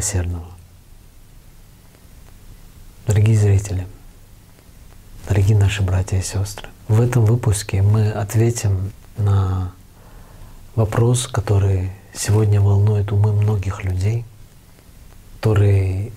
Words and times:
Милосердного. 0.00 0.46
Дорогие 3.06 3.36
зрители, 3.36 3.86
дорогие 5.28 5.58
наши 5.58 5.82
братья 5.82 6.16
и 6.16 6.22
сестры, 6.22 6.68
в 6.88 7.02
этом 7.02 7.26
выпуске 7.26 7.82
мы 7.82 8.10
ответим 8.10 8.92
на 9.18 9.72
вопрос, 10.74 11.26
который 11.26 11.92
сегодня 12.14 12.62
волнует 12.62 13.12
умы 13.12 13.34
многих 13.34 13.84
людей, 13.84 14.24
который 15.38 16.14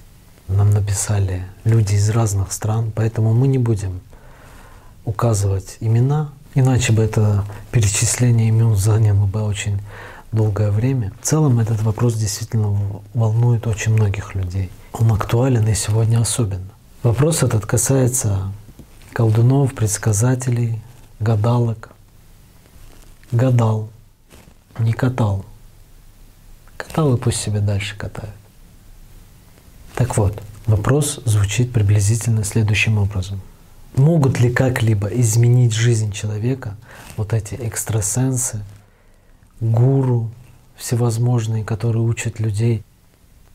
нам 0.47 0.71
написали 0.71 1.43
люди 1.65 1.95
из 1.95 2.09
разных 2.09 2.53
стран, 2.53 2.89
поэтому 2.95 3.33
мы 3.33 3.49
не 3.49 3.57
будем 3.57 3.99
указывать 5.03 5.75
имена, 5.81 6.31
иначе 6.55 6.93
бы 6.93 7.03
это 7.03 7.43
перечисление 7.73 8.47
имен 8.47 8.77
заняло 8.77 9.25
бы 9.25 9.41
очень 9.41 9.81
долгое 10.33 10.71
время. 10.71 11.13
В 11.21 11.25
целом 11.25 11.59
этот 11.59 11.81
вопрос 11.81 12.15
действительно 12.15 13.01
волнует 13.13 13.67
очень 13.67 13.93
многих 13.93 14.35
людей. 14.35 14.69
Он 14.91 15.11
актуален 15.11 15.67
и 15.67 15.73
сегодня 15.73 16.19
особенно. 16.19 16.69
Вопрос 17.03 17.43
этот 17.43 17.65
касается 17.65 18.51
колдунов, 19.13 19.73
предсказателей, 19.73 20.81
гадалок. 21.19 21.89
Гадал, 23.31 23.89
не 24.79 24.93
катал. 24.93 25.45
Катал 26.77 27.15
и 27.15 27.19
пусть 27.19 27.39
себе 27.39 27.59
дальше 27.59 27.97
катают. 27.97 28.35
Так 29.95 30.17
вот, 30.17 30.41
вопрос 30.65 31.19
звучит 31.25 31.71
приблизительно 31.71 32.43
следующим 32.43 32.97
образом. 32.97 33.41
Могут 33.95 34.39
ли 34.39 34.51
как-либо 34.51 35.07
изменить 35.07 35.73
жизнь 35.73 36.11
человека 36.11 36.75
вот 37.15 37.33
эти 37.33 37.53
экстрасенсы, 37.55 38.63
гуру 39.59 40.31
всевозможные, 40.75 41.63
которые 41.63 42.03
учат 42.03 42.39
людей 42.39 42.83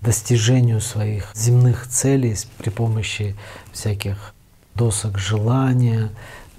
достижению 0.00 0.80
своих 0.80 1.32
земных 1.34 1.86
целей 1.88 2.36
при 2.58 2.70
помощи 2.70 3.36
всяких 3.72 4.34
досок 4.74 5.19
желания, 5.19 6.10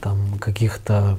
там 0.01 0.37
каких-то 0.39 1.17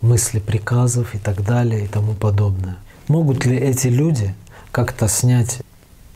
мыслей, 0.00 0.40
приказов 0.40 1.14
и 1.14 1.18
так 1.18 1.44
далее 1.44 1.84
и 1.84 1.88
тому 1.88 2.14
подобное. 2.14 2.76
Могут 3.08 3.46
ли 3.46 3.56
эти 3.56 3.86
люди 3.86 4.34
как-то 4.72 5.08
снять 5.08 5.62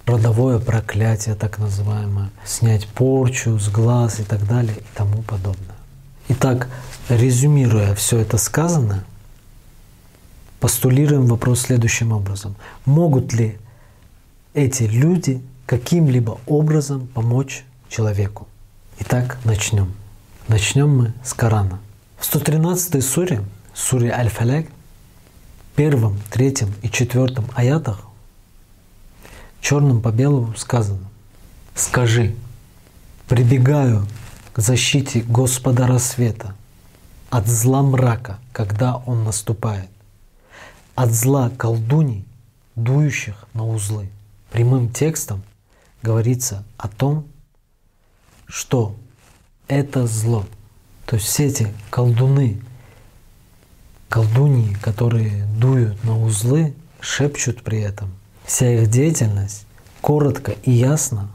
родовое 0.06 0.58
проклятие, 0.58 1.34
так 1.34 1.58
называемое, 1.58 2.31
снять 2.45 2.86
порчу 2.86 3.58
с 3.58 3.69
глаз 3.69 4.20
и 4.20 4.25
так 4.25 4.47
далее 4.47 4.77
и 4.77 4.97
тому 4.97 5.23
подобное. 5.23 5.77
Итак, 6.28 6.69
резюмируя 7.08 7.95
все 7.95 8.19
это 8.19 8.36
сказанное, 8.36 9.05
постулируем 10.61 11.27
вопрос 11.27 11.62
следующим 11.62 12.12
образом. 12.12 12.55
Могут 12.84 13.33
ли 13.33 13.58
эти 14.55 14.84
люди 14.84 15.42
каким-либо 15.67 16.39
образом 16.47 17.06
помочь 17.08 17.64
человеку? 17.89 18.47
Итак, 19.00 19.39
начнем. 19.44 19.92
Начнем 20.48 20.97
мы 20.97 21.12
с 21.25 21.33
Корана. 21.33 21.80
В 22.19 22.25
113 22.25 23.02
суре, 23.02 23.42
суре 23.75 24.12
Аль-Фаляк, 24.12 24.67
первом, 25.75 26.20
третьем 26.30 26.74
и 26.83 26.91
четвертом 26.91 27.47
аятах 27.55 28.05
черным 29.61 30.00
по 30.00 30.11
белому 30.11 30.55
сказано 30.56 31.08
«Скажи, 31.74 32.34
прибегаю 33.28 34.06
к 34.52 34.61
защите 34.61 35.20
Господа 35.20 35.86
рассвета 35.86 36.55
от 37.30 37.46
зла 37.46 37.83
мрака, 37.83 38.39
когда 38.52 38.96
он 39.06 39.24
наступает, 39.24 39.89
от 41.02 41.12
зла 41.12 41.50
колдуний, 41.50 42.27
дующих 42.77 43.46
на 43.55 43.66
узлы». 43.66 44.11
Прямым 44.50 44.92
текстом 44.92 45.42
говорится 46.02 46.64
о 46.77 46.88
том, 46.88 47.27
что 48.46 48.96
это 49.66 50.06
зло. 50.06 50.44
То 51.06 51.16
есть 51.16 51.27
все 51.27 51.46
эти 51.46 51.72
колдуны, 51.88 52.61
колдуньи, 54.11 54.74
которые 54.74 55.46
дуют 55.46 56.05
на 56.05 56.20
узлы, 56.20 56.74
шепчут 57.00 57.62
при 57.62 57.80
этом, 57.80 58.11
Вся 58.44 58.68
их 58.74 58.90
деятельность 58.90 59.64
коротко 60.00 60.52
и 60.64 60.72
ясно, 60.72 61.30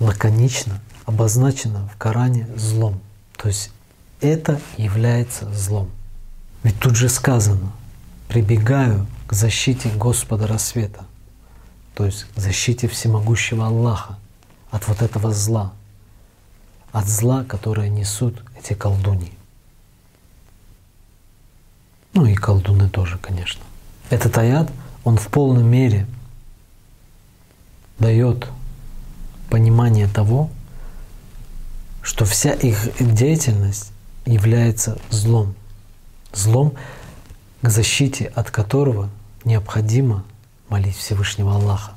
лаконично 0.00 0.80
обозначена 1.04 1.88
в 1.94 1.96
Коране 1.96 2.48
злом. 2.56 3.00
То 3.36 3.48
есть 3.48 3.70
это 4.20 4.60
является 4.76 5.50
злом. 5.54 5.88
Ведь 6.64 6.80
тут 6.80 6.96
же 6.96 7.08
сказано, 7.08 7.70
прибегаю 8.28 9.06
к 9.26 9.32
защите 9.32 9.88
Господа 9.90 10.46
рассвета, 10.46 11.04
то 11.94 12.04
есть 12.04 12.24
к 12.34 12.38
защите 12.38 12.88
всемогущего 12.88 13.66
Аллаха 13.66 14.18
от 14.70 14.86
вот 14.88 15.02
этого 15.02 15.32
зла, 15.32 15.72
от 16.92 17.06
зла, 17.06 17.44
которое 17.44 17.88
несут 17.88 18.42
эти 18.58 18.74
колдуни. 18.74 19.32
Ну 22.12 22.24
и 22.24 22.34
колдуны 22.34 22.88
тоже, 22.88 23.18
конечно. 23.18 23.62
Этот 24.10 24.38
аят, 24.38 24.70
он 25.04 25.18
в 25.18 25.28
полной 25.28 25.62
мере 25.62 26.06
дает 27.98 28.48
понимание 29.50 30.08
того, 30.08 30.50
что 32.02 32.24
вся 32.24 32.52
их 32.52 32.90
деятельность 33.00 33.92
является 34.24 34.98
злом. 35.10 35.54
Злом, 36.32 36.74
к 37.62 37.68
защите 37.68 38.26
от 38.34 38.50
которого 38.50 39.10
необходимо 39.44 40.24
молить 40.68 40.96
Всевышнего 40.96 41.54
Аллаха. 41.54 41.92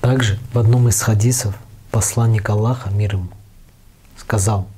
Также 0.00 0.38
в 0.52 0.58
одном 0.58 0.88
из 0.88 1.00
хадисов 1.00 1.54
посланник 1.90 2.48
Аллаха, 2.50 2.90
мир 2.90 3.14
ему, 3.14 3.28
сказал, 4.16 4.68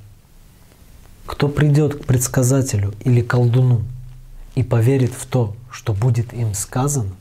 кто 1.25 1.49
придет 1.49 1.95
к 1.95 2.05
предсказателю 2.05 2.93
или 3.01 3.21
колдуну 3.21 3.83
и 4.55 4.63
поверит 4.63 5.13
в 5.13 5.25
то, 5.25 5.55
что 5.71 5.93
будет 5.93 6.33
им 6.33 6.53
сказано, 6.53 7.11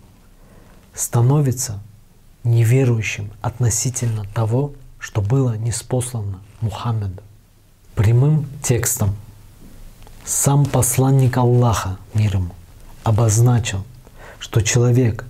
становится 0.95 1.81
неверующим 2.45 3.31
относительно 3.43 4.25
того, 4.35 4.73
что 4.99 5.21
было 5.21 5.57
неспослано 5.57 6.41
Мухаммеду. 6.61 7.23
Прямым 7.95 8.47
текстом 8.63 9.15
сам 10.25 10.65
посланник 10.65 11.37
Аллаха, 11.37 11.99
мир 12.15 12.37
ему, 12.37 12.55
обозначил, 13.07 13.85
что 14.41 14.61
человек, 14.63 15.25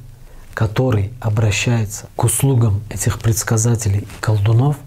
который 0.54 1.12
обращается 1.20 2.08
к 2.16 2.24
услугам 2.24 2.82
этих 2.88 3.18
предсказателей 3.20 4.00
и 4.00 4.20
колдунов, 4.20 4.78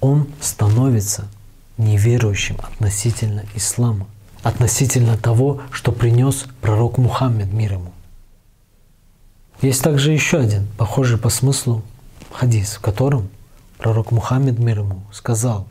он 0.00 0.26
становится 0.40 1.28
неверующим 1.78 2.56
относительно 2.58 3.44
ислама, 3.54 4.08
относительно 4.42 5.16
того, 5.16 5.60
что 5.70 5.92
принес 5.92 6.46
пророк 6.60 6.98
Мухаммед 6.98 7.52
мир 7.52 7.74
ему. 7.74 7.92
Есть 9.62 9.82
также 9.82 10.10
еще 10.10 10.38
один, 10.38 10.66
похожий 10.76 11.18
по 11.18 11.28
смыслу 11.28 11.84
хадис, 12.32 12.74
в 12.74 12.80
котором 12.80 13.28
пророк 13.78 14.10
Мухаммед 14.10 14.58
мир 14.58 14.80
ему 14.80 15.02
сказал, 15.12 15.68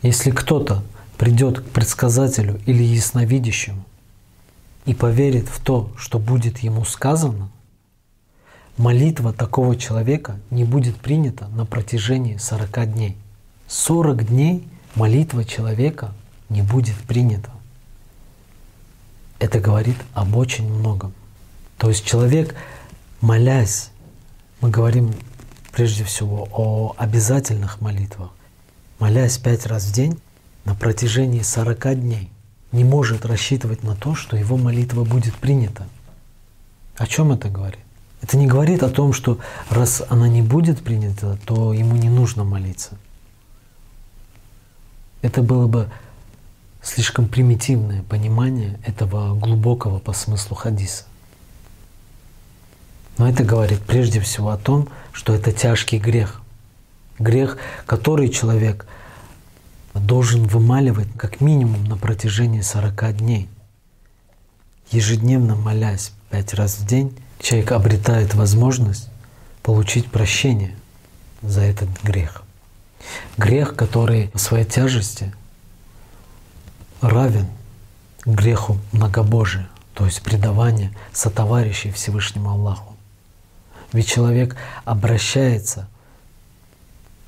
если 0.00 0.30
кто-то 0.30 0.82
придет 1.18 1.60
к 1.60 1.64
предсказателю 1.64 2.62
или 2.64 2.82
ясновидящему 2.82 3.84
и 4.86 4.94
поверит 4.94 5.48
в 5.48 5.60
то, 5.60 5.90
что 5.96 6.18
будет 6.18 6.58
ему 6.58 6.84
сказано, 6.84 7.50
молитва 8.76 9.32
такого 9.32 9.76
человека 9.76 10.38
не 10.50 10.64
будет 10.64 10.96
принята 10.96 11.48
на 11.48 11.64
протяжении 11.64 12.36
40 12.36 12.92
дней. 12.92 13.16
40 13.68 14.26
дней 14.26 14.68
молитва 14.94 15.44
человека 15.44 16.12
не 16.48 16.62
будет 16.62 16.96
принята. 16.96 17.50
Это 19.38 19.60
говорит 19.60 19.96
об 20.12 20.36
очень 20.36 20.70
многом. 20.72 21.12
То 21.78 21.88
есть 21.88 22.04
человек 22.04 22.54
молясь, 23.20 23.90
мы 24.60 24.70
говорим 24.70 25.12
прежде 25.72 26.04
всего 26.04 26.46
о 26.52 26.94
обязательных 26.98 27.80
молитвах, 27.80 28.30
молясь 28.98 29.38
пять 29.38 29.66
раз 29.66 29.84
в 29.84 29.92
день 29.92 30.20
на 30.64 30.74
протяжении 30.74 31.40
40 31.40 32.00
дней, 32.00 32.30
не 32.74 32.84
может 32.84 33.24
рассчитывать 33.24 33.82
на 33.82 33.94
то, 33.94 34.14
что 34.14 34.36
его 34.36 34.56
молитва 34.56 35.04
будет 35.04 35.34
принята. 35.36 35.86
О 36.96 37.06
чем 37.06 37.32
это 37.32 37.48
говорит? 37.48 37.80
Это 38.20 38.36
не 38.36 38.46
говорит 38.46 38.82
о 38.82 38.90
том, 38.90 39.12
что 39.12 39.38
раз 39.70 40.02
она 40.08 40.28
не 40.28 40.42
будет 40.42 40.82
принята, 40.82 41.38
то 41.44 41.72
ему 41.72 41.96
не 41.96 42.08
нужно 42.08 42.44
молиться. 42.44 42.98
Это 45.22 45.42
было 45.42 45.66
бы 45.66 45.90
слишком 46.82 47.28
примитивное 47.28 48.02
понимание 48.02 48.78
этого 48.84 49.34
глубокого 49.34 49.98
по 49.98 50.12
смыслу 50.12 50.56
хадиса. 50.56 51.04
Но 53.18 53.28
это 53.28 53.44
говорит 53.44 53.80
прежде 53.82 54.20
всего 54.20 54.50
о 54.50 54.58
том, 54.58 54.88
что 55.12 55.32
это 55.32 55.52
тяжкий 55.52 55.98
грех. 55.98 56.42
Грех, 57.18 57.58
который 57.86 58.28
человек 58.28 58.86
должен 59.94 60.46
вымаливать 60.46 61.08
как 61.16 61.40
минимум 61.40 61.84
на 61.84 61.96
протяжении 61.96 62.60
40 62.60 63.16
дней. 63.16 63.48
Ежедневно 64.90 65.54
молясь 65.56 66.12
пять 66.30 66.54
раз 66.54 66.78
в 66.78 66.86
день, 66.86 67.16
человек 67.40 67.72
обретает 67.72 68.34
возможность 68.34 69.08
получить 69.62 70.10
прощение 70.10 70.74
за 71.42 71.62
этот 71.62 71.88
грех. 72.02 72.42
Грех, 73.36 73.76
который 73.76 74.30
в 74.34 74.38
своей 74.38 74.64
тяжести 74.64 75.32
равен 77.00 77.46
греху 78.24 78.78
многобожия, 78.92 79.68
то 79.94 80.06
есть 80.06 80.22
предавания 80.22 80.92
сотоварищей 81.12 81.90
Всевышнему 81.90 82.50
Аллаху. 82.50 82.96
Ведь 83.92 84.08
человек 84.08 84.56
обращается 84.84 85.88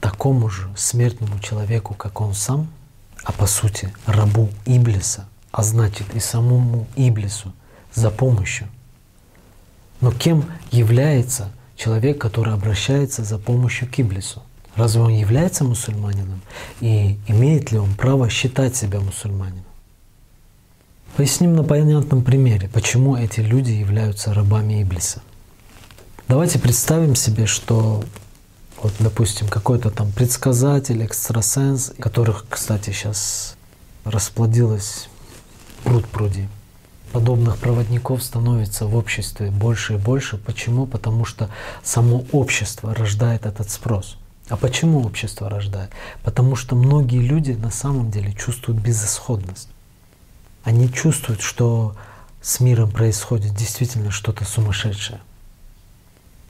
такому 0.01 0.49
же 0.49 0.69
смертному 0.77 1.39
человеку, 1.41 1.95
как 1.95 2.21
он 2.21 2.35
сам, 2.35 2.69
а 3.25 3.33
по 3.33 3.47
сути 3.47 3.93
рабу 4.07 4.51
Иблиса, 4.65 5.27
а 5.51 5.63
значит 5.63 6.15
и 6.15 6.21
самому 6.21 6.87
Иблису 6.97 7.53
за 7.95 8.11
помощью. 8.11 8.69
Но 10.01 10.13
кем 10.13 10.45
является 10.71 11.51
человек, 11.77 12.21
который 12.21 12.55
обращается 12.55 13.25
за 13.25 13.39
помощью 13.39 13.89
к 13.91 13.99
Иблису? 13.99 14.43
Разве 14.77 15.01
он 15.01 15.13
является 15.13 15.65
мусульманином? 15.65 16.43
И 16.81 17.19
имеет 17.27 17.73
ли 17.73 17.79
он 17.79 17.95
право 17.95 18.29
считать 18.29 18.77
себя 18.77 19.01
мусульманином? 19.01 19.65
Поясним 21.17 21.57
на 21.57 21.65
понятном 21.65 22.23
примере, 22.23 22.69
почему 22.69 23.17
эти 23.17 23.41
люди 23.41 23.71
являются 23.71 24.35
рабами 24.35 24.83
Иблиса. 24.83 25.23
Давайте 26.29 26.59
представим 26.59 27.15
себе, 27.15 27.47
что 27.47 28.05
вот, 28.83 28.93
допустим, 28.99 29.49
какой-то 29.49 29.91
там 29.91 30.13
предсказатель, 30.13 31.05
экстрасенс, 31.05 31.93
которых, 31.99 32.47
кстати, 32.49 32.91
сейчас 32.91 33.57
расплодилось 34.05 35.09
пруд 35.85 36.07
пруди. 36.07 36.49
Подобных 37.13 37.57
проводников 37.59 38.23
становится 38.23 38.87
в 38.87 38.97
обществе 38.97 39.51
больше 39.51 39.95
и 39.95 39.97
больше. 39.97 40.37
Почему? 40.37 40.87
Потому 40.87 41.25
что 41.25 41.49
само 41.83 42.25
общество 42.33 42.95
рождает 42.95 43.47
этот 43.47 43.71
спрос. 43.71 44.19
А 44.49 44.57
почему 44.57 45.03
общество 45.03 45.49
рождает? 45.49 45.91
Потому 46.23 46.57
что 46.57 46.77
многие 46.77 47.21
люди 47.21 47.53
на 47.53 47.71
самом 47.71 48.11
деле 48.11 48.33
чувствуют 48.33 48.81
безысходность. 48.81 49.69
Они 50.63 50.93
чувствуют, 50.93 51.41
что 51.41 51.97
с 52.43 52.61
миром 52.61 52.91
происходит 52.91 53.55
действительно 53.55 54.11
что-то 54.11 54.45
сумасшедшее. 54.45 55.21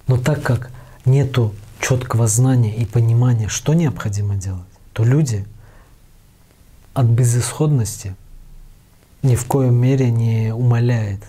Но 0.08 0.19
так 0.19 0.43
как 0.43 0.70
нету 1.05 1.55
четкого 1.81 2.26
знания 2.26 2.75
и 2.75 2.84
понимания, 2.84 3.49
что 3.49 3.75
необходимо 3.75 4.37
делать, 4.37 4.62
то 4.93 5.05
люди 5.05 5.46
от 6.94 7.06
безысходности 7.06 8.14
ни 9.23 9.37
в 9.37 9.44
коем 9.46 9.75
мере 9.75 10.11
не 10.11 10.55
умаляет 10.55 11.23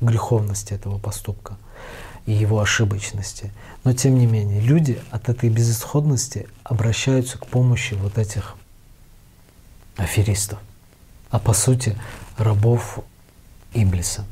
греховности 0.00 0.74
этого 0.74 0.98
поступка 0.98 1.56
и 2.26 2.32
его 2.32 2.60
ошибочности. 2.60 3.52
Но 3.84 3.92
тем 3.94 4.18
не 4.18 4.26
менее, 4.26 4.60
люди 4.60 5.00
от 5.10 5.28
этой 5.28 5.48
безысходности 5.48 6.46
обращаются 6.62 7.38
к 7.38 7.46
помощи 7.46 7.94
вот 7.94 8.18
этих 8.18 8.56
аферистов, 9.96 10.58
а 11.30 11.38
по 11.38 11.52
сути 11.52 11.96
рабов 12.36 13.00
Иблиса. 13.72 14.24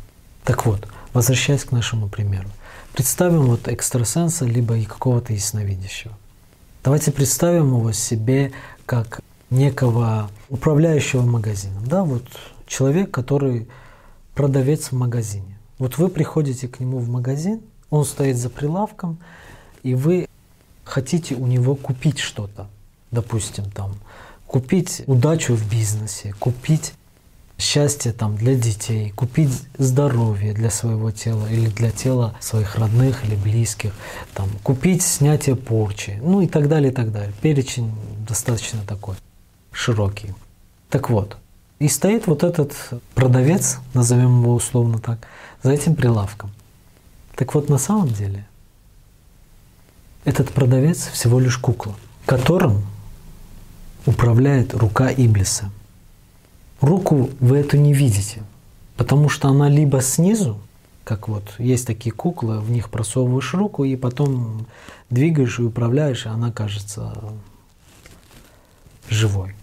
Так 0.45 0.67
вот, 0.67 0.87
возвращаясь 1.13 1.65
к 1.65 1.73
нашему 1.73 2.09
примеру. 2.09 2.49
Представим 2.97 3.43
вот 3.43 3.69
экстрасенса, 3.69 4.47
либо 4.47 4.79
и 4.79 4.87
какого-то 4.87 5.35
ясновидящего. 5.35 6.15
Давайте 6.83 7.13
представим 7.13 7.77
его 7.77 7.93
себе 7.93 8.53
как 8.87 9.21
некого 9.51 10.31
управляющего 10.49 11.21
магазином. 11.21 11.87
Да, 11.87 12.05
вот 12.05 12.23
человек, 12.67 13.11
который 13.11 13.69
продавец 14.35 14.89
в 14.89 14.93
магазине. 14.93 15.59
Вот 15.77 15.99
вы 15.99 16.09
приходите 16.09 16.69
к 16.69 16.81
нему 16.81 16.97
в 16.99 17.11
магазин, 17.11 17.61
он 17.91 18.07
стоит 18.07 18.39
за 18.39 18.49
прилавком, 18.49 19.19
и 19.83 19.95
вы 19.95 20.27
хотите 20.83 21.35
у 21.35 21.47
него 21.47 21.75
купить 21.75 22.19
что-то. 22.19 22.67
Допустим, 23.11 23.71
там, 23.73 23.95
купить 24.47 25.03
удачу 25.07 25.53
в 25.53 25.71
бизнесе, 25.71 26.35
купить 26.39 26.95
счастье 27.59 28.13
там 28.13 28.37
для 28.37 28.55
детей, 28.55 29.11
купить 29.13 29.63
здоровье 29.79 30.53
для 30.53 30.71
своего 30.71 31.11
тела 31.11 31.47
или 31.47 31.69
для 31.69 31.91
тела 31.91 32.35
своих 32.41 32.77
родных 32.77 33.25
или 33.25 33.35
близких, 33.35 33.93
там, 34.35 34.49
купить 34.63 35.03
снятие 35.03 35.57
порчи, 35.57 36.19
ну 36.23 36.43
и 36.43 36.47
так 36.47 36.69
далее, 36.69 36.93
и 36.93 36.95
так 36.95 37.13
далее. 37.13 37.33
Перечень 37.41 37.93
достаточно 38.29 38.81
такой 38.87 39.17
широкий. 39.73 40.35
Так 40.91 41.11
вот, 41.11 41.37
и 41.79 41.89
стоит 41.89 42.27
вот 42.27 42.43
этот 42.43 42.75
продавец, 43.15 43.79
назовем 43.95 44.41
его 44.43 44.55
условно 44.55 44.99
так, 44.99 45.27
за 45.63 45.73
этим 45.73 45.95
прилавком. 45.95 46.51
Так 47.35 47.55
вот, 47.55 47.69
на 47.69 47.79
самом 47.79 48.09
деле, 48.09 48.47
этот 50.25 50.51
продавец 50.51 51.09
всего 51.09 51.39
лишь 51.39 51.59
кукла, 51.59 51.95
которым 52.25 52.85
управляет 54.07 54.75
рука 54.75 55.11
Иблиса. 55.11 55.71
Руку 56.81 57.31
вы 57.41 57.59
эту 57.59 57.77
не 57.77 57.93
видите, 57.93 58.43
потому 58.97 59.29
что 59.29 59.49
она 59.49 59.69
либо 59.69 60.01
снизу, 60.03 60.59
как 61.05 61.29
вот 61.29 61.55
есть 61.59 61.87
такие 61.87 62.13
куклы, 62.13 62.61
в 62.61 62.71
них 62.71 62.91
просовываешь 62.91 63.55
руку 63.55 63.85
и 63.85 63.97
потом 63.97 64.67
двигаешь 65.11 65.59
и 65.59 65.63
управляешь, 65.63 66.27
и 66.27 66.29
она 66.29 66.53
кажется 66.53 67.13
живой 69.09 69.55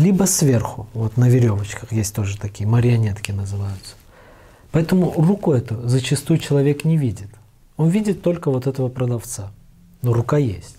либо 0.00 0.24
сверху, 0.24 0.88
вот 0.94 1.16
на 1.16 1.28
веревочках 1.28 1.92
есть 1.92 2.14
тоже 2.14 2.38
такие, 2.38 2.66
марионетки 2.66 3.32
называются. 3.32 3.94
Поэтому 4.72 5.12
руку 5.12 5.52
эту 5.52 5.86
зачастую 5.86 6.38
человек 6.38 6.84
не 6.84 6.96
видит. 6.96 7.28
Он 7.76 7.88
видит 7.88 8.22
только 8.22 8.50
вот 8.50 8.66
этого 8.66 8.88
продавца. 8.88 9.52
Но 10.02 10.12
рука 10.12 10.38
есть. 10.38 10.76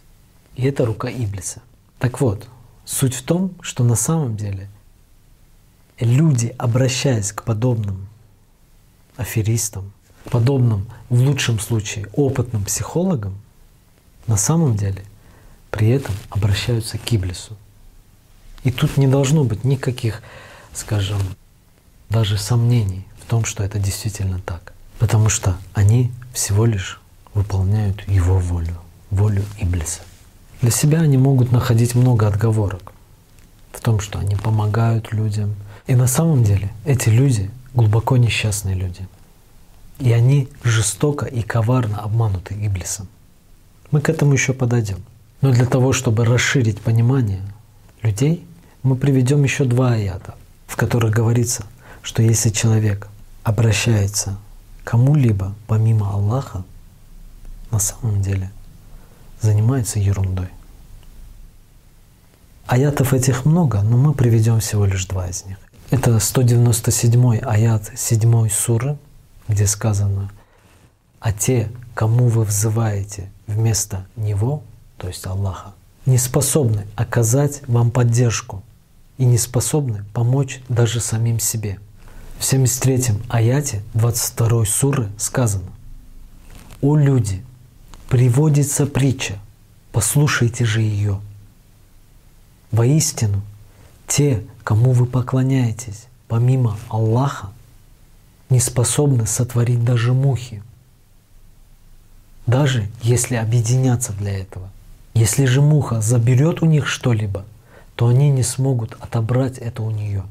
И 0.55 0.65
это 0.65 0.85
рука 0.85 1.09
Иблиса. 1.09 1.61
Так 1.99 2.19
вот, 2.19 2.47
суть 2.85 3.13
в 3.13 3.21
том, 3.23 3.51
что 3.61 3.83
на 3.83 3.95
самом 3.95 4.35
деле 4.37 4.69
люди, 6.05 6.53
обращаясь 6.57 7.31
к 7.31 7.43
подобным 7.43 8.07
аферистам, 9.17 9.91
подобным, 10.25 10.87
в 11.09 11.19
лучшем 11.19 11.59
случае, 11.59 12.07
опытным 12.13 12.63
психологам, 12.63 13.35
на 14.27 14.37
самом 14.37 14.75
деле 14.75 15.03
при 15.69 15.89
этом 15.89 16.15
обращаются 16.29 16.97
к 16.97 17.13
Иблису. 17.13 17.57
И 18.63 18.71
тут 18.71 18.97
не 18.97 19.07
должно 19.07 19.43
быть 19.43 19.63
никаких, 19.63 20.21
скажем, 20.73 21.19
даже 22.09 22.37
сомнений 22.37 23.05
в 23.19 23.29
том, 23.29 23.45
что 23.45 23.63
это 23.63 23.79
действительно 23.79 24.39
так. 24.39 24.73
Потому 24.99 25.29
что 25.29 25.57
они 25.73 26.11
всего 26.33 26.65
лишь 26.65 27.01
выполняют 27.33 28.07
его 28.07 28.37
волю, 28.37 28.75
волю 29.09 29.43
Иблиса. 29.59 30.01
Для 30.61 30.69
себя 30.69 31.01
они 31.01 31.17
могут 31.17 31.51
находить 31.51 31.95
много 31.95 32.27
отговорок 32.27 32.93
в 33.71 33.79
том, 33.79 33.99
что 33.99 34.19
они 34.19 34.35
помогают 34.35 35.11
людям. 35.11 35.55
И 35.91 35.95
на 35.95 36.07
самом 36.07 36.45
деле 36.45 36.71
эти 36.85 37.09
люди 37.09 37.51
глубоко 37.73 38.15
несчастные 38.15 38.75
люди. 38.75 39.05
И 39.99 40.13
они 40.13 40.47
жестоко 40.63 41.25
и 41.25 41.41
коварно 41.41 41.99
обмануты 41.99 42.53
Иблисом. 42.53 43.09
Мы 43.91 43.99
к 43.99 44.07
этому 44.07 44.31
еще 44.31 44.53
подойдем. 44.53 44.99
Но 45.41 45.51
для 45.51 45.65
того, 45.65 45.91
чтобы 45.91 46.23
расширить 46.23 46.79
понимание 46.79 47.41
людей, 48.03 48.47
мы 48.83 48.95
приведем 48.95 49.43
еще 49.43 49.65
два 49.65 49.91
аята, 49.91 50.35
в 50.65 50.77
которых 50.77 51.11
говорится, 51.13 51.65
что 52.01 52.23
если 52.23 52.51
человек 52.51 53.09
обращается 53.43 54.37
к 54.85 54.91
кому-либо 54.91 55.53
помимо 55.67 56.09
Аллаха, 56.09 56.63
на 57.69 57.79
самом 57.79 58.21
деле 58.21 58.49
занимается 59.41 59.99
ерундой. 59.99 60.47
Аятов 62.65 63.13
этих 63.13 63.43
много, 63.43 63.81
но 63.81 63.97
мы 63.97 64.13
приведем 64.13 64.61
всего 64.61 64.85
лишь 64.85 65.05
два 65.05 65.27
из 65.27 65.43
них. 65.43 65.57
Это 65.91 66.17
197 66.19 67.39
аят 67.39 67.91
7 67.93 68.49
суры, 68.49 68.97
где 69.49 69.67
сказано, 69.67 70.31
а 71.19 71.33
те, 71.33 71.69
кому 71.93 72.29
вы 72.29 72.45
взываете 72.45 73.29
вместо 73.45 74.07
Него, 74.15 74.63
то 74.97 75.09
есть 75.09 75.27
Аллаха, 75.27 75.73
не 76.05 76.17
способны 76.17 76.87
оказать 76.95 77.61
вам 77.67 77.91
поддержку, 77.91 78.63
и 79.17 79.25
не 79.25 79.37
способны 79.37 80.05
помочь 80.13 80.61
даже 80.69 81.01
самим 81.01 81.41
себе. 81.41 81.77
В 82.39 82.43
73-м 82.43 83.21
аяте 83.27 83.83
22 83.93 84.65
суры 84.65 85.09
сказано 85.17 85.69
«О 86.81 86.95
люди, 86.95 87.43
приводится 88.07 88.85
притча, 88.85 89.39
послушайте 89.91 90.63
же 90.63 90.79
ее. 90.79 91.19
Воистину, 92.71 93.41
те, 94.07 94.43
кому 94.63 94.91
вы 94.91 95.05
поклоняетесь, 95.05 96.07
помимо 96.27 96.77
Аллаха, 96.89 97.49
не 98.49 98.59
способны 98.59 99.25
сотворить 99.25 99.83
даже 99.83 100.13
мухи, 100.13 100.61
даже 102.45 102.89
если 103.01 103.35
объединяться 103.35 104.13
для 104.13 104.37
этого. 104.39 104.69
Если 105.13 105.45
же 105.45 105.61
муха 105.61 106.01
заберет 106.01 106.61
у 106.61 106.65
них 106.65 106.87
что-либо, 106.87 107.45
то 107.95 108.07
они 108.07 108.29
не 108.29 108.43
смогут 108.43 108.97
отобрать 108.99 109.57
это 109.57 109.83
у 109.83 109.91
нее. 109.91 110.23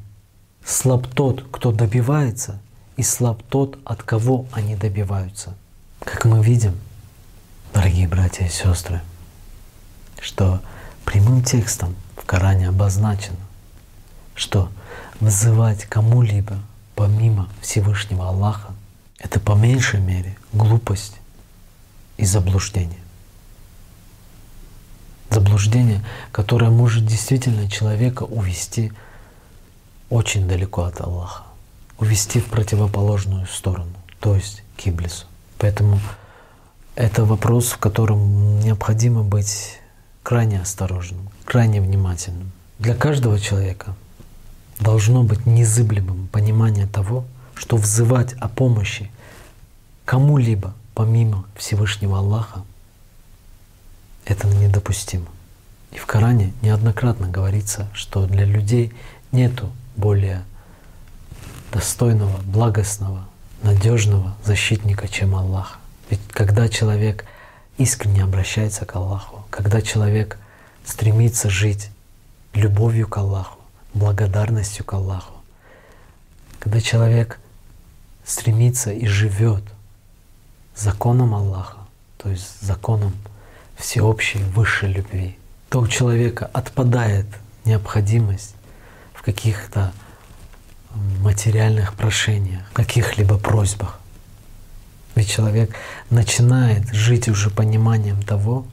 Слаб 0.63 1.07
тот, 1.07 1.45
кто 1.51 1.71
добивается, 1.71 2.59
и 2.97 3.03
слаб 3.03 3.41
тот, 3.43 3.79
от 3.85 4.03
кого 4.03 4.45
они 4.51 4.75
добиваются. 4.75 5.55
Как 5.99 6.25
мы 6.25 6.43
видим, 6.43 6.75
дорогие 7.73 8.07
братья 8.07 8.45
и 8.45 8.49
сестры, 8.49 9.01
что 10.19 10.61
прямым 11.05 11.43
текстом 11.43 11.95
в 12.15 12.25
Коране 12.25 12.69
обозначено, 12.69 13.37
что 14.41 14.71
вызывать 15.19 15.85
кому-либо 15.85 16.57
помимо 16.95 17.47
Всевышнего 17.61 18.27
Аллаха— 18.27 18.73
это 19.19 19.39
по 19.39 19.51
меньшей 19.51 19.99
мере 19.99 20.35
глупость 20.51 21.17
и 22.17 22.25
заблуждение. 22.25 22.99
Заблуждение, 25.29 26.03
которое 26.31 26.71
может 26.71 27.05
действительно 27.05 27.69
человека 27.69 28.23
увести 28.23 28.91
очень 30.09 30.47
далеко 30.47 30.85
от 30.85 30.99
Аллаха, 31.01 31.43
увести 31.99 32.39
в 32.39 32.47
противоположную 32.47 33.45
сторону, 33.45 33.93
то 34.19 34.35
есть 34.35 34.63
к 34.75 34.87
Иблису. 34.87 35.27
Поэтому 35.59 35.99
это 36.95 37.25
вопрос, 37.25 37.69
в 37.69 37.77
котором 37.77 38.59
необходимо 38.59 39.21
быть 39.21 39.79
крайне 40.23 40.59
осторожным, 40.59 41.29
крайне 41.45 41.79
внимательным. 41.79 42.51
Для 42.79 42.95
каждого 42.95 43.39
человека 43.39 43.95
должно 44.81 45.23
быть 45.23 45.45
незыблемым 45.45 46.27
понимание 46.27 46.87
того, 46.87 47.23
что 47.55 47.77
взывать 47.77 48.33
о 48.33 48.49
помощи 48.49 49.09
кому-либо 50.05 50.73
помимо 50.95 51.45
Всевышнего 51.55 52.17
Аллаха 52.17 52.63
это 54.25 54.47
недопустимо. 54.47 55.27
И 55.91 55.97
в 55.97 56.05
Коране 56.05 56.53
неоднократно 56.61 57.27
говорится, 57.27 57.89
что 57.93 58.25
для 58.25 58.45
людей 58.45 58.93
нету 59.31 59.71
более 59.95 60.43
достойного, 61.71 62.37
благостного, 62.43 63.25
надежного 63.61 64.35
защитника, 64.43 65.07
чем 65.07 65.35
Аллах. 65.35 65.79
Ведь 66.09 66.21
когда 66.29 66.67
человек 66.67 67.25
искренне 67.77 68.23
обращается 68.23 68.85
к 68.85 68.95
Аллаху, 68.95 69.45
когда 69.49 69.81
человек 69.81 70.37
стремится 70.85 71.49
жить 71.49 71.89
любовью 72.53 73.07
к 73.07 73.17
Аллаху, 73.17 73.60
благодарностью 73.93 74.85
к 74.85 74.93
Аллаху, 74.93 75.33
когда 76.59 76.79
человек 76.79 77.39
стремится 78.25 78.91
и 78.91 79.05
живет 79.05 79.63
законом 80.75 81.33
Аллаха, 81.35 81.77
то 82.17 82.29
есть 82.29 82.61
законом 82.61 83.13
всеобщей 83.75 84.39
высшей 84.39 84.91
любви, 84.91 85.37
то 85.69 85.79
у 85.79 85.87
человека 85.87 86.49
отпадает 86.53 87.25
необходимость 87.65 88.55
в 89.13 89.21
каких-то 89.21 89.91
материальных 91.19 91.93
прошениях, 91.93 92.63
каких-либо 92.73 93.37
просьбах. 93.37 93.99
Ведь 95.15 95.29
человек 95.29 95.75
начинает 96.09 96.91
жить 96.93 97.27
уже 97.27 97.49
пониманием 97.49 98.21
того, 98.21 98.65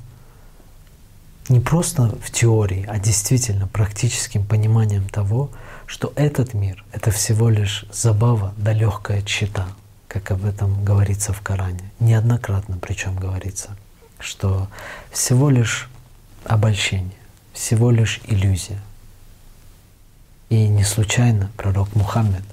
не 1.48 1.60
просто 1.60 2.14
в 2.22 2.30
теории, 2.30 2.84
а 2.88 2.98
действительно 2.98 3.66
практическим 3.66 4.44
пониманием 4.46 5.08
того, 5.08 5.50
что 5.86 6.12
этот 6.16 6.54
мир— 6.54 6.84
это 6.92 7.10
всего 7.10 7.48
лишь 7.48 7.86
забава 7.90 8.54
да 8.56 8.72
легкая 8.72 9.22
чита, 9.22 9.66
как 10.06 10.30
об 10.30 10.44
этом 10.44 10.84
говорится 10.84 11.32
в 11.32 11.40
Коране. 11.40 11.90
Неоднократно 12.00 12.78
причем 12.78 13.16
говорится, 13.16 13.76
что 14.18 14.68
всего 15.10 15.48
лишь 15.48 15.88
обольщение, 16.44 17.16
всего 17.52 17.90
лишь 17.90 18.20
иллюзия. 18.24 18.80
И 20.50 20.68
не 20.68 20.84
случайно 20.84 21.50
пророк 21.56 21.94
Мухаммед, 21.94 22.44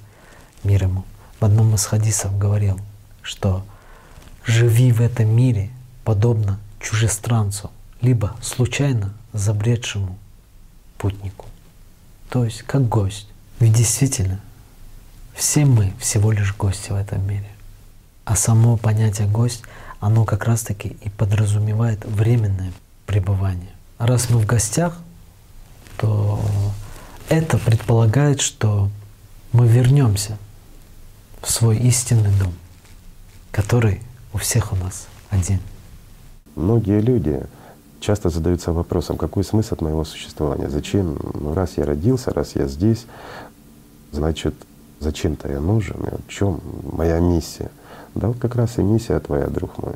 мир 0.64 0.84
ему, 0.84 1.04
в 1.40 1.44
одном 1.44 1.74
из 1.74 1.84
хадисов 1.84 2.36
говорил, 2.38 2.78
что 3.22 3.64
живи 4.44 4.92
в 4.92 5.00
этом 5.00 5.28
мире 5.34 5.70
подобно 6.04 6.60
чужестранцу, 6.80 7.70
либо 8.00 8.36
случайно 8.42 9.14
забредшему 9.32 10.18
путнику. 10.98 11.46
То 12.30 12.44
есть 12.44 12.62
как 12.62 12.88
гость. 12.88 13.28
Ведь 13.60 13.72
действительно, 13.72 14.40
все 15.34 15.64
мы 15.64 15.92
всего 15.98 16.32
лишь 16.32 16.54
гости 16.54 16.90
в 16.90 16.96
этом 16.96 17.26
мире. 17.26 17.48
А 18.24 18.36
само 18.36 18.76
понятие 18.76 19.28
«гость», 19.28 19.62
оно 20.00 20.24
как 20.24 20.44
раз-таки 20.44 20.96
и 21.02 21.08
подразумевает 21.08 22.04
временное 22.04 22.72
пребывание. 23.06 23.70
Раз 23.98 24.28
мы 24.30 24.38
в 24.38 24.46
гостях, 24.46 24.98
то 25.96 26.44
это 27.28 27.58
предполагает, 27.58 28.40
что 28.40 28.90
мы 29.52 29.68
вернемся 29.68 30.36
в 31.40 31.50
свой 31.50 31.78
истинный 31.78 32.36
дом, 32.38 32.52
который 33.52 34.02
у 34.32 34.38
всех 34.38 34.72
у 34.72 34.76
нас 34.76 35.06
один. 35.30 35.60
Многие 36.56 37.00
люди 37.00 37.40
часто 38.06 38.28
задаются 38.30 38.72
вопросом, 38.72 39.16
какой 39.16 39.42
смысл 39.44 39.76
моего 39.80 40.04
существования? 40.04 40.68
Зачем? 40.70 41.18
Ну, 41.34 41.54
раз 41.54 41.76
я 41.76 41.84
родился, 41.84 42.32
раз 42.32 42.54
я 42.54 42.66
здесь, 42.66 43.06
значит, 44.12 44.54
зачем-то 45.00 45.50
я 45.50 45.60
нужен? 45.60 45.96
И 46.04 46.22
в 46.22 46.28
чем 46.28 46.60
моя 46.92 47.18
миссия? 47.18 47.70
Да 48.14 48.28
вот 48.28 48.38
как 48.38 48.54
раз 48.54 48.78
и 48.78 48.82
миссия 48.82 49.18
твоя, 49.18 49.46
друг 49.46 49.78
мой, 49.78 49.94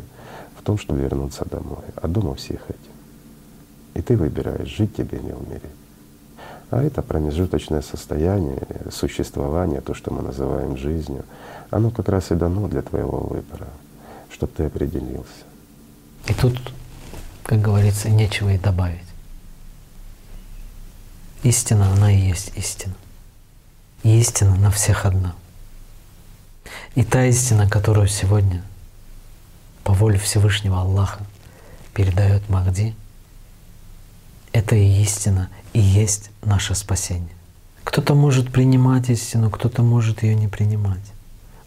в 0.58 0.62
том, 0.62 0.76
чтобы 0.76 1.00
вернуться 1.00 1.44
домой. 1.48 1.84
А 1.96 2.08
дома 2.08 2.34
всех 2.34 2.68
этим. 2.68 2.94
И 3.94 4.02
ты 4.02 4.16
выбираешь, 4.16 4.68
жить 4.68 4.96
тебе 4.96 5.18
или 5.18 5.32
умереть. 5.32 5.78
А 6.70 6.82
это 6.82 7.02
промежуточное 7.02 7.82
состояние, 7.82 8.62
существование, 8.90 9.80
то, 9.80 9.94
что 9.94 10.12
мы 10.12 10.22
называем 10.22 10.76
жизнью, 10.76 11.24
оно 11.70 11.90
как 11.90 12.08
раз 12.08 12.30
и 12.30 12.34
дано 12.34 12.68
для 12.68 12.82
твоего 12.82 13.18
выбора 13.18 13.68
чтобы 14.32 14.52
ты 14.56 14.64
определился. 14.64 15.44
И 16.26 16.34
тут, 16.34 16.56
как 17.50 17.62
говорится, 17.62 18.08
нечего 18.08 18.50
и 18.50 18.58
добавить. 18.58 19.02
Истина, 21.42 21.90
она 21.90 22.12
и 22.12 22.16
есть 22.16 22.52
истина. 22.54 22.94
И 24.04 24.20
истина 24.20 24.54
на 24.54 24.70
всех 24.70 25.04
одна. 25.04 25.34
И 26.94 27.02
та 27.02 27.24
истина, 27.24 27.68
которую 27.68 28.06
сегодня 28.06 28.62
по 29.82 29.92
воле 29.92 30.16
Всевышнего 30.16 30.80
Аллаха 30.80 31.26
передает 31.92 32.48
Махди, 32.48 32.94
это 34.52 34.76
и 34.76 35.02
истина, 35.02 35.50
и 35.72 35.80
есть 35.80 36.30
наше 36.44 36.76
спасение. 36.76 37.34
Кто-то 37.82 38.14
может 38.14 38.52
принимать 38.52 39.10
истину, 39.10 39.50
кто-то 39.50 39.82
может 39.82 40.22
ее 40.22 40.36
не 40.36 40.46
принимать. 40.46 41.12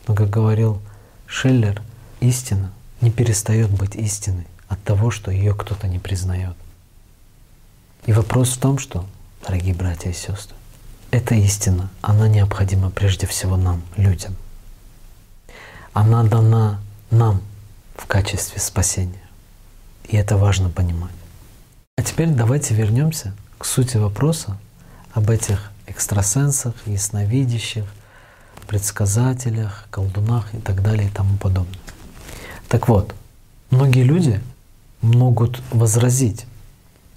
Но, 0.07 0.15
как 0.15 0.29
говорил 0.29 0.81
Шиллер, 1.27 1.81
истина 2.21 2.71
не 3.01 3.11
перестает 3.11 3.69
быть 3.69 3.97
истиной 3.97 4.47
от 4.73 4.83
того, 4.83 5.11
что 5.11 5.31
ее 5.31 5.53
кто-то 5.53 5.87
не 5.87 5.99
признает. 5.99 6.55
И 8.05 8.11
вопрос 8.11 8.49
в 8.49 8.59
том, 8.59 8.77
что, 8.77 9.05
дорогие 9.45 9.73
братья 9.73 10.09
и 10.09 10.13
сестры, 10.13 10.55
эта 11.11 11.35
истина, 11.35 11.89
она 12.01 12.27
необходима 12.27 12.89
прежде 12.89 13.27
всего 13.27 13.55
нам, 13.55 13.81
людям. 13.97 14.35
Она 15.93 16.23
дана 16.23 16.79
нам 17.11 17.41
в 17.95 18.07
качестве 18.07 18.59
спасения. 18.59 19.21
И 20.09 20.17
это 20.17 20.37
важно 20.37 20.69
понимать. 20.69 21.13
А 21.97 22.03
теперь 22.03 22.29
давайте 22.29 22.73
вернемся 22.73 23.33
к 23.59 23.65
сути 23.65 23.97
вопроса 23.97 24.57
об 25.13 25.29
этих 25.29 25.71
экстрасенсах, 25.85 26.73
ясновидящих, 26.87 27.85
предсказателях, 28.67 29.87
колдунах 29.91 30.53
и 30.55 30.57
так 30.57 30.81
далее 30.81 31.07
и 31.07 31.11
тому 31.11 31.37
подобное. 31.37 31.79
Так 32.67 32.87
вот, 32.87 33.13
многие 33.69 34.03
люди 34.03 34.41
могут 35.03 35.61
возразить, 35.71 36.47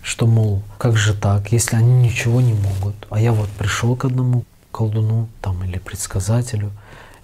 что, 0.02 0.26
мол, 0.26 0.62
как 0.76 0.97
же 0.97 1.14
так, 1.14 1.52
если 1.52 1.76
они 1.76 2.09
ничего 2.09 2.40
не 2.40 2.52
могут, 2.52 2.95
а 3.11 3.21
я 3.21 3.33
вот 3.33 3.49
пришел 3.50 3.97
к 3.97 4.05
одному 4.05 4.45
колдуну 4.71 5.28
там, 5.40 5.64
или 5.64 5.78
предсказателю, 5.78 6.71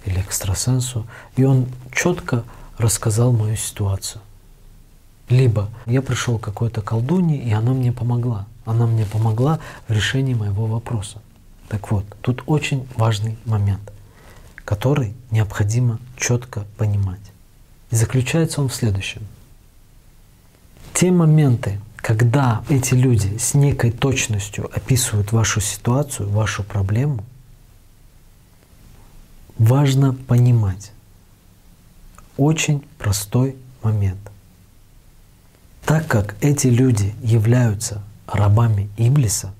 или 0.06 0.20
экстрасенсу, 0.20 1.06
и 1.36 1.44
он 1.44 1.66
четко 1.92 2.44
рассказал 2.78 3.32
мою 3.32 3.56
ситуацию. 3.56 4.22
Либо 5.28 5.68
я 5.86 6.02
пришел 6.02 6.38
к 6.38 6.44
какой-то 6.44 6.80
колдуне, 6.80 7.36
и 7.36 7.52
она 7.52 7.72
мне 7.72 7.92
помогла. 7.92 8.46
Она 8.64 8.86
мне 8.86 9.04
помогла 9.04 9.60
в 9.88 9.92
решении 9.92 10.34
моего 10.34 10.66
вопроса. 10.66 11.20
Так 11.68 11.90
вот, 11.90 12.04
тут 12.20 12.42
очень 12.46 12.86
важный 12.96 13.38
момент, 13.44 13.92
который 14.64 15.14
необходимо 15.30 15.98
четко 16.16 16.64
понимать. 16.76 17.20
И 17.90 17.96
заключается 17.96 18.60
он 18.60 18.68
в 18.68 18.74
следующем. 18.74 19.22
Те 21.02 21.10
моменты, 21.10 21.80
когда 21.96 22.62
эти 22.68 22.94
люди 22.94 23.36
с 23.36 23.54
некой 23.54 23.90
точностью 23.90 24.70
описывают 24.72 25.32
вашу 25.32 25.60
ситуацию, 25.60 26.30
вашу 26.30 26.62
проблему, 26.62 27.24
важно 29.58 30.14
понимать 30.14 30.92
очень 32.36 32.84
простой 32.98 33.56
момент. 33.82 34.20
Так 35.84 36.06
как 36.06 36.36
эти 36.40 36.68
люди 36.68 37.12
являются 37.20 38.00
рабами 38.28 38.88
Иблиса, 38.96 39.52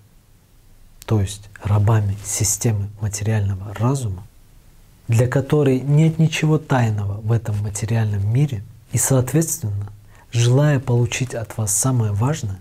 то 1.06 1.20
есть 1.20 1.50
рабами 1.61 2.16
системы 2.25 2.88
материального 3.00 3.75
разума, 3.75 4.22
для 5.08 5.26
которой 5.26 5.80
нет 5.80 6.20
ничего 6.20 6.58
тайного 6.58 7.20
в 7.20 7.32
этом 7.32 7.61
материальном 7.62 8.32
мире, 8.32 8.62
и, 8.92 8.99
соответственно, 8.99 9.91
желая 10.32 10.80
получить 10.80 11.34
от 11.34 11.56
вас 11.56 11.72
самое 11.72 12.12
важное, 12.12 12.58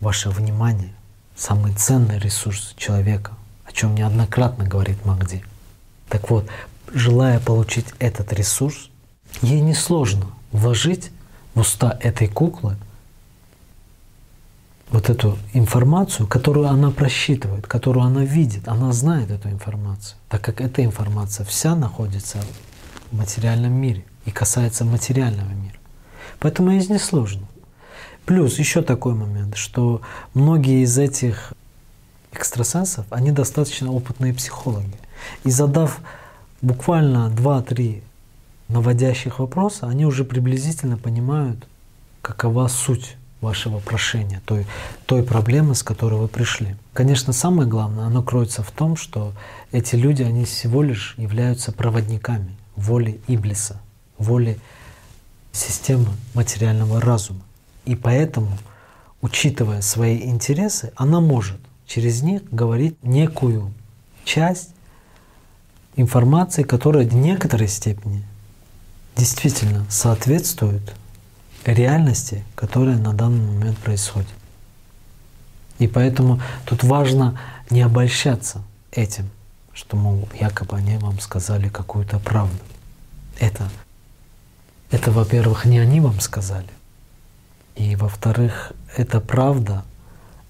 ваше 0.00 0.30
внимание, 0.30 0.92
самый 1.36 1.72
ценный 1.74 2.18
ресурс 2.18 2.74
человека, 2.76 3.32
о 3.64 3.72
чем 3.72 3.94
неоднократно 3.94 4.64
говорит 4.64 5.04
Магди. 5.04 5.44
Так 6.08 6.28
вот, 6.30 6.48
желая 6.92 7.38
получить 7.38 7.86
этот 7.98 8.32
ресурс, 8.32 8.90
ей 9.42 9.60
несложно 9.60 10.26
вложить 10.50 11.10
в 11.54 11.60
уста 11.60 11.96
этой 12.02 12.26
куклы 12.26 12.76
вот 14.90 15.08
эту 15.08 15.38
информацию, 15.52 16.26
которую 16.26 16.66
она 16.66 16.90
просчитывает, 16.90 17.68
которую 17.68 18.04
она 18.04 18.24
видит, 18.24 18.66
она 18.66 18.92
знает 18.92 19.30
эту 19.30 19.48
информацию, 19.48 20.18
так 20.28 20.42
как 20.42 20.60
эта 20.60 20.84
информация 20.84 21.46
вся 21.46 21.76
находится 21.76 22.38
в 23.12 23.16
материальном 23.16 23.72
мире 23.72 24.04
и 24.24 24.32
касается 24.32 24.84
материального 24.84 25.50
мира. 25.50 25.79
Поэтому 26.40 26.70
ей 26.70 26.86
несложно. 26.88 27.46
Плюс 28.24 28.58
еще 28.58 28.82
такой 28.82 29.14
момент, 29.14 29.56
что 29.56 30.00
многие 30.34 30.82
из 30.82 30.98
этих 30.98 31.52
экстрасенсов, 32.32 33.06
они 33.10 33.30
достаточно 33.30 33.92
опытные 33.92 34.34
психологи. 34.34 34.98
И 35.44 35.50
задав 35.50 36.00
буквально 36.62 37.32
2-3 37.36 38.02
наводящих 38.68 39.38
вопроса, 39.38 39.88
они 39.88 40.06
уже 40.06 40.24
приблизительно 40.24 40.96
понимают, 40.96 41.66
какова 42.22 42.68
суть 42.68 43.16
вашего 43.40 43.78
прошения, 43.78 44.42
той, 44.44 44.66
той 45.06 45.22
проблемы, 45.22 45.74
с 45.74 45.82
которой 45.82 46.20
вы 46.20 46.28
пришли. 46.28 46.76
Конечно, 46.92 47.32
самое 47.32 47.68
главное, 47.68 48.04
оно 48.04 48.22
кроется 48.22 48.62
в 48.62 48.70
том, 48.70 48.96
что 48.96 49.32
эти 49.72 49.96
люди, 49.96 50.22
они 50.22 50.44
всего 50.44 50.82
лишь 50.82 51.14
являются 51.16 51.72
проводниками 51.72 52.54
воли 52.76 53.20
Иблиса, 53.26 53.80
воли 54.18 54.58
системы 55.52 56.08
материального 56.34 57.00
разума. 57.00 57.40
И 57.84 57.96
поэтому, 57.96 58.56
учитывая 59.20 59.82
свои 59.82 60.22
интересы, 60.22 60.92
она 60.96 61.20
может 61.20 61.58
через 61.86 62.22
них 62.22 62.42
говорить 62.50 62.96
некую 63.02 63.72
часть 64.24 64.70
информации, 65.96 66.62
которая 66.62 67.06
в 67.06 67.14
некоторой 67.14 67.68
степени 67.68 68.22
действительно 69.16 69.84
соответствует 69.90 70.94
реальности, 71.64 72.44
которая 72.54 72.96
на 72.96 73.12
данный 73.12 73.44
момент 73.44 73.78
происходит. 73.78 74.28
И 75.78 75.88
поэтому 75.88 76.40
тут 76.66 76.84
важно 76.84 77.38
не 77.70 77.80
обольщаться 77.82 78.62
этим, 78.92 79.30
что, 79.72 79.96
мол, 79.96 80.28
якобы 80.38 80.76
они 80.76 80.96
вам 80.98 81.18
сказали 81.20 81.68
какую-то 81.68 82.18
правду. 82.18 82.58
Это, 83.38 83.70
это 84.90 85.12
во-первых, 85.12 85.64
не 85.64 85.78
они 85.78 86.00
вам 86.00 86.20
сказали. 86.20 86.68
И, 87.76 87.96
во-вторых, 87.96 88.72
эта 88.96 89.20
правда, 89.20 89.84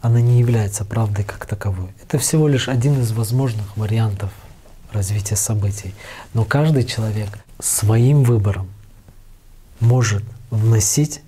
она 0.01 0.21
не 0.21 0.39
является 0.39 0.85
правдой 0.85 1.25
как 1.25 1.47
таковой. 1.47 1.91
Это 2.03 2.19
всего 2.19 2.49
лишь 2.49 2.69
один 2.69 3.01
из 3.01 3.13
возможных 3.13 3.77
вариантов 3.77 4.31
развития 4.93 5.37
событий. 5.37 5.95
Но 6.35 6.45
каждый 6.45 6.85
человек 6.85 7.29
своим 7.61 8.23
выбором 8.23 8.69
может 9.79 10.25
вносить 10.51 11.23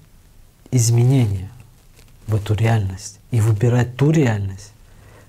изменения 0.70 1.50
в 2.26 2.34
эту 2.34 2.54
реальность 2.54 3.18
и 3.30 3.40
выбирать 3.40 3.96
ту 3.96 4.10
реальность, 4.10 4.72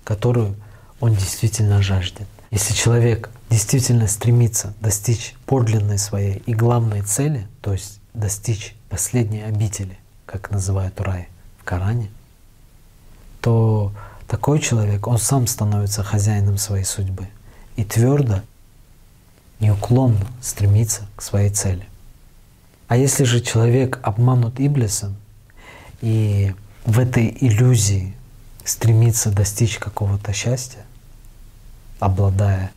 которую 0.03 0.55
он 0.99 1.13
действительно 1.13 1.81
жаждет. 1.81 2.27
Если 2.49 2.73
человек 2.73 3.29
действительно 3.53 4.07
стремится 4.07 4.73
достичь 4.81 5.35
подлинной 5.45 5.99
своей 5.99 6.41
и 6.47 6.55
главной 6.55 7.03
цели, 7.03 7.47
то 7.61 7.71
есть 7.71 7.99
достичь 8.15 8.75
последней 8.89 9.43
обители, 9.43 9.95
как 10.25 10.49
называют 10.49 10.99
рай 10.99 11.27
в 11.59 11.63
Коране, 11.63 12.09
то 13.41 13.93
такой 14.27 14.59
человек, 14.59 15.05
он 15.05 15.19
сам 15.19 15.45
становится 15.45 16.03
хозяином 16.03 16.57
своей 16.57 16.83
судьбы 16.83 17.27
и 17.75 17.83
твердо, 17.83 18.41
неуклонно 19.59 20.25
стремится 20.41 21.07
к 21.15 21.21
своей 21.21 21.51
цели. 21.51 21.87
А 22.87 22.97
если 22.97 23.23
же 23.23 23.39
человек 23.39 23.99
обманут 24.01 24.59
Иблисом 24.59 25.15
и 26.01 26.55
в 26.85 26.97
этой 26.97 27.37
иллюзии 27.39 28.15
стремится 28.65 29.29
достичь 29.29 29.77
какого-то 29.77 30.33
счастья, 30.33 30.81
обладая 31.99 32.71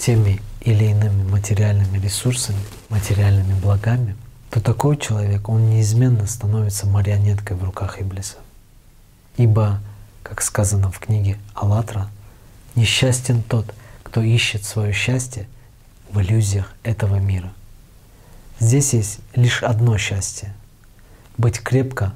теми 0.00 0.40
или 0.62 0.84
иными 0.86 1.28
материальными 1.30 1.98
ресурсами, 1.98 2.58
материальными 2.88 3.52
благами, 3.60 4.16
то 4.50 4.60
такой 4.60 4.96
человек, 4.96 5.48
он 5.48 5.68
неизменно 5.68 6.26
становится 6.26 6.86
марионеткой 6.86 7.56
в 7.56 7.64
руках 7.64 8.00
Иблиса. 8.00 8.38
Ибо, 9.36 9.80
как 10.22 10.40
сказано 10.40 10.90
в 10.90 10.98
книге 10.98 11.38
«АЛЛАТРА», 11.54 12.08
несчастен 12.74 13.42
тот, 13.42 13.74
кто 14.02 14.22
ищет 14.22 14.64
свое 14.64 14.92
счастье 14.92 15.46
в 16.10 16.20
иллюзиях 16.20 16.72
этого 16.82 17.16
мира. 17.16 17.52
Здесь 18.58 18.94
есть 18.94 19.20
лишь 19.34 19.62
одно 19.62 19.98
счастье— 19.98 20.54
быть 21.36 21.60
крепко 21.60 22.14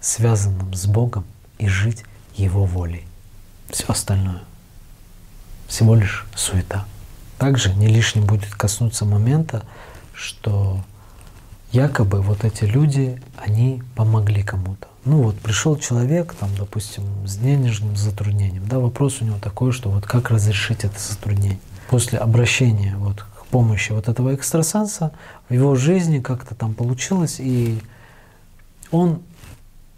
связанным 0.00 0.74
с 0.74 0.86
Богом 0.86 1.24
и 1.58 1.68
жить 1.68 2.04
Его 2.34 2.64
волей. 2.64 3.04
Все 3.70 3.84
остальное 3.86 4.42
всего 5.68 5.94
лишь 5.94 6.26
суета. 6.34 6.86
Также 7.38 7.72
не 7.72 7.86
лишним 7.86 8.24
будет 8.24 8.52
коснуться 8.54 9.04
момента, 9.04 9.62
что 10.12 10.80
якобы 11.70 12.20
вот 12.20 12.44
эти 12.44 12.64
люди, 12.64 13.22
они 13.36 13.82
помогли 13.94 14.42
кому-то. 14.42 14.88
Ну 15.04 15.22
вот 15.22 15.38
пришел 15.38 15.76
человек, 15.78 16.34
там, 16.34 16.50
допустим, 16.58 17.04
с 17.26 17.36
денежным 17.36 17.96
затруднением, 17.96 18.66
да, 18.66 18.80
вопрос 18.80 19.20
у 19.20 19.24
него 19.24 19.38
такой, 19.38 19.72
что 19.72 19.90
вот 19.90 20.06
как 20.06 20.30
разрешить 20.30 20.84
это 20.84 20.98
затруднение. 20.98 21.60
После 21.88 22.18
обращения 22.18 22.96
вот 22.96 23.24
помощи 23.50 23.92
вот 23.92 24.08
этого 24.08 24.34
экстрасенса 24.34 25.12
в 25.48 25.54
его 25.54 25.74
жизни 25.74 26.20
как-то 26.20 26.54
там 26.54 26.74
получилось, 26.74 27.36
и 27.38 27.80
он, 28.90 29.22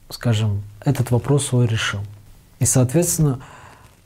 скажем, 0.08 0.62
этот 0.84 1.10
вопрос 1.10 1.46
свой 1.46 1.66
решил. 1.66 2.00
И, 2.58 2.66
соответственно, 2.66 3.40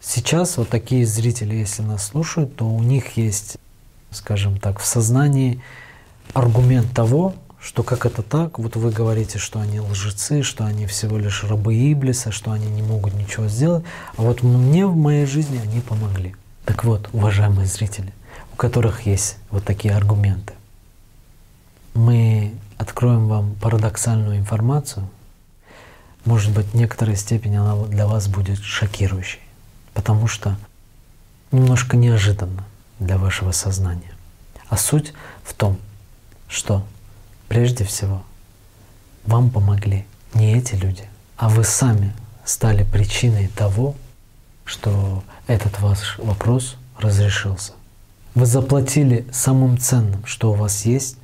сейчас 0.05 0.57
вот 0.57 0.69
такие 0.69 1.07
зрители, 1.07 1.57
если 1.57 1.83
нас 1.83 2.07
слушают, 2.09 2.57
то 2.57 2.67
у 2.67 2.83
них 2.83 3.17
есть, 3.17 3.59
скажем 4.11 4.59
так, 4.59 4.79
в 4.79 4.85
сознании 4.85 5.61
аргумент 6.33 6.93
того, 6.93 7.35
что 7.65 7.83
как 7.83 8.05
это 8.05 8.23
так, 8.23 8.59
вот 8.59 8.77
вы 8.77 8.91
говорите, 8.91 9.39
что 9.39 9.59
они 9.59 9.81
лжецы, 9.81 10.43
что 10.43 10.67
они 10.67 10.87
всего 10.87 11.17
лишь 11.17 11.45
рабы 11.45 11.75
Иблиса, 11.75 12.31
что 12.31 12.53
они 12.53 12.67
не 12.67 12.83
могут 12.83 13.15
ничего 13.15 13.49
сделать, 13.49 13.85
а 14.17 14.23
вот 14.23 14.43
мне 14.43 14.87
в 14.87 14.95
моей 14.95 15.25
жизни 15.25 15.59
они 15.59 15.81
помогли. 15.81 16.37
Так 16.67 16.85
вот, 16.85 17.09
уважаемые 17.13 17.67
зрители, 17.67 18.13
у 18.53 18.57
которых 18.57 19.07
есть 19.07 19.39
вот 19.51 19.65
такие 19.65 19.95
аргументы. 19.95 20.53
Мы 21.95 22.53
откроем 22.77 23.29
вам 23.29 23.55
парадоксальную 23.63 24.37
информацию. 24.37 25.09
Может 26.27 26.53
быть, 26.53 26.67
в 26.67 26.75
некоторой 26.75 27.17
степени 27.17 27.57
она 27.57 27.77
для 27.85 28.07
вас 28.07 28.29
будет 28.29 28.59
шокирующей, 28.59 29.41
потому 29.95 30.27
что 30.27 30.57
немножко 31.53 31.97
неожиданно 31.97 32.65
для 32.99 33.17
вашего 33.17 33.53
сознания. 33.53 34.13
А 34.69 34.77
суть 34.77 35.15
в 35.43 35.55
том, 35.55 35.79
что 36.49 36.85
прежде 37.49 37.85
всего 37.85 38.23
вам 39.25 39.51
помогли 39.51 40.07
не 40.35 40.57
эти 40.57 40.75
люди, 40.75 41.09
а 41.37 41.49
вы 41.49 41.65
сами 41.65 42.13
стали 42.45 42.85
причиной 42.85 43.49
того, 43.49 43.95
что 44.65 45.25
этот 45.47 45.81
ваш 45.81 46.19
вопрос 46.19 46.77
разрешился. 46.99 47.73
Вы 48.35 48.47
заплатили 48.47 49.27
самым 49.33 49.79
ценным, 49.79 50.27
что 50.27 50.53
у 50.53 50.55
вас 50.55 50.85
есть, 50.85 51.17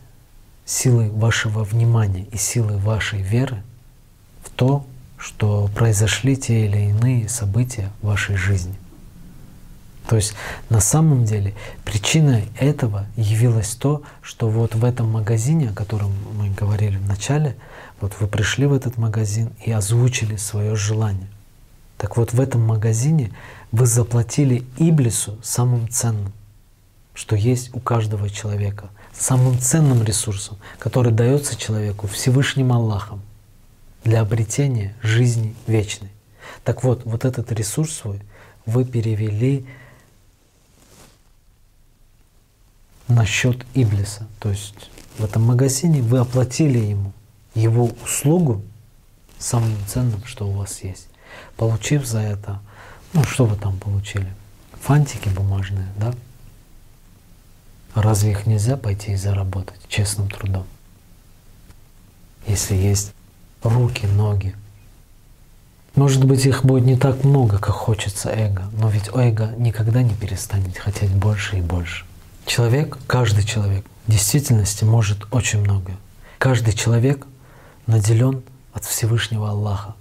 силой 0.65 1.11
вашего 1.11 1.65
внимания 1.65 2.27
и 2.31 2.37
силой 2.37 2.77
вашей 2.77 3.21
веры 3.21 3.63
в 4.45 4.51
то, 4.51 4.87
что 5.21 5.69
произошли 5.75 6.37
те 6.37 6.67
или 6.67 6.89
иные 6.89 7.29
события 7.29 7.91
в 8.01 8.07
вашей 8.07 8.37
жизни. 8.37 8.75
То 10.09 10.17
есть 10.17 10.35
на 10.71 10.81
самом 10.81 11.25
деле 11.25 11.55
причиной 11.85 12.49
этого 12.59 13.07
явилось 13.17 13.75
то, 13.75 14.03
что 14.23 14.49
вот 14.49 14.75
в 14.75 14.85
этом 14.85 15.11
магазине, 15.11 15.71
о 15.71 15.75
котором 15.75 16.13
мы 16.37 16.49
говорили 16.51 16.97
в 16.97 17.07
начале, 17.07 17.55
вот 18.01 18.15
вы 18.19 18.27
пришли 18.27 18.67
в 18.67 18.73
этот 18.73 18.97
магазин 18.97 19.51
и 19.65 19.71
озвучили 19.71 20.37
свое 20.37 20.75
желание. 20.75 21.29
Так 21.99 22.17
вот 22.17 22.33
в 22.33 22.41
этом 22.41 22.67
магазине 22.67 23.31
вы 23.71 23.87
заплатили 23.87 24.65
Иблису 24.79 25.39
самым 25.43 25.89
ценным 25.89 26.33
что 27.21 27.37
есть 27.37 27.75
у 27.75 27.81
каждого 27.81 28.31
человека, 28.31 28.89
самым 29.13 29.59
ценным 29.59 30.03
ресурсом, 30.03 30.57
который 30.79 31.13
дается 31.13 31.55
человеку 31.55 32.07
Всевышним 32.07 32.73
Аллахом 32.73 33.21
для 34.05 34.21
обретения 34.21 34.95
жизни 35.03 35.55
вечной. 35.67 36.11
Так 36.65 36.85
вот, 36.85 37.05
вот 37.05 37.25
этот 37.25 37.53
ресурс 37.53 37.93
свой 37.93 38.21
вы 38.67 38.85
перевели 38.85 39.67
на 43.09 43.27
счет 43.27 43.65
Иблиса. 43.75 44.27
То 44.39 44.51
есть 44.51 44.91
в 45.19 45.25
этом 45.25 45.43
магазине 45.43 46.01
вы 46.03 46.19
оплатили 46.19 46.79
ему 46.79 47.13
его 47.55 47.91
услугу 48.05 48.63
самым 49.39 49.77
ценным, 49.87 50.25
что 50.25 50.49
у 50.49 50.53
вас 50.53 50.83
есть. 50.83 51.09
Получив 51.57 52.07
за 52.07 52.21
это, 52.21 52.61
ну 53.13 53.25
что 53.25 53.47
вы 53.47 53.57
там 53.57 53.79
получили? 53.79 54.33
Фантики 54.81 55.29
бумажные, 55.29 55.89
да? 55.97 56.15
Разве 57.95 58.31
их 58.31 58.47
нельзя 58.47 58.77
пойти 58.77 59.13
и 59.13 59.17
заработать 59.17 59.81
честным 59.89 60.31
трудом? 60.31 60.67
Если 62.47 62.75
есть 62.75 63.13
руки, 63.63 64.07
ноги. 64.07 64.55
Может 65.95 66.25
быть, 66.25 66.47
их 66.47 66.65
будет 66.65 66.85
не 66.85 66.97
так 66.97 67.25
много, 67.25 67.59
как 67.59 67.75
хочется 67.75 68.31
эго, 68.31 68.65
но 68.73 68.89
ведь 68.89 69.11
эго 69.13 69.55
никогда 69.59 70.03
не 70.03 70.15
перестанет 70.15 70.79
хотеть 70.79 71.11
больше 71.11 71.59
и 71.59 71.61
больше. 71.61 72.05
Человек, 72.47 72.99
каждый 73.07 73.45
человек 73.45 73.85
в 74.07 74.11
действительности 74.11 74.85
может 74.85 75.27
очень 75.31 75.61
многое. 75.61 75.97
Каждый 76.39 76.73
человек 76.73 77.27
наделен 77.87 78.43
от 78.73 78.85
Всевышнего 78.85 79.51
Аллаха 79.51 79.95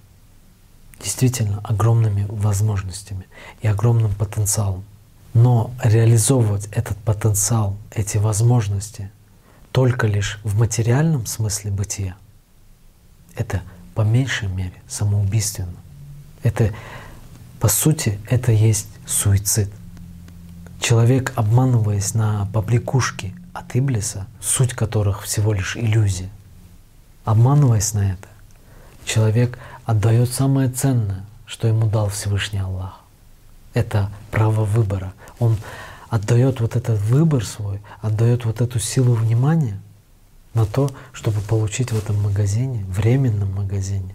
действительно 1.02 1.60
огромными 1.64 2.26
возможностями 2.28 3.26
и 3.62 3.66
огромным 3.66 4.14
потенциалом. 4.14 4.84
Но 5.32 5.70
реализовывать 5.82 6.68
этот 6.72 6.96
потенциал, 6.98 7.76
эти 7.90 8.18
возможности 8.18 9.10
только 9.72 10.06
лишь 10.06 10.40
в 10.44 10.58
материальном 10.58 11.26
смысле 11.26 11.70
бытия, 11.70 12.16
это 13.36 13.62
по 13.94 14.02
меньшей 14.02 14.48
мере 14.48 14.74
самоубийственно. 14.88 15.76
Это, 16.42 16.72
по 17.58 17.68
сути, 17.68 18.18
это 18.28 18.52
есть 18.52 18.88
суицид. 19.06 19.70
Человек, 20.80 21.32
обманываясь 21.36 22.14
на 22.14 22.46
побрякушки 22.52 23.34
от 23.52 23.76
Иблиса, 23.76 24.26
суть 24.40 24.72
которых 24.72 25.22
всего 25.22 25.52
лишь 25.52 25.76
иллюзия, 25.76 26.30
обманываясь 27.24 27.92
на 27.92 28.12
это, 28.12 28.28
человек 29.04 29.58
отдает 29.84 30.32
самое 30.32 30.70
ценное, 30.70 31.24
что 31.46 31.68
ему 31.68 31.86
дал 31.86 32.08
Всевышний 32.08 32.60
Аллах. 32.60 33.00
Это 33.74 34.10
право 34.30 34.64
выбора. 34.64 35.12
Он 35.38 35.56
отдает 36.08 36.60
вот 36.60 36.76
этот 36.76 37.00
выбор 37.00 37.44
свой, 37.44 37.80
отдает 38.00 38.44
вот 38.44 38.60
эту 38.60 38.78
силу 38.78 39.14
внимания 39.14 39.80
на 40.54 40.66
то, 40.66 40.90
чтобы 41.12 41.40
получить 41.40 41.92
в 41.92 41.98
этом 41.98 42.20
магазине, 42.22 42.84
временном 42.88 43.52
магазине, 43.54 44.14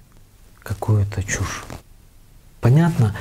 какую-то 0.64 1.24
чушь. 1.24 1.64
Понятно, 2.62 3.16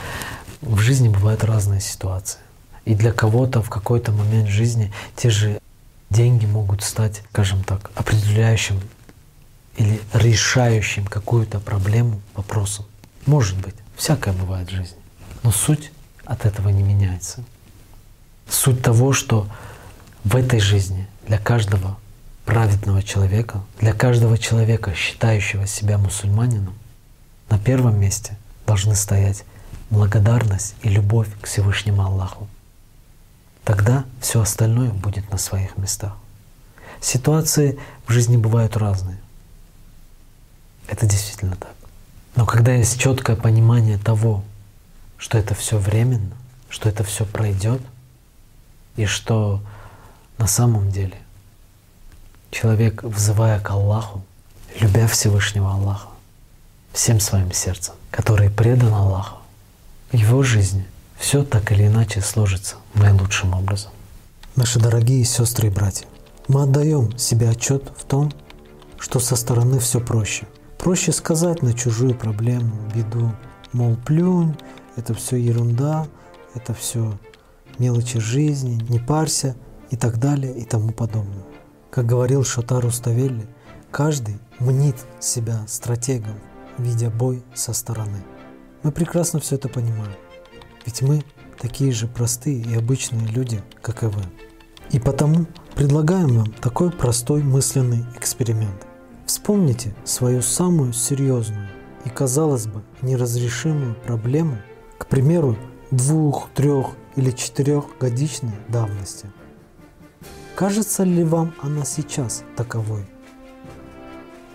в 0.62 0.78
жизни 0.78 1.08
бывают 1.08 1.44
разные 1.44 1.80
ситуации. 1.80 2.38
И 2.84 2.94
для 2.94 3.12
кого-то 3.12 3.62
в 3.62 3.70
какой-то 3.70 4.12
момент 4.12 4.48
жизни 4.48 4.92
те 5.16 5.30
же 5.30 5.60
деньги 6.10 6.46
могут 6.46 6.82
стать, 6.82 7.22
скажем 7.30 7.64
так, 7.64 7.90
определяющим 7.94 8.80
или 9.76 10.00
решающим 10.12 11.06
какую-то 11.06 11.60
проблему 11.60 12.20
вопросом. 12.34 12.86
Может 13.26 13.58
быть, 13.58 13.74
всякое 13.96 14.32
бывает 14.32 14.68
в 14.68 14.74
жизни. 14.74 14.98
Но 15.42 15.50
суть 15.50 15.92
от 16.24 16.46
этого 16.46 16.68
не 16.68 16.82
меняется. 16.82 17.44
Суть 18.48 18.82
того, 18.82 19.12
что 19.12 19.48
в 20.24 20.36
этой 20.36 20.60
жизни 20.60 21.06
для 21.26 21.38
каждого 21.38 21.98
праведного 22.44 23.02
человека, 23.02 23.62
для 23.78 23.92
каждого 23.92 24.38
человека, 24.38 24.94
считающего 24.94 25.66
себя 25.66 25.98
мусульманином, 25.98 26.74
на 27.50 27.58
первом 27.58 27.98
месте 27.98 28.36
должны 28.66 28.94
стоять 28.94 29.44
благодарность 29.90 30.74
и 30.82 30.88
любовь 30.88 31.28
к 31.40 31.46
Всевышнему 31.46 32.02
Аллаху 32.02 32.48
тогда 33.64 34.04
все 34.20 34.40
остальное 34.42 34.90
будет 34.90 35.30
на 35.30 35.38
своих 35.38 35.76
местах. 35.76 36.16
Ситуации 37.00 37.78
в 38.06 38.12
жизни 38.12 38.36
бывают 38.36 38.76
разные. 38.76 39.18
Это 40.86 41.06
действительно 41.06 41.56
так. 41.56 41.74
Но 42.36 42.46
когда 42.46 42.74
есть 42.74 43.00
четкое 43.00 43.36
понимание 43.36 43.98
того, 43.98 44.44
что 45.16 45.38
это 45.38 45.54
все 45.54 45.78
временно, 45.78 46.36
что 46.68 46.88
это 46.88 47.04
все 47.04 47.24
пройдет, 47.24 47.80
и 48.96 49.06
что 49.06 49.62
на 50.38 50.46
самом 50.46 50.90
деле 50.90 51.16
человек, 52.54 53.02
взывая 53.02 53.58
к 53.58 53.70
Аллаху, 53.70 54.22
любя 54.80 55.08
Всевышнего 55.08 55.72
Аллаха, 55.72 56.08
всем 56.92 57.18
своим 57.18 57.52
сердцем, 57.52 57.94
который 58.12 58.48
предан 58.48 58.94
Аллаху, 58.94 59.38
его 60.12 60.42
жизни 60.44 60.86
все 61.18 61.42
так 61.42 61.72
или 61.72 61.86
иначе 61.86 62.20
сложится 62.20 62.76
наилучшим 62.94 63.54
образом. 63.54 63.90
Наши 64.54 64.78
дорогие 64.78 65.24
сестры 65.24 65.66
и 65.66 65.70
братья, 65.70 66.06
мы 66.46 66.62
отдаем 66.62 67.18
себе 67.18 67.50
отчет 67.50 67.90
в 67.96 68.04
том, 68.04 68.32
что 68.98 69.18
со 69.18 69.34
стороны 69.34 69.80
все 69.80 70.00
проще. 70.00 70.46
Проще 70.78 71.12
сказать 71.12 71.62
на 71.62 71.74
чужую 71.74 72.14
проблему, 72.14 72.72
беду, 72.94 73.32
мол, 73.72 73.96
плюнь, 73.96 74.56
это 74.96 75.12
все 75.14 75.36
ерунда, 75.36 76.06
это 76.54 76.72
все 76.72 77.18
мелочи 77.78 78.20
жизни, 78.20 78.80
не 78.88 79.00
парься 79.00 79.56
и 79.90 79.96
так 79.96 80.18
далее 80.18 80.54
и 80.56 80.64
тому 80.64 80.92
подобное. 80.92 81.53
Как 81.94 82.06
говорил 82.06 82.42
Шотару 82.42 82.90
Ставелли, 82.90 83.46
каждый 83.92 84.40
мнит 84.58 84.96
себя 85.20 85.64
стратегом, 85.68 86.34
видя 86.76 87.08
бой 87.08 87.44
со 87.54 87.72
стороны. 87.72 88.18
Мы 88.82 88.90
прекрасно 88.90 89.38
все 89.38 89.54
это 89.54 89.68
понимаем. 89.68 90.16
Ведь 90.84 91.02
мы 91.02 91.22
такие 91.56 91.92
же 91.92 92.08
простые 92.08 92.60
и 92.62 92.74
обычные 92.74 93.28
люди, 93.28 93.62
как 93.80 94.02
и 94.02 94.06
вы. 94.06 94.22
И 94.90 94.98
потому 94.98 95.46
предлагаем 95.76 96.36
вам 96.36 96.52
такой 96.54 96.90
простой 96.90 97.44
мысленный 97.44 98.04
эксперимент. 98.16 98.88
Вспомните 99.24 99.94
свою 100.02 100.42
самую 100.42 100.92
серьезную 100.94 101.68
и, 102.04 102.08
казалось 102.08 102.66
бы, 102.66 102.82
неразрешимую 103.02 103.94
проблему, 104.04 104.58
к 104.98 105.06
примеру, 105.06 105.56
двух, 105.92 106.50
трех 106.56 106.88
или 107.14 107.30
четырехгодичной 107.30 108.56
давности. 108.66 109.30
Кажется 110.54 111.02
ли 111.02 111.24
вам 111.24 111.52
она 111.60 111.84
сейчас 111.84 112.44
таковой? 112.54 113.04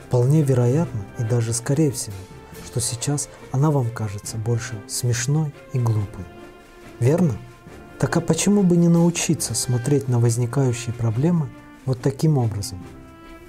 Вполне 0.07 0.43
вероятно 0.43 1.01
и 1.19 1.23
даже 1.23 1.51
скорее 1.51 1.91
всего, 1.91 2.15
что 2.65 2.79
сейчас 2.79 3.27
она 3.51 3.69
вам 3.69 3.89
кажется 3.89 4.37
больше 4.37 4.81
смешной 4.87 5.53
и 5.73 5.79
глупой. 5.79 6.23
Верно? 7.01 7.35
Так 7.99 8.15
а 8.15 8.21
почему 8.21 8.63
бы 8.63 8.77
не 8.77 8.87
научиться 8.87 9.53
смотреть 9.53 10.07
на 10.07 10.19
возникающие 10.19 10.93
проблемы 10.93 11.49
вот 11.85 12.01
таким 12.01 12.37
образом? 12.37 12.81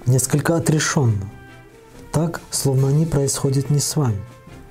Несколько 0.05 0.57
отрешенно. 0.57 1.31
Так, 2.11 2.41
словно 2.49 2.89
они 2.89 3.05
происходят 3.05 3.69
не 3.69 3.79
с 3.79 3.95
вами. 3.95 4.21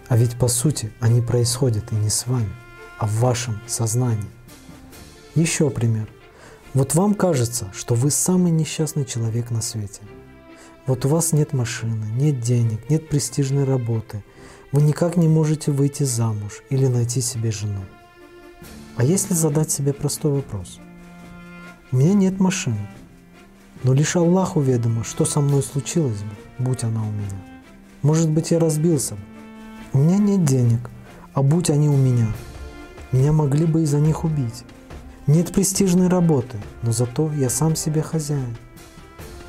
А 0.09 0.19
ведь 0.19 0.39
по 0.39 0.49
сути 0.49 0.93
они 1.01 1.23
происходят 1.23 1.93
и 1.93 1.95
не 1.95 2.11
с 2.11 2.27
вами, 2.27 2.53
а 2.99 3.07
в 3.07 3.21
вашем 3.21 3.59
сознании. 3.67 4.29
Еще 5.35 5.71
пример. 5.71 6.09
Вот 6.73 6.95
вам 6.95 7.15
кажется, 7.15 7.69
что 7.75 7.97
вы 7.97 8.13
самый 8.13 8.53
несчастный 8.53 9.05
человек 9.05 9.51
на 9.51 9.61
свете. 9.61 10.03
Вот 10.87 11.05
у 11.05 11.09
вас 11.09 11.33
нет 11.33 11.53
машины, 11.53 12.05
нет 12.15 12.41
денег, 12.41 12.89
нет 12.89 13.09
престижной 13.09 13.65
работы, 13.65 14.23
вы 14.71 14.83
никак 14.83 15.17
не 15.17 15.27
можете 15.27 15.73
выйти 15.73 16.05
замуж 16.05 16.63
или 16.71 16.87
найти 16.87 17.21
себе 17.21 17.51
жену. 17.51 17.81
А 18.97 19.03
если 19.03 19.35
задать 19.35 19.73
себе 19.73 19.93
простой 19.93 20.31
вопрос? 20.31 20.79
У 21.91 21.97
меня 21.97 22.15
нет 22.15 22.39
машины, 22.39 22.89
но 23.83 23.93
лишь 23.93 24.15
Аллаху 24.15 24.61
ведомо, 24.61 25.03
что 25.03 25.25
со 25.25 25.41
мной 25.41 25.65
случилось 25.65 26.23
бы, 26.23 26.65
будь 26.65 26.85
она 26.85 27.03
у 27.03 27.11
меня. 27.11 27.45
Может 28.03 28.31
быть, 28.31 28.53
я 28.53 28.61
разбился 28.61 29.17
бы. 29.17 29.21
У 29.93 29.99
меня 29.99 30.19
нет 30.19 30.45
денег, 30.45 30.89
а 31.35 31.43
будь 31.43 31.69
они 31.69 31.89
у 31.89 31.97
меня, 31.97 32.29
меня 33.11 33.33
могли 33.33 33.67
бы 33.67 33.83
из-за 33.83 33.99
них 33.99 34.23
убить. 34.23 34.65
Нет 35.27 35.53
престижной 35.53 36.09
работы, 36.09 36.57
но 36.83 36.93
зато 36.93 37.31
я 37.33 37.51
сам 37.51 37.77
себе 37.77 38.03
хозяин. 38.03 38.57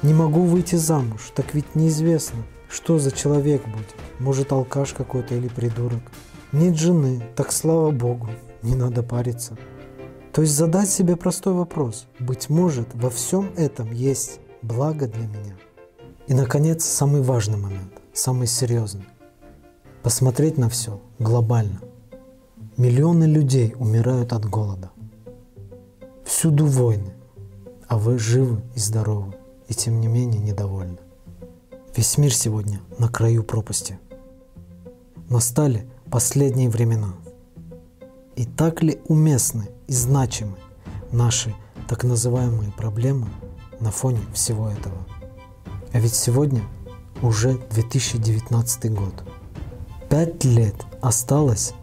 Не 0.02 0.14
могу 0.14 0.42
выйти 0.42 0.76
замуж, 0.76 1.32
так 1.36 1.54
ведь 1.54 1.76
неизвестно, 1.76 2.44
что 2.70 3.00
за 3.00 3.12
человек 3.12 3.64
будет. 3.66 3.96
Может, 4.20 4.52
алкаш 4.52 4.94
какой-то 4.94 5.36
или 5.36 5.48
придурок. 5.48 6.02
Нет 6.52 6.76
жены, 6.78 7.24
так 7.36 7.52
слава 7.52 7.92
Богу, 7.92 8.30
не 8.62 8.76
надо 8.76 9.04
париться. 9.04 9.58
То 10.34 10.42
есть 10.42 10.54
задать 10.54 10.90
себе 10.90 11.16
простой 11.16 11.54
вопрос. 11.54 12.08
Быть 12.20 12.50
может, 12.50 12.88
во 12.94 13.10
всем 13.10 13.52
этом 13.58 13.92
есть 13.92 14.40
благо 14.62 15.08
для 15.08 15.28
меня. 15.28 15.56
И, 16.28 16.34
наконец, 16.34 16.86
самый 16.86 17.22
важный 17.22 17.58
момент, 17.58 17.94
самый 18.14 18.48
серьезный. 18.48 19.08
Посмотреть 20.04 20.58
на 20.58 20.70
все 20.70 21.02
глобально. 21.20 21.82
Миллионы 22.78 23.26
людей 23.26 23.76
умирают 23.78 24.34
от 24.34 24.46
голода. 24.46 24.92
Всюду 26.26 26.66
войны, 26.66 27.14
а 27.88 27.98
вы 27.98 28.18
живы 28.18 28.62
и 28.76 28.80
здоровы, 28.80 29.34
и 29.68 29.74
тем 29.74 30.00
не 30.00 30.08
менее 30.08 30.42
недовольны. 30.42 31.00
Весь 31.96 32.18
мир 32.18 32.34
сегодня 32.34 32.82
на 32.98 33.10
краю 33.10 33.44
пропасти– 33.44 34.00
настали 35.32 35.88
последние 36.12 36.70
времена. 36.70 37.14
И 38.36 38.46
так 38.46 38.84
ли 38.84 39.00
уместны 39.08 39.70
и 39.88 39.94
значимы 39.94 40.58
наши 41.12 41.56
так 41.88 42.04
называемые 42.04 42.72
проблемы 42.72 43.30
на 43.80 43.92
фоне 43.92 44.20
всего 44.34 44.68
этого? 44.70 45.08
А 45.94 46.00
ведь 46.00 46.16
сегодня 46.16 46.62
уже 47.22 47.58
2019 47.72 48.94
год. 48.94 49.24
Пять 50.10 50.44
лет 50.44 50.76
осталось 51.02 51.74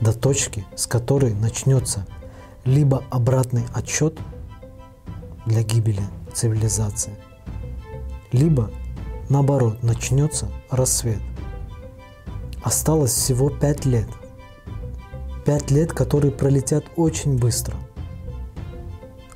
до 0.00 0.14
точки, 0.14 0.64
с 0.74 0.86
которой 0.86 1.34
начнется 1.34 2.06
либо 2.64 3.02
обратный 3.10 3.64
отчет 3.74 4.18
для 5.46 5.62
гибели 5.62 6.02
цивилизации, 6.32 7.14
либо 8.30 8.70
наоборот 9.28 9.82
начнется 9.82 10.48
рассвет. 10.70 11.20
Осталось 12.62 13.12
всего 13.12 13.50
пять 13.50 13.84
лет. 13.84 14.08
Пять 15.44 15.70
лет, 15.72 15.92
которые 15.92 16.30
пролетят 16.30 16.84
очень 16.96 17.36
быстро. 17.36 17.76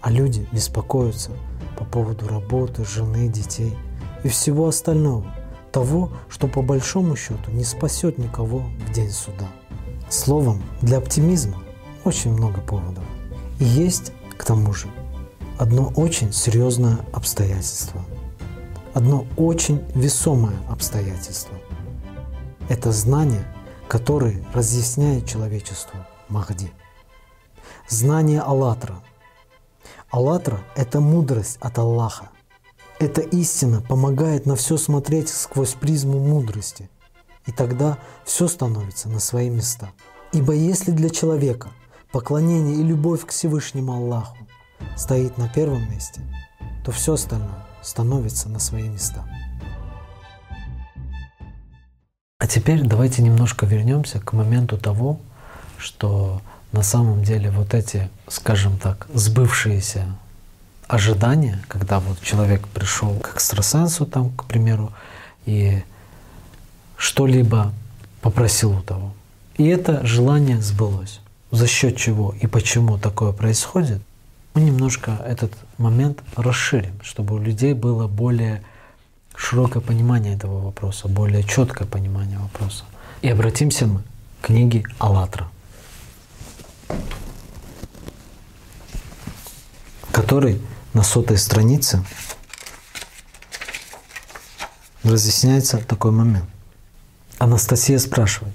А 0.00 0.10
люди 0.10 0.46
беспокоятся 0.52 1.32
по 1.76 1.84
поводу 1.84 2.28
работы, 2.28 2.84
жены, 2.84 3.28
детей 3.28 3.76
и 4.22 4.28
всего 4.28 4.68
остального. 4.68 5.26
Того, 5.72 6.12
что 6.28 6.46
по 6.46 6.62
большому 6.62 7.16
счету 7.16 7.50
не 7.50 7.64
спасет 7.64 8.18
никого 8.18 8.62
в 8.86 8.92
день 8.92 9.10
суда. 9.10 9.48
Словом, 10.08 10.62
для 10.80 10.98
оптимизма 10.98 11.60
очень 12.04 12.32
много 12.32 12.60
поводов. 12.60 13.04
Есть, 13.58 14.12
к 14.36 14.44
тому 14.44 14.74
же, 14.74 14.86
одно 15.58 15.90
очень 15.96 16.30
серьезное 16.30 16.98
обстоятельство. 17.14 18.04
Одно 18.92 19.26
очень 19.38 19.82
весомое 19.94 20.56
обстоятельство. 20.68 21.56
Это 22.68 22.92
знание, 22.92 23.46
которое 23.88 24.44
разъясняет 24.52 25.26
человечеству 25.26 25.98
Махди. 26.28 26.70
Знание 27.88 28.40
Аллатра. 28.40 29.02
Аллатра– 30.10 30.60
это 30.76 31.00
мудрость 31.00 31.56
от 31.60 31.78
Аллаха. 31.78 32.28
Эта 32.98 33.22
истина 33.22 33.80
помогает 33.80 34.44
на 34.44 34.54
все 34.56 34.76
смотреть 34.76 35.30
сквозь 35.30 35.72
призму 35.72 36.18
мудрости. 36.18 36.90
И 37.46 37.52
тогда 37.52 37.96
все 38.26 38.48
становится 38.48 39.08
на 39.08 39.18
свои 39.18 39.48
места. 39.48 39.92
Ибо 40.32 40.52
если 40.52 40.90
для 40.90 41.08
человека 41.08 41.70
поклонение 42.16 42.76
и 42.76 42.82
любовь 42.82 43.26
к 43.26 43.30
Всевышнему 43.30 43.92
Аллаху 43.92 44.38
стоит 44.96 45.36
на 45.36 45.50
первом 45.50 45.86
месте, 45.90 46.22
то 46.82 46.90
все 46.90 47.12
остальное 47.12 47.66
становится 47.82 48.48
на 48.48 48.58
свои 48.58 48.88
места. 48.88 49.22
А 52.38 52.46
теперь 52.46 52.80
давайте 52.84 53.20
немножко 53.20 53.66
вернемся 53.66 54.18
к 54.18 54.32
моменту 54.32 54.78
того, 54.78 55.20
что 55.76 56.40
на 56.72 56.82
самом 56.82 57.22
деле 57.22 57.50
вот 57.50 57.74
эти, 57.74 58.08
скажем 58.28 58.78
так, 58.78 59.08
сбывшиеся 59.12 60.06
ожидания, 60.88 61.62
когда 61.68 62.00
вот 62.00 62.22
человек 62.22 62.66
пришел 62.68 63.14
к 63.18 63.34
экстрасенсу, 63.34 64.06
там, 64.06 64.30
к 64.30 64.46
примеру, 64.46 64.90
и 65.44 65.84
что-либо 66.96 67.74
попросил 68.22 68.70
у 68.70 68.80
того. 68.80 69.12
И 69.58 69.66
это 69.66 70.06
желание 70.06 70.62
сбылось. 70.62 71.20
За 71.56 71.66
счет 71.66 71.96
чего 71.96 72.34
и 72.38 72.46
почему 72.46 72.98
такое 72.98 73.32
происходит, 73.32 74.02
мы 74.52 74.60
немножко 74.60 75.12
этот 75.26 75.54
момент 75.78 76.22
расширим, 76.36 77.00
чтобы 77.02 77.34
у 77.34 77.38
людей 77.38 77.72
было 77.72 78.06
более 78.06 78.62
широкое 79.34 79.82
понимание 79.82 80.34
этого 80.34 80.60
вопроса, 80.60 81.08
более 81.08 81.42
четкое 81.42 81.88
понимание 81.88 82.38
вопроса. 82.38 82.84
И 83.22 83.30
обратимся 83.30 83.86
мы 83.86 84.02
к 84.42 84.48
книге 84.48 84.84
«АЛЛАТРА», 84.98 85.48
который 90.12 90.60
на 90.92 91.02
сотой 91.02 91.38
странице 91.38 92.04
разъясняется 95.04 95.78
такой 95.78 96.10
момент. 96.10 96.50
Анастасия 97.38 97.98
спрашивает. 97.98 98.52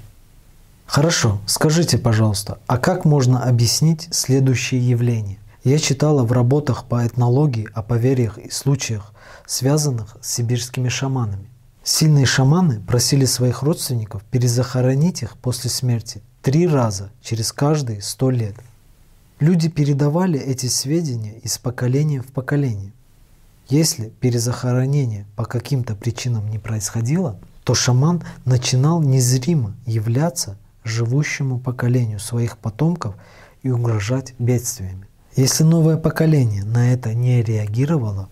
Хорошо, 0.92 1.40
скажите, 1.46 1.98
пожалуйста, 1.98 2.60
а 2.68 2.78
как 2.78 3.06
можно 3.06 3.44
объяснить 3.44 4.10
следующее 4.12 4.88
явление? 4.88 5.40
Я 5.64 5.80
читала 5.80 6.24
в 6.24 6.32
работах 6.32 6.86
по 6.86 7.08
этнологии 7.08 7.70
о 7.74 7.82
поверьях 7.82 8.38
и 8.38 8.50
случаях, 8.50 9.14
связанных 9.46 10.18
с 10.22 10.34
сибирскими 10.34 10.90
шаманами. 10.90 11.50
Сильные 11.84 12.26
шаманы 12.26 12.82
просили 12.82 13.26
своих 13.26 13.64
родственников 13.64 14.24
перезахоронить 14.24 15.24
их 15.24 15.38
после 15.38 15.70
смерти 15.70 16.22
три 16.42 16.68
раза 16.68 17.10
через 17.22 17.52
каждые 17.52 18.02
сто 18.02 18.30
лет– 18.30 18.56
Люди 19.42 19.70
передавали 19.70 20.40
эти 20.40 20.68
сведения 20.68 21.40
из 21.40 21.58
поколения 21.58 22.22
в 22.22 22.28
поколение. 22.28 22.94
Если 23.70 24.10
перезахоронение 24.10 25.26
по 25.36 25.46
каким-то 25.46 25.96
причинам 25.96 26.48
не 26.52 26.60
происходило, 26.60 27.40
то 27.64 27.74
шаман 27.74 28.22
начинал 28.46 29.02
незримо 29.02 29.76
являться 29.88 30.60
живущему 30.84 31.60
поколению 31.60 32.20
своих 32.20 32.58
потомков 32.58 33.15
и 33.62 33.70
угрожать 33.70 34.34
бедствиями. 34.39 35.08
Если 35.36 35.63
новое 35.63 35.98
поколение 35.98 36.63
на 36.63 36.91
это 36.94 37.13
не 37.13 37.41
реагировало, 37.41 38.30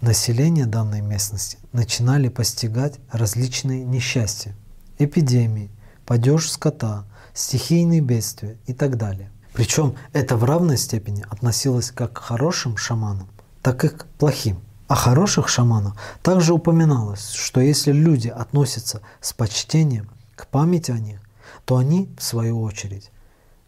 население 0.00 0.66
данной 0.66 1.00
местности 1.00 1.58
начинали 1.72 2.28
постигать 2.28 2.98
различные 3.10 3.84
несчастья, 3.84 4.54
эпидемии, 4.98 5.70
падеж 6.06 6.50
скота, 6.50 7.04
стихийные 7.34 8.00
бедствия 8.00 8.56
и 8.66 8.72
так 8.72 8.96
далее. 8.96 9.30
Причем 9.52 9.96
это 10.12 10.36
в 10.36 10.44
равной 10.44 10.78
степени 10.78 11.24
относилось 11.28 11.90
как 11.90 12.12
к 12.12 12.18
хорошим 12.18 12.76
шаманам, 12.76 13.28
так 13.62 13.84
и 13.84 13.88
к 13.88 14.06
плохим. 14.18 14.60
О 14.86 14.94
хороших 14.94 15.48
шаманах 15.48 15.96
также 16.22 16.54
упоминалось, 16.54 17.32
что 17.32 17.60
если 17.60 17.92
люди 17.92 18.28
относятся 18.28 19.02
с 19.20 19.32
почтением 19.32 20.08
к 20.34 20.46
памяти 20.46 20.92
о 20.92 20.98
них, 20.98 21.20
то 21.68 21.76
они, 21.76 22.08
в 22.16 22.22
свою 22.22 22.62
очередь, 22.62 23.10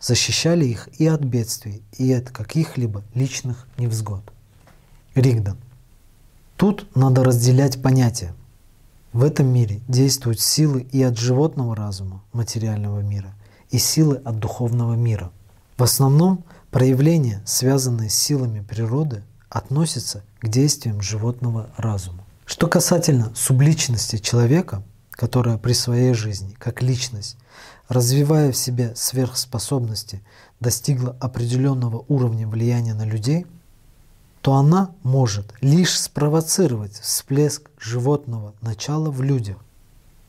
защищали 0.00 0.64
их 0.64 0.88
и 0.98 1.06
от 1.06 1.20
бедствий, 1.20 1.84
и 1.98 2.10
от 2.12 2.30
каких-либо 2.30 3.04
личных 3.14 3.68
невзгод. 3.76 4.32
Ригдан. 5.14 5.58
Тут 6.56 6.88
надо 6.96 7.22
разделять 7.22 7.82
понятия. 7.82 8.34
В 9.12 9.22
этом 9.22 9.48
мире 9.48 9.82
действуют 9.86 10.40
силы 10.40 10.80
и 10.80 11.02
от 11.02 11.18
животного 11.18 11.76
разума, 11.76 12.24
материального 12.32 13.00
мира, 13.00 13.34
и 13.70 13.78
силы 13.78 14.16
от 14.16 14.38
духовного 14.38 14.94
мира– 14.94 15.30
в 15.80 15.82
основном 15.82 16.44
проявления, 16.70 17.42
связанные 17.46 18.10
с 18.10 18.14
силами 18.14 18.60
природы, 18.60 19.24
относятся 19.48 20.22
к 20.38 20.48
действиям 20.48 21.00
животного 21.00 21.70
разума. 21.78 22.22
Что 22.44 22.66
касательно 22.66 23.32
субличности 23.34 24.18
человека, 24.18 24.82
которая 25.10 25.56
при 25.56 25.72
своей 25.72 26.12
жизни, 26.12 26.54
как 26.58 26.82
личность, 26.82 27.38
развивая 27.90 28.52
в 28.52 28.56
себе 28.56 28.94
сверхспособности, 28.96 30.22
достигла 30.60 31.14
определенного 31.20 32.06
уровня 32.08 32.48
влияния 32.48 32.94
на 32.94 33.04
людей, 33.04 33.46
то 34.40 34.54
она 34.54 34.92
может 35.02 35.52
лишь 35.60 36.00
спровоцировать 36.00 36.94
всплеск 36.94 37.68
животного 37.78 38.54
начала 38.62 39.10
в 39.10 39.20
людях, 39.20 39.58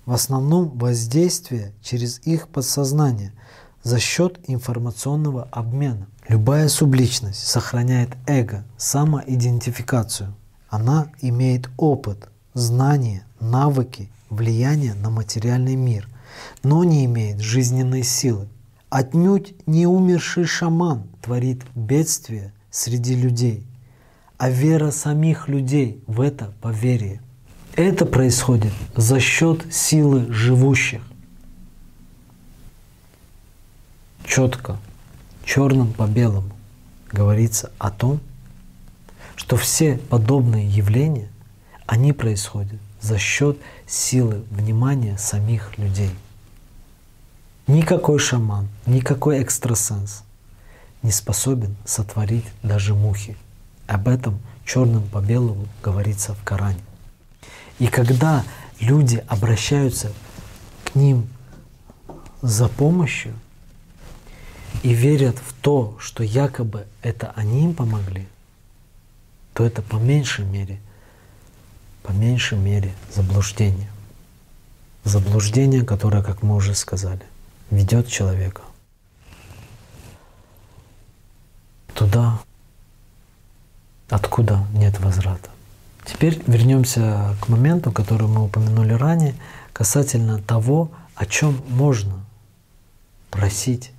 в 0.06 0.12
основном 0.12 0.78
воздействие 0.78 1.72
через 1.82 2.20
их 2.26 2.50
подсознание– 2.50 3.32
за 3.84 4.00
счет 4.00 4.40
информационного 4.48 5.48
обмена. 5.52 6.08
Любая 6.28 6.70
субличность 6.70 7.46
сохраняет 7.46 8.10
эго, 8.28 8.64
самоидентификацию. 8.78 10.34
Она 10.70 11.08
имеет 11.22 11.70
опыт, 11.78 12.30
знания, 12.54 13.26
навыки, 13.40 14.10
влияние 14.30 14.94
на 14.94 15.10
материальный 15.10 15.76
мир, 15.76 16.08
но 16.64 16.84
не 16.84 17.06
имеет 17.06 17.40
жизненной 17.40 18.04
силы. 18.04 18.48
Отнюдь 18.90 19.54
не 19.66 19.88
умерший 19.88 20.46
шаман 20.46 21.04
творит 21.22 21.64
бедствие 21.76 22.54
среди 22.70 23.16
людей, 23.16 23.66
а 24.38 24.50
вера 24.50 24.92
самих 24.92 25.48
людей 25.48 26.04
в 26.08 26.22
это 26.22 26.54
поверие. 26.62 27.22
Это 27.76 28.06
происходит 28.06 28.74
за 28.96 29.20
счет 29.20 29.66
силы 29.74 30.32
живущих. 30.32 31.02
четко, 34.32 34.78
черным 35.44 35.92
по 35.92 36.08
белому 36.08 36.52
говорится 37.12 37.70
о 37.78 37.92
том, 37.92 38.22
что 39.36 39.58
все 39.58 39.98
подобные 39.98 40.66
явления, 40.66 41.28
они 41.86 42.14
происходят 42.14 42.80
за 43.02 43.18
счет 43.18 43.58
силы 43.88 44.44
внимания 44.52 45.18
самих 45.18 45.78
людей. 45.78 46.12
Никакой 47.68 48.20
шаман, 48.20 48.68
никакой 48.86 49.42
экстрасенс 49.42 50.24
не 51.02 51.12
способен 51.12 51.76
сотворить 51.86 52.46
даже 52.64 52.94
мухи. 52.94 53.36
Об 53.88 54.08
этом 54.08 54.40
черным 54.66 55.08
по 55.08 55.20
белому 55.20 55.68
говорится 55.84 56.34
в 56.34 56.44
Коране. 56.44 56.80
И 57.80 57.88
когда 57.88 58.44
люди 58.80 59.24
обращаются 59.28 60.12
к 60.86 60.96
ним 60.96 61.28
за 62.42 62.68
помощью, 62.68 63.34
и 64.84 64.94
верят 64.94 65.38
в 65.38 65.54
то, 65.62 65.96
что 66.00 66.24
якобы 66.24 66.88
это 67.02 67.32
они 67.36 67.66
им 67.66 67.76
помогли, 67.76 68.28
то 69.54 69.64
это 69.64 69.82
по 69.82 69.98
меньшей 69.98 70.46
мере 70.46 70.80
по 72.04 72.12
меньшей 72.12 72.58
мере 72.58 72.94
заблуждение. 73.14 73.90
Заблуждение, 75.04 75.84
которое, 75.84 76.22
как 76.22 76.44
мы 76.44 76.56
уже 76.56 76.76
сказали, 76.76 77.24
ведет 77.70 78.08
человека 78.08 78.62
туда, 81.94 82.40
откуда 84.10 84.66
нет 84.74 85.00
возврата. 85.00 85.50
Теперь 86.06 86.42
вернемся 86.48 87.36
к 87.42 87.48
моменту, 87.48 87.92
который 87.92 88.28
мы 88.28 88.44
упомянули 88.44 88.94
ранее, 88.94 89.36
касательно 89.72 90.40
того, 90.40 90.92
о 91.16 91.26
чем 91.26 91.62
можно 91.68 92.26
просить, 93.30 93.92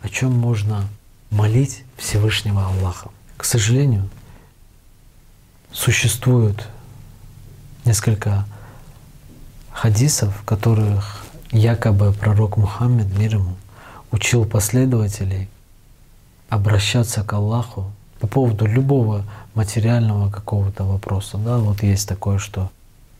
о 0.00 0.08
чем 0.08 0.32
можно 0.32 0.88
молить 1.30 1.84
Всевышнего 1.96 2.66
Аллаха. 2.66 3.10
К 3.36 3.44
сожалению, 3.44 4.08
существует 5.72 6.66
несколько 7.86 8.44
хадисов, 9.72 10.42
которых 10.44 11.24
якобы 11.52 12.12
пророк 12.12 12.56
Мухаммед, 12.56 13.16
мир 13.16 13.36
ему, 13.36 13.56
учил 14.10 14.44
последователей 14.44 15.48
обращаться 16.48 17.22
к 17.22 17.32
Аллаху 17.32 17.90
по 18.20 18.26
поводу 18.26 18.66
любого 18.66 19.24
материального 19.54 20.30
какого-то 20.30 20.84
вопроса. 20.84 21.38
Да, 21.38 21.58
вот 21.58 21.82
есть 21.82 22.08
такое, 22.08 22.38
что 22.38 22.70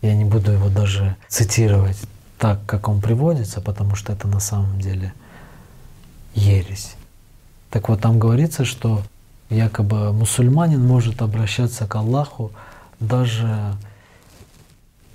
я 0.02 0.14
не 0.14 0.24
буду 0.24 0.52
его 0.52 0.68
даже 0.68 1.16
цитировать 1.28 1.98
так, 2.38 2.64
как 2.66 2.88
он 2.88 3.00
приводится, 3.00 3.60
потому 3.60 3.94
что 3.94 4.12
это 4.12 4.28
на 4.28 4.40
самом 4.40 4.80
деле 4.80 5.12
ересь. 6.34 6.94
Так 7.70 7.88
вот, 7.88 8.00
там 8.00 8.18
говорится, 8.18 8.64
что 8.64 9.02
якобы 9.50 10.12
мусульманин 10.12 10.84
может 10.84 11.22
обращаться 11.22 11.86
к 11.86 11.94
Аллаху 11.94 12.52
даже 13.00 13.74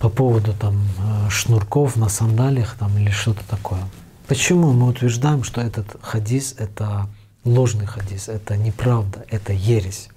по 0.02 0.10
поводу 0.10 0.54
там 0.54 0.76
э, 0.98 1.30
шнурков 1.30 1.96
на 1.96 2.10
сандалиях 2.10 2.76
там 2.78 2.98
или 2.98 3.12
что-то 3.12 3.44
такое. 3.48 3.82
Почему 4.28 4.74
мы 4.74 4.88
утверждаем, 4.88 5.44
что 5.44 5.62
этот 5.62 5.96
хадис— 6.02 6.56
это 6.58 7.08
ложный 7.46 7.86
хадис, 7.86 8.28
это 8.28 8.58
неправда, 8.58 9.24
это 9.30 9.54
ересь? 9.54 10.10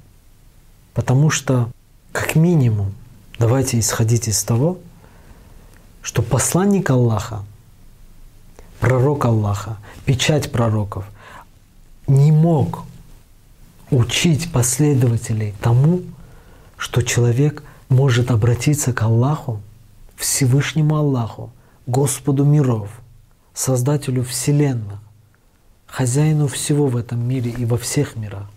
Потому 0.95 1.29
что, 1.29 1.69
как 2.13 2.35
минимум, 2.35 2.95
давайте 3.39 3.79
исходить 3.79 4.27
из 4.27 4.43
того, 4.43 4.79
что 6.01 6.23
посланник 6.23 6.89
Аллаха, 6.89 7.45
пророк 8.81 9.27
Аллаха, 9.27 9.77
печать 10.07 10.51
пророков 10.51 11.05
не 12.07 12.33
мог 12.33 12.85
учить 13.91 14.51
последователей 14.51 15.55
тому, 15.61 16.03
что 16.79 17.03
человек 17.03 17.63
может 17.91 18.31
обратиться 18.31 18.95
к 18.95 19.03
Аллаху, 19.03 19.61
Всевышнему 20.17 20.97
Аллаху, 20.97 21.53
Господу 21.87 22.45
миров, 22.45 22.91
Создателю 23.53 24.25
Вселенных, 24.25 25.01
хозяину 25.87 26.49
всего 26.49 26.87
в 26.87 26.97
этом 26.97 27.27
мире 27.27 27.51
и 27.51 27.65
во 27.65 27.79
всех 27.79 28.17
мирах, 28.17 28.51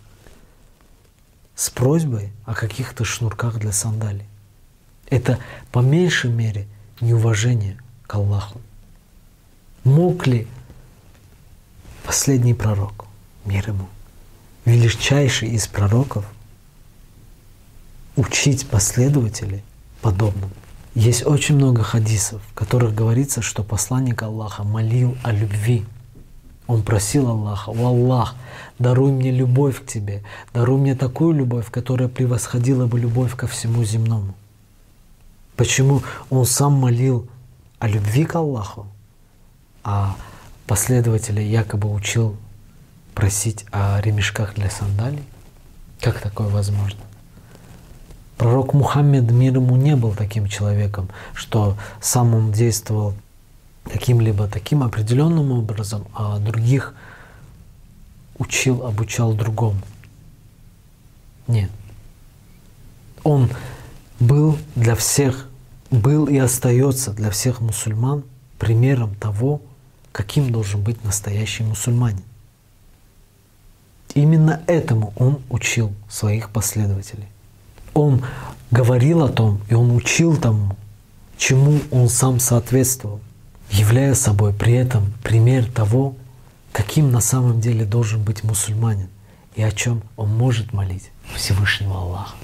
с 1.54 1.70
просьбой 1.70 2.32
о 2.44 2.54
каких-то 2.54 3.04
шнурках 3.04 3.58
для 3.58 3.72
сандалий. 3.72 4.26
Это 5.08 5.38
по 5.72 5.80
меньшей 5.80 6.30
мере 6.30 6.66
неуважение 7.00 7.78
к 8.06 8.14
Аллаху. 8.14 8.60
Мог 9.84 10.26
ли 10.26 10.46
последний 12.04 12.54
пророк, 12.54 13.06
мир 13.44 13.68
ему, 13.68 13.88
величайший 14.64 15.50
из 15.50 15.66
пророков, 15.66 16.24
учить 18.16 18.66
последователей 18.68 19.62
подобному? 20.02 20.52
Есть 20.98 21.24
очень 21.24 21.54
много 21.54 21.84
хадисов, 21.84 22.42
в 22.50 22.54
которых 22.54 22.92
говорится, 22.92 23.40
что 23.40 23.62
посланник 23.62 24.20
Аллаха 24.20 24.64
молил 24.64 25.16
о 25.22 25.30
любви. 25.30 25.86
Он 26.66 26.82
просил 26.82 27.28
Аллаха, 27.28 27.70
«О 27.70 27.86
Аллах, 27.86 28.34
даруй 28.80 29.12
мне 29.12 29.30
любовь 29.30 29.80
к 29.80 29.86
Тебе, 29.86 30.24
даруй 30.52 30.80
мне 30.80 30.96
такую 30.96 31.34
любовь, 31.34 31.70
которая 31.70 32.08
превосходила 32.08 32.88
бы 32.88 32.98
любовь 32.98 33.36
ко 33.36 33.46
всему 33.46 33.84
земному». 33.84 34.34
Почему 35.54 36.02
он 36.30 36.44
сам 36.44 36.72
молил 36.72 37.28
о 37.78 37.86
любви 37.86 38.24
к 38.24 38.34
Аллаху, 38.34 38.88
а 39.84 40.16
последователя 40.66 41.40
якобы 41.40 41.92
учил 41.92 42.34
просить 43.14 43.66
о 43.70 44.00
ремешках 44.00 44.56
для 44.56 44.68
сандалий? 44.68 45.22
Как 46.00 46.18
такое 46.20 46.48
возможно? 46.48 47.07
Пророк 48.38 48.72
Мухаммед 48.72 49.28
мир 49.32 49.56
ему 49.56 49.74
не 49.74 49.96
был 49.96 50.14
таким 50.14 50.46
человеком, 50.46 51.10
что 51.34 51.76
сам 52.00 52.34
он 52.34 52.52
действовал 52.52 53.14
каким-либо 53.82 54.46
таким 54.46 54.84
определенным 54.84 55.50
образом, 55.50 56.06
а 56.14 56.38
других 56.38 56.94
учил, 58.38 58.86
обучал 58.86 59.32
другому. 59.32 59.80
Нет. 61.48 61.68
Он 63.24 63.50
был 64.20 64.56
для 64.76 64.94
всех, 64.94 65.48
был 65.90 66.26
и 66.26 66.38
остается 66.38 67.10
для 67.10 67.30
всех 67.30 67.60
мусульман 67.60 68.22
примером 68.56 69.16
того, 69.16 69.60
каким 70.12 70.52
должен 70.52 70.80
быть 70.80 71.02
настоящий 71.02 71.64
мусульманин. 71.64 72.22
Именно 74.14 74.62
этому 74.68 75.12
он 75.16 75.40
учил 75.50 75.92
своих 76.08 76.50
последователей 76.50 77.26
он 77.94 78.22
говорил 78.70 79.22
о 79.24 79.28
том, 79.28 79.60
и 79.68 79.74
он 79.74 79.94
учил 79.94 80.36
тому, 80.36 80.76
чему 81.36 81.80
он 81.90 82.08
сам 82.08 82.40
соответствовал, 82.40 83.20
являя 83.70 84.14
собой 84.14 84.52
при 84.52 84.74
этом 84.74 85.12
пример 85.22 85.66
того, 85.66 86.14
каким 86.72 87.10
на 87.10 87.20
самом 87.20 87.60
деле 87.60 87.84
должен 87.84 88.22
быть 88.22 88.44
мусульманин 88.44 89.08
и 89.54 89.62
о 89.62 89.72
чем 89.72 90.02
он 90.16 90.28
может 90.28 90.72
молить 90.72 91.10
Всевышнего 91.34 91.98
Аллаха. 92.00 92.36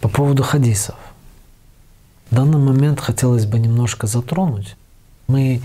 По 0.00 0.08
поводу 0.08 0.42
хадисов. 0.42 0.96
В 2.30 2.34
данный 2.34 2.58
момент 2.58 3.00
хотелось 3.00 3.46
бы 3.46 3.58
немножко 3.58 4.06
затронуть. 4.06 4.76
Мы 5.26 5.62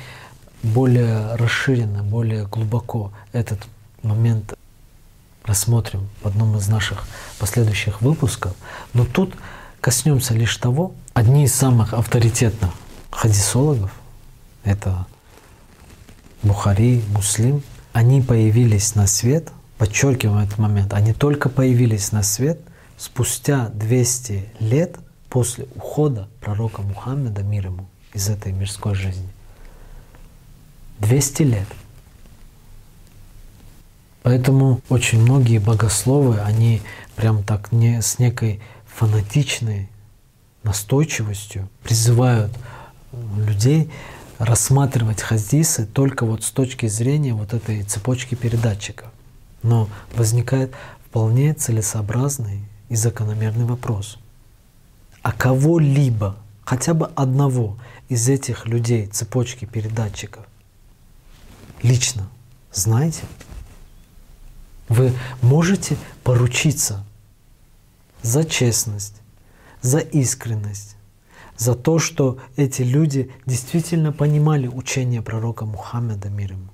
более 0.63 1.35
расширенно, 1.35 2.03
более 2.03 2.45
глубоко 2.45 3.11
этот 3.33 3.59
момент 4.01 4.53
рассмотрим 5.45 6.09
в 6.21 6.27
одном 6.27 6.57
из 6.57 6.67
наших 6.67 7.07
последующих 7.39 8.01
выпусков. 8.01 8.53
Но 8.93 9.05
тут 9.05 9.33
коснемся 9.81 10.33
лишь 10.33 10.55
того, 10.57 10.93
одни 11.13 11.45
из 11.45 11.53
самых 11.53 11.93
авторитетных 11.93 12.71
хадисологов, 13.11 13.91
это 14.63 15.05
Бухари, 16.41 17.03
Муслим, 17.09 17.63
они 17.91 18.21
появились 18.21 18.95
на 18.95 19.07
свет, 19.07 19.49
подчеркиваем 19.77 20.39
этот 20.39 20.57
момент, 20.57 20.93
они 20.93 21.13
только 21.13 21.49
появились 21.49 22.11
на 22.11 22.23
свет 22.23 22.59
спустя 22.97 23.69
200 23.69 24.49
лет 24.59 24.97
после 25.29 25.67
ухода 25.75 26.29
пророка 26.39 26.81
Мухаммеда, 26.81 27.43
мир 27.43 27.67
ему, 27.67 27.87
из 28.13 28.29
этой 28.29 28.51
мирской 28.51 28.95
жизни. 28.95 29.29
200 30.99 31.43
лет– 31.43 31.67
Поэтому 34.23 34.81
очень 34.87 35.21
многие 35.21 35.59
богословы, 35.59 36.39
они 36.39 36.81
прям 37.15 37.43
так 37.43 37.71
не, 37.73 38.01
с 38.01 38.19
некой 38.19 38.61
фанатичной 38.87 39.89
настойчивостью 40.63 41.69
призывают 41.83 42.51
людей 43.37 43.91
рассматривать 44.39 45.21
хадисы 45.21 45.85
только 45.85 46.25
вот 46.25 46.43
с 46.43 46.51
точки 46.51 46.87
зрения 46.87 47.33
вот 47.33 47.53
этой 47.53 47.83
цепочки 47.83 48.35
передатчиков. 48.35 49.09
Но 49.61 49.89
возникает 50.15 50.73
вполне 51.05 51.53
целесообразный 51.53 52.61
и 52.89 52.95
закономерный 52.95 53.65
вопрос. 53.65 54.17
А 55.21 55.31
кого-либо, 55.31 56.37
хотя 56.63 56.93
бы 56.93 57.07
одного 57.15 57.77
из 58.07 58.27
этих 58.29 58.65
людей 58.67 59.05
цепочки 59.07 59.65
передатчиков 59.65 60.45
лично 61.81 62.29
знаете? 62.71 63.23
Вы 64.89 65.13
можете 65.41 65.97
поручиться 66.23 67.05
за 68.21 68.43
честность, 68.43 69.21
за 69.81 69.99
искренность, 69.99 70.95
за 71.57 71.75
то, 71.75 71.99
что 71.99 72.39
эти 72.55 72.81
люди 72.81 73.31
действительно 73.45 74.11
понимали 74.11 74.67
учение 74.67 75.21
пророка 75.21 75.65
Мухаммеда 75.65 76.29
мир 76.29 76.53
ему, 76.53 76.69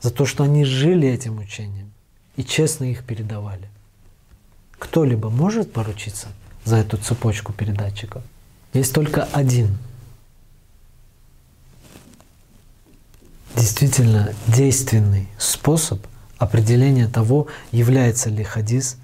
за 0.00 0.10
то, 0.10 0.26
что 0.26 0.44
они 0.44 0.64
жили 0.64 1.08
этим 1.08 1.38
учением 1.38 1.92
и 2.36 2.44
честно 2.44 2.84
их 2.84 3.04
передавали. 3.04 3.68
Кто-либо 4.78 5.30
может 5.30 5.72
поручиться 5.72 6.28
за 6.64 6.76
эту 6.76 6.96
цепочку 6.96 7.52
передатчиков? 7.52 8.22
Есть 8.72 8.94
только 8.94 9.24
один 9.32 9.78
действительно 13.54 14.34
действенный 14.48 15.28
способ 15.38 16.04
определение 16.42 17.06
того, 17.06 17.46
является 17.70 18.28
ли 18.28 18.42
хадис 18.42 18.96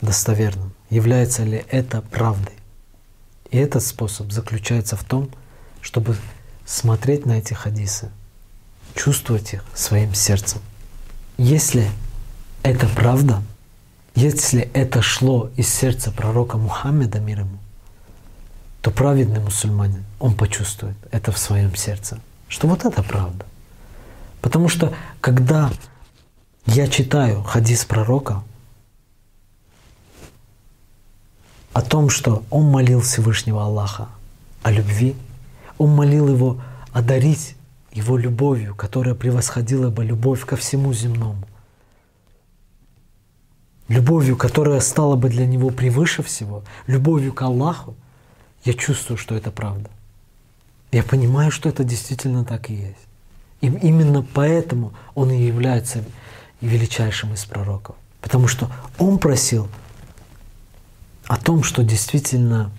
достоверным, 0.00 0.72
является 0.90 1.44
ли 1.44 1.64
это 1.70 2.02
правдой. 2.02 2.54
И 3.50 3.58
этот 3.58 3.82
способ 3.84 4.32
заключается 4.32 4.96
в 4.96 5.04
том, 5.04 5.30
чтобы 5.80 6.16
смотреть 6.66 7.26
на 7.26 7.38
эти 7.38 7.54
хадисы, 7.54 8.10
чувствовать 8.96 9.54
их 9.54 9.64
своим 9.74 10.14
сердцем. 10.14 10.60
Если 11.38 11.88
это 12.62 12.88
правда, 12.88 13.42
если 14.16 14.62
это 14.74 15.00
шло 15.00 15.50
из 15.56 15.72
сердца 15.72 16.10
пророка 16.10 16.58
Мухаммеда, 16.58 17.20
мир 17.20 17.40
ему, 17.40 17.58
то 18.82 18.90
праведный 18.90 19.40
мусульманин, 19.40 20.04
он 20.18 20.34
почувствует 20.34 20.96
это 21.12 21.30
в 21.32 21.38
своем 21.38 21.74
сердце, 21.76 22.20
что 22.48 22.66
вот 22.66 22.84
это 22.84 23.02
правда. 23.02 23.46
Потому 24.44 24.68
что 24.68 24.92
когда 25.24 25.72
я 26.66 26.86
читаю 26.86 27.42
хадис 27.42 27.86
пророка 27.86 28.42
о 31.72 31.80
том, 31.80 32.10
что 32.10 32.42
он 32.50 32.66
молил 32.66 33.00
Всевышнего 33.00 33.64
Аллаха 33.64 34.10
о 34.62 34.70
любви, 34.70 35.16
он 35.78 35.94
молил 35.94 36.28
его 36.28 36.60
одарить 36.92 37.56
его 37.90 38.18
любовью, 38.18 38.74
которая 38.74 39.14
превосходила 39.14 39.88
бы 39.88 40.04
любовь 40.04 40.44
ко 40.44 40.56
всему 40.56 40.92
земному. 40.92 41.48
Любовью, 43.88 44.36
которая 44.36 44.80
стала 44.80 45.16
бы 45.16 45.30
для 45.30 45.46
него 45.46 45.70
превыше 45.70 46.22
всего, 46.22 46.64
любовью 46.86 47.32
к 47.32 47.40
Аллаху, 47.40 47.96
я 48.62 48.74
чувствую, 48.74 49.16
что 49.16 49.34
это 49.34 49.50
правда. 49.50 49.88
Я 50.92 51.02
понимаю, 51.02 51.50
что 51.50 51.70
это 51.70 51.82
действительно 51.82 52.44
так 52.44 52.68
и 52.68 52.74
есть. 52.74 53.13
И 53.64 53.66
именно 53.66 54.22
поэтому 54.22 54.92
он 55.14 55.30
и 55.30 55.42
является 55.42 56.04
величайшим 56.60 57.32
из 57.32 57.46
пророков. 57.46 57.96
Потому 58.20 58.46
что 58.46 58.70
он 58.98 59.16
просил 59.16 59.68
о 61.28 61.38
том, 61.38 61.62
что 61.62 61.82
действительно 61.82 62.70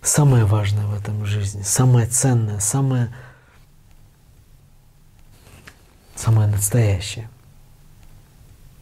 самое 0.00 0.46
важное 0.46 0.86
в 0.86 0.94
этом 0.94 1.26
жизни, 1.26 1.60
самое 1.60 2.06
ценное, 2.06 2.58
самое, 2.58 3.14
самое 6.16 6.48
настоящее. 6.48 7.28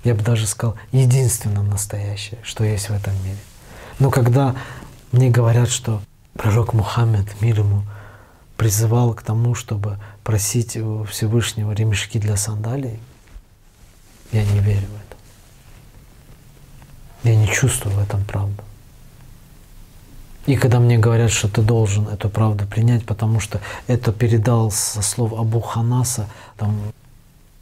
Я 0.05 0.15
бы 0.15 0.23
даже 0.23 0.47
сказал, 0.47 0.77
единственное 0.93 1.65
настоящее, 1.65 2.39
что 2.45 2.63
есть 2.63 2.89
в 2.89 2.93
этом 2.93 3.15
мире. 3.25 3.39
Но 3.99 4.11
когда 4.11 4.55
мне 5.11 5.29
говорят, 5.29 5.69
что 5.69 6.03
пророк 6.35 6.73
Мухаммед, 6.73 7.41
мир 7.41 7.61
ему, 7.61 7.83
призывал 8.57 9.13
к 9.15 9.23
тому, 9.23 9.57
чтобы 9.57 9.99
просить 10.25 10.77
у 10.77 11.05
Всевышнего 11.05 11.73
ремешки 11.73 12.19
для 12.19 12.37
сандалий, 12.37 12.99
я 14.33 14.45
не 14.45 14.61
верю 14.61 14.87
в 14.87 14.95
это. 14.95 15.17
Я 17.25 17.37
не 17.37 17.47
чувствую 17.49 17.97
в 17.97 17.99
этом 17.99 18.25
правду. 18.25 18.63
И 20.47 20.57
когда 20.57 20.81
мне 20.81 20.99
говорят, 20.99 21.31
что 21.31 21.49
ты 21.49 21.63
должен 21.63 22.09
эту 22.09 22.29
правду 22.29 22.67
принять, 22.67 23.05
потому 23.05 23.39
что 23.39 23.61
это 23.87 24.13
передал 24.13 24.73
со 24.73 25.01
слов 25.01 25.33
Абу 25.33 25.61
Ханаса 25.61 26.29
там, 26.57 26.77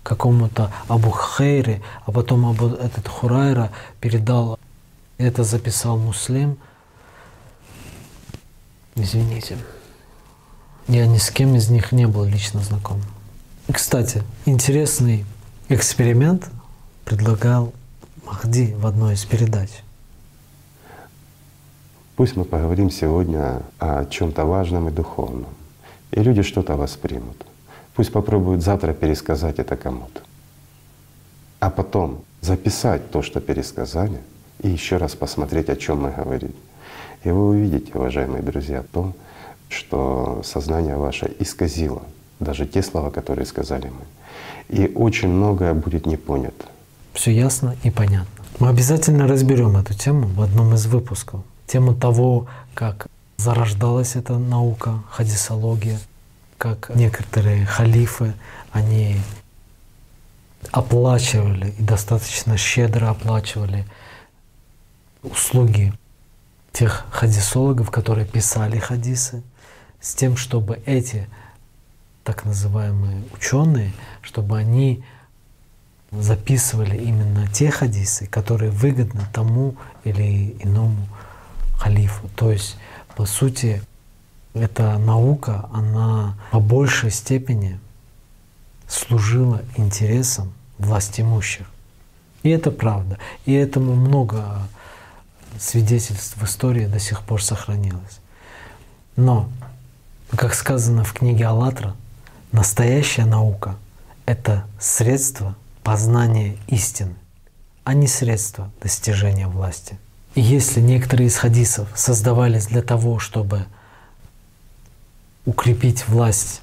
какому-то 0.03 0.73
Абу 0.89 1.11
Хейре, 1.11 1.83
а 2.07 2.13
потом 2.13 2.47
Абу, 2.47 2.69
этот 2.69 3.07
Хурайра 3.07 3.71
передал, 4.01 4.59
это 5.19 5.45
записал 5.45 5.99
Муслим. 5.99 6.57
Извините. 8.95 9.59
Я 10.91 11.07
ни 11.07 11.17
с 11.17 11.31
кем 11.31 11.55
из 11.55 11.71
них 11.71 11.93
не 11.93 12.07
был 12.07 12.25
лично 12.25 12.61
знаком. 12.61 13.01
Кстати, 13.73 14.23
интересный 14.45 15.25
эксперимент 15.69 16.51
предлагал 17.05 17.73
Махди 18.27 18.75
в 18.79 18.87
одной 18.87 19.15
из 19.15 19.25
передач– 19.25 19.71
Пусть 22.21 22.37
мы 22.37 22.45
поговорим 22.45 22.91
сегодня 22.91 23.63
о 23.79 24.05
чем-то 24.05 24.45
важном 24.45 24.89
и 24.89 24.93
духовном, 24.93 25.49
и 26.11 26.21
люди 26.21 26.43
что-то 26.43 26.77
воспримут. 26.77 27.47
Пусть 27.95 28.13
попробуют 28.13 28.63
завтра 28.63 28.93
пересказать 28.93 29.59
это 29.59 29.75
кому-то, 29.75 30.21
а 31.61 31.71
потом 31.71 32.23
записать 32.43 33.11
то, 33.11 33.23
что 33.23 33.41
пересказали, 33.41 34.19
и 34.63 34.69
еще 34.69 34.99
раз 34.99 35.15
посмотреть, 35.15 35.71
о 35.71 35.77
чем 35.77 36.03
мы 36.03 36.11
говорили. 36.11 36.55
И 37.25 37.31
вы 37.31 37.49
увидите, 37.49 37.91
уважаемые 37.95 38.43
друзья, 38.43 38.81
о 38.81 38.83
том, 38.83 39.15
что 39.71 40.43
сознание 40.45 40.97
ваше 40.97 41.35
исказило 41.39 42.03
даже 42.41 42.67
те 42.67 42.83
слова, 42.83 43.11
которые 43.11 43.47
сказали 43.47 43.87
мы. 43.89 44.77
И 44.77 44.93
очень 44.95 45.29
многое 45.29 45.75
будет 45.75 46.07
не 46.07 46.17
понято. 46.17 46.67
Все 47.13 47.33
ясно 47.33 47.77
и 47.83 47.91
понятно. 47.91 48.45
Мы 48.59 48.69
обязательно 48.69 49.27
разберем 49.27 49.77
эту 49.77 49.95
тему 49.95 50.27
в 50.29 50.43
одном 50.43 50.75
из 50.75 50.87
выпусков 50.87 51.43
тему 51.71 51.95
того, 51.95 52.47
как 52.75 53.07
зарождалась 53.37 54.17
эта 54.17 54.39
наука, 54.39 55.03
хадисология, 55.11 55.99
как 56.59 56.91
некоторые 56.95 57.65
халифы, 57.65 58.35
они 58.73 59.17
оплачивали 60.73 61.75
и 61.79 61.83
достаточно 61.83 62.57
щедро 62.57 63.11
оплачивали 63.11 63.87
услуги 65.23 65.93
тех 66.73 67.07
хадисологов, 67.11 67.91
которые 67.91 68.27
писали 68.27 68.79
хадисы, 68.79 69.43
с 70.01 70.15
тем, 70.15 70.37
чтобы 70.37 70.81
эти 70.87 71.29
так 72.25 72.45
называемые 72.45 73.23
ученые, 73.33 73.93
чтобы 74.23 74.59
они 74.59 75.03
записывали 76.11 76.97
именно 76.97 77.47
те 77.49 77.71
хадисы, 77.71 78.27
которые 78.27 78.71
выгодны 78.71 79.23
тому 79.33 79.77
или 80.05 80.57
иному 80.61 81.09
халифу. 81.77 82.29
То 82.37 82.51
есть, 82.51 82.77
по 83.17 83.27
сути, 83.27 83.83
эта 84.55 84.99
наука, 84.99 85.69
она 85.73 86.37
по 86.51 86.61
большей 86.61 87.11
степени 87.11 87.79
служила 88.89 89.63
интересам 89.77 90.53
власть 90.79 91.21
имущих. 91.21 91.67
И 92.43 92.51
это 92.51 92.71
правда. 92.71 93.19
И 93.45 93.53
этому 93.53 93.95
много 93.95 94.67
свидетельств 95.59 96.37
в 96.37 96.45
истории 96.45 96.87
до 96.87 96.99
сих 96.99 97.23
пор 97.23 97.43
сохранилось. 97.43 98.21
Но, 99.17 99.49
как 100.37 100.55
сказано 100.55 101.05
в 101.05 101.13
книге 101.13 101.47
«АЛЛАТРА», 101.47 101.97
настоящая 102.53 103.25
наука— 103.25 103.77
это 104.27 104.65
средство 104.79 105.57
познания 105.83 106.57
истины, 106.69 107.15
а 107.85 107.95
не 107.95 108.07
средство 108.07 108.71
достижения 108.81 109.49
власти. 109.49 109.99
И 110.35 110.41
если 110.41 110.81
некоторые 110.81 111.29
из 111.29 111.37
хадисов 111.37 111.89
создавались 111.97 112.67
для 112.67 112.83
того, 112.83 113.19
чтобы 113.19 113.67
укрепить 115.45 116.07
власть 116.07 116.63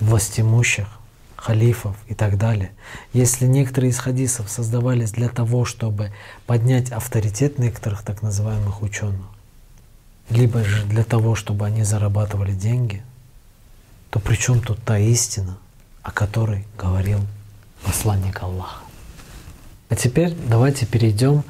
властимущих, 0.00 0.88
халифов 1.36 1.96
и 2.08 2.14
так 2.14 2.38
далее, 2.38 2.72
если 3.12 3.46
некоторые 3.46 3.90
из 3.90 3.98
хадисов 3.98 4.50
создавались 4.50 5.12
для 5.12 5.28
того, 5.28 5.64
чтобы 5.64 6.12
поднять 6.46 6.90
авторитет 6.90 7.58
некоторых 7.58 8.02
так 8.02 8.22
называемых 8.22 8.82
ученых, 8.82 9.26
либо 10.30 10.64
же 10.64 10.84
для 10.84 11.04
того, 11.04 11.34
чтобы 11.34 11.66
они 11.66 11.84
зарабатывали 11.84 12.52
деньги, 12.52 13.02
то 14.10 14.20
при 14.20 14.36
чем 14.36 14.60
тут 14.60 14.82
та 14.82 14.98
истина, 14.98 15.58
о 16.02 16.10
которой 16.10 16.66
говорил 16.78 17.20
посланник 17.84 18.42
Аллаха? 18.42 18.84
А 19.88 19.96
теперь 19.96 20.34
давайте 20.48 20.86
перейдем 20.86 21.44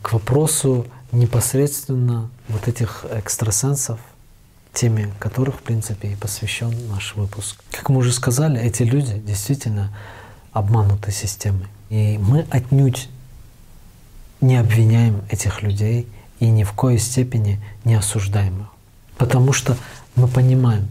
к 0.00 0.12
вопросу 0.12 0.86
непосредственно 1.12 2.30
вот 2.48 2.68
этих 2.68 3.04
экстрасенсов, 3.10 4.00
теме 4.72 5.12
которых, 5.18 5.56
в 5.56 5.62
принципе, 5.62 6.12
и 6.12 6.16
посвящен 6.16 6.74
наш 6.88 7.14
выпуск. 7.14 7.62
Как 7.70 7.88
мы 7.90 7.98
уже 7.98 8.12
сказали, 8.12 8.60
эти 8.60 8.82
люди 8.82 9.18
действительно 9.18 9.94
обмануты 10.52 11.12
системой. 11.12 11.66
И 11.90 12.18
мы 12.18 12.46
отнюдь 12.50 13.08
не 14.40 14.56
обвиняем 14.56 15.22
этих 15.30 15.62
людей 15.62 16.08
и 16.42 16.48
ни 16.48 16.64
в 16.64 16.72
коей 16.72 16.98
степени 16.98 17.62
не 17.84 17.94
осуждаем 17.94 18.62
их. 18.62 18.66
Потому 19.16 19.52
что 19.52 19.76
мы 20.16 20.26
понимаем, 20.26 20.88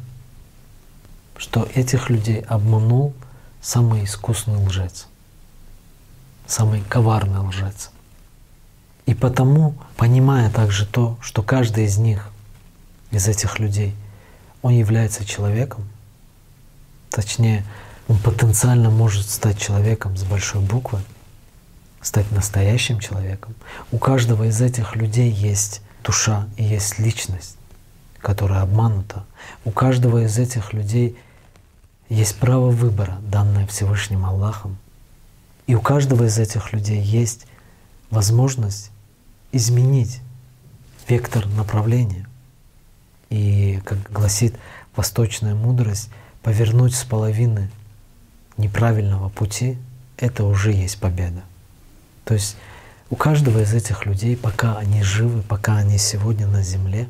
что 1.37 1.67
этих 1.75 2.09
людей 2.09 2.39
обманул 2.39 3.13
самый 3.61 4.05
искусный 4.05 4.55
лжец, 4.55 5.07
самый 6.47 6.79
коварный 6.87 7.39
лжец. 7.39 7.91
И 9.05 9.13
потому, 9.13 9.75
понимая 9.97 10.49
также 10.49 10.85
то, 10.85 11.17
что 11.21 11.43
каждый 11.43 11.83
из 11.83 11.97
них, 11.97 12.29
из 13.11 13.27
этих 13.27 13.59
людей, 13.59 13.93
он 14.61 14.71
является 14.71 15.25
человеком, 15.25 15.83
точнее, 17.09 17.65
он 18.07 18.17
потенциально 18.19 18.89
может 18.89 19.29
стать 19.29 19.59
человеком 19.59 20.15
с 20.15 20.23
большой 20.23 20.61
буквы, 20.61 21.01
стать 22.01 22.31
настоящим 22.31 22.99
человеком. 22.99 23.55
У 23.91 23.97
каждого 23.97 24.45
из 24.45 24.61
этих 24.61 24.95
людей 24.95 25.31
есть 25.31 25.81
душа 26.03 26.47
и 26.57 26.63
есть 26.63 26.99
личность, 26.99 27.57
которая 28.19 28.61
обманута. 28.61 29.25
У 29.65 29.71
каждого 29.71 30.23
из 30.25 30.37
этих 30.37 30.73
людей 30.73 31.15
есть 32.09 32.37
право 32.37 32.69
выбора, 32.71 33.19
данное 33.21 33.67
Всевышним 33.67 34.25
Аллахом. 34.25 34.77
И 35.67 35.75
у 35.75 35.81
каждого 35.81 36.25
из 36.25 36.37
этих 36.37 36.73
людей 36.73 37.01
есть 37.01 37.45
возможность 38.09 38.91
изменить 39.51 40.19
вектор 41.07 41.45
направления 41.47 42.27
И, 43.29 43.81
как 43.85 44.11
гласит 44.11 44.55
восточная 44.95 45.55
мудрость, 45.55 46.09
повернуть 46.41 46.95
с 46.95 47.03
половины 47.03 47.69
неправильного 48.57 49.29
пути— 49.29 49.77
это 50.17 50.43
уже 50.43 50.71
есть 50.71 50.99
победа. 50.99 51.43
То 52.31 52.35
есть 52.35 52.55
у 53.09 53.17
каждого 53.17 53.59
из 53.59 53.73
этих 53.73 54.05
людей, 54.05 54.37
пока 54.37 54.77
они 54.77 55.03
живы, 55.03 55.41
пока 55.41 55.75
они 55.75 55.97
сегодня 55.97 56.47
на 56.47 56.63
земле, 56.63 57.09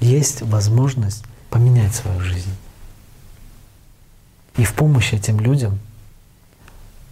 есть 0.00 0.40
возможность 0.40 1.26
поменять 1.50 1.94
свою 1.94 2.18
жизнь. 2.20 2.56
И 4.56 4.64
в 4.64 4.72
помощь 4.72 5.12
этим 5.12 5.40
людям 5.40 5.78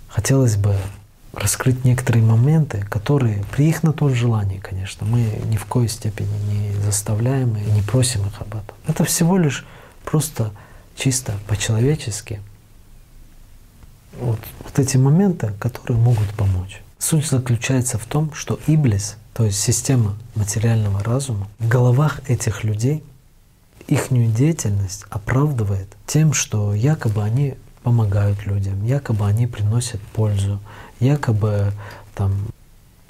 хотелось 0.08 0.56
бы 0.56 0.74
раскрыть 1.34 1.84
некоторые 1.84 2.24
моменты, 2.24 2.80
которые 2.88 3.44
при 3.54 3.68
их 3.68 3.82
на 3.82 3.92
то 3.92 4.08
желании, 4.08 4.56
конечно, 4.56 5.06
мы 5.06 5.20
ни 5.50 5.58
в 5.58 5.66
коей 5.66 5.90
степени 5.90 6.34
не 6.50 6.80
заставляем 6.80 7.58
и 7.58 7.70
не 7.72 7.82
просим 7.82 8.26
их 8.26 8.40
об 8.40 8.54
этом. 8.54 8.74
Это 8.86 9.04
всего 9.04 9.36
лишь 9.36 9.66
просто 10.02 10.50
чисто 10.96 11.34
по-человечески 11.46 12.40
вот, 14.20 14.38
вот 14.62 14.78
эти 14.78 14.96
моменты, 14.96 15.52
которые 15.58 16.00
могут 16.00 16.28
помочь. 16.36 16.82
Суть 16.98 17.26
заключается 17.26 17.98
в 17.98 18.06
том, 18.06 18.32
что 18.32 18.58
Иблис, 18.66 19.16
то 19.34 19.44
есть 19.44 19.60
система 19.60 20.16
материального 20.34 21.02
разума, 21.04 21.46
в 21.58 21.68
головах 21.68 22.20
этих 22.28 22.64
людей 22.64 23.04
их 23.86 24.08
деятельность 24.10 25.04
оправдывает 25.10 25.88
тем, 26.06 26.32
что 26.32 26.74
якобы 26.74 27.22
они 27.22 27.54
помогают 27.82 28.46
людям, 28.46 28.84
якобы 28.84 29.26
они 29.26 29.46
приносят 29.46 30.00
пользу, 30.00 30.58
якобы 30.98 31.72
там 32.14 32.32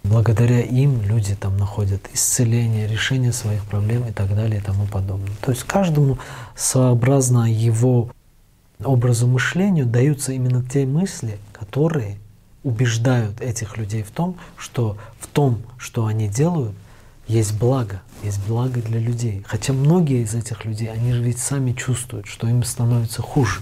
благодаря 0.02 0.60
им 0.60 1.02
люди 1.02 1.34
там 1.34 1.56
находят 1.56 2.00
исцеление, 2.12 2.86
решение 2.86 3.32
своих 3.32 3.64
проблем 3.64 4.06
и 4.06 4.12
так 4.12 4.34
далее 4.34 4.60
и 4.60 4.62
тому 4.62 4.86
подобное. 4.86 5.32
То 5.40 5.50
есть 5.52 5.64
каждому 5.64 6.18
сообразно 6.54 7.50
его 7.50 8.10
образу 8.82 9.26
мышления 9.26 9.84
даются 9.84 10.32
именно 10.32 10.64
те 10.64 10.86
мысли, 10.86 11.38
которые 11.52 12.18
убеждают 12.62 13.40
этих 13.40 13.76
людей 13.76 14.02
в 14.02 14.10
том, 14.10 14.36
что 14.56 14.96
в 15.20 15.26
том, 15.28 15.62
что 15.78 16.06
они 16.06 16.28
делают, 16.28 16.74
есть 17.28 17.58
благо, 17.58 18.02
есть 18.22 18.44
благо 18.46 18.80
для 18.80 18.98
людей. 19.00 19.44
Хотя 19.46 19.72
многие 19.72 20.22
из 20.22 20.34
этих 20.34 20.64
людей, 20.64 20.90
они 20.90 21.12
же 21.12 21.22
ведь 21.22 21.38
сами 21.38 21.72
чувствуют, 21.72 22.26
что 22.26 22.48
им 22.48 22.62
становится 22.64 23.22
хуже. 23.22 23.60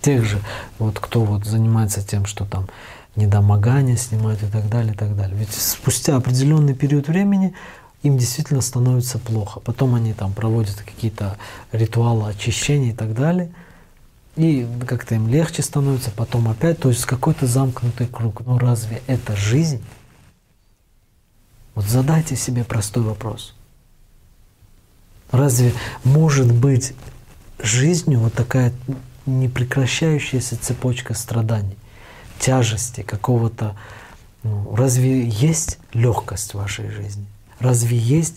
Тех 0.00 0.24
же, 0.24 0.40
вот 0.78 0.98
кто 0.98 1.24
вот 1.24 1.44
занимается 1.44 2.06
тем, 2.06 2.26
что 2.26 2.44
там 2.44 2.68
недомогание 3.16 3.96
снимают 3.96 4.42
и 4.42 4.46
так 4.46 4.68
далее, 4.68 4.94
и 4.94 4.96
так 4.96 5.16
далее. 5.16 5.36
Ведь 5.36 5.52
спустя 5.52 6.16
определенный 6.16 6.74
период 6.74 7.08
времени 7.08 7.54
им 8.02 8.18
действительно 8.18 8.60
становится 8.60 9.18
плохо. 9.18 9.60
Потом 9.60 9.94
они 9.94 10.12
там 10.12 10.32
проводят 10.32 10.76
какие-то 10.76 11.38
ритуалы 11.70 12.30
очищения 12.30 12.90
и 12.90 12.94
так 12.94 13.14
далее. 13.14 13.52
И 14.36 14.66
как-то 14.86 15.14
им 15.14 15.28
легче 15.28 15.62
становится, 15.62 16.10
потом 16.10 16.48
опять, 16.48 16.78
то 16.78 16.88
есть 16.88 17.04
какой-то 17.04 17.46
замкнутый 17.46 18.06
круг. 18.06 18.40
Но 18.46 18.58
разве 18.58 19.02
это 19.06 19.36
жизнь? 19.36 19.82
Вот 21.74 21.84
задайте 21.84 22.36
себе 22.36 22.64
простой 22.64 23.02
вопрос. 23.02 23.54
Разве 25.30 25.72
может 26.04 26.52
быть 26.52 26.94
жизнью 27.62 28.20
вот 28.20 28.34
такая 28.34 28.72
непрекращающаяся 29.26 30.56
цепочка 30.58 31.14
страданий, 31.14 31.76
тяжести, 32.38 33.02
какого-то... 33.02 33.76
Ну, 34.42 34.74
разве 34.74 35.28
есть 35.28 35.78
легкость 35.92 36.52
в 36.52 36.58
вашей 36.58 36.90
жизни? 36.90 37.24
Разве 37.60 37.96
есть 37.96 38.36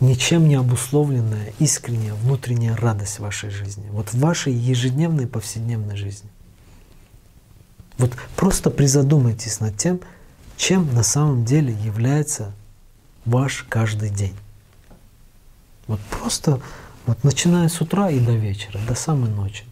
ничем 0.00 0.48
не 0.48 0.54
обусловленная 0.54 1.52
искренняя 1.58 2.14
внутренняя 2.14 2.76
радость 2.76 3.18
вашей 3.18 3.50
жизни? 3.50 3.88
Вот 3.90 4.12
в 4.12 4.18
вашей 4.18 4.52
ежедневной 4.52 5.26
повседневной 5.26 5.96
жизни. 5.96 6.30
Вот 7.98 8.12
просто 8.36 8.70
призадумайтесь 8.70 9.60
над 9.60 9.76
тем, 9.76 10.00
чем 10.56 10.92
на 10.94 11.02
самом 11.02 11.44
деле 11.44 11.72
является 11.72 12.52
ваш 13.24 13.66
каждый 13.68 14.10
день. 14.10 14.34
Вот 15.86 16.00
просто 16.10 16.60
вот 17.06 17.24
начиная 17.24 17.68
с 17.68 17.80
утра 17.80 18.10
и 18.10 18.20
до 18.20 18.32
вечера, 18.32 18.78
до 18.86 18.94
самой 18.94 19.30
ночи. 19.30 19.64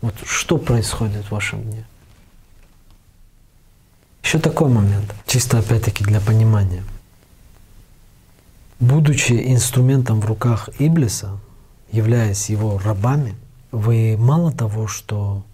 Вот 0.00 0.14
что 0.24 0.58
происходит 0.58 1.24
в 1.24 1.30
вашем 1.32 1.62
дне? 1.62 1.84
Еще 4.22 4.38
такой 4.38 4.70
момент, 4.70 5.14
чисто 5.26 5.58
опять-таки 5.58 6.04
для 6.04 6.20
понимания. 6.20 6.82
Будучи 8.80 9.32
инструментом 9.52 10.20
в 10.20 10.26
руках 10.26 10.68
Иблиса, 10.78 11.38
являясь 11.92 12.50
его 12.50 12.78
рабами, 12.78 13.34
вы 13.70 14.16
мало 14.18 14.52
того, 14.52 14.86
что 14.86 15.44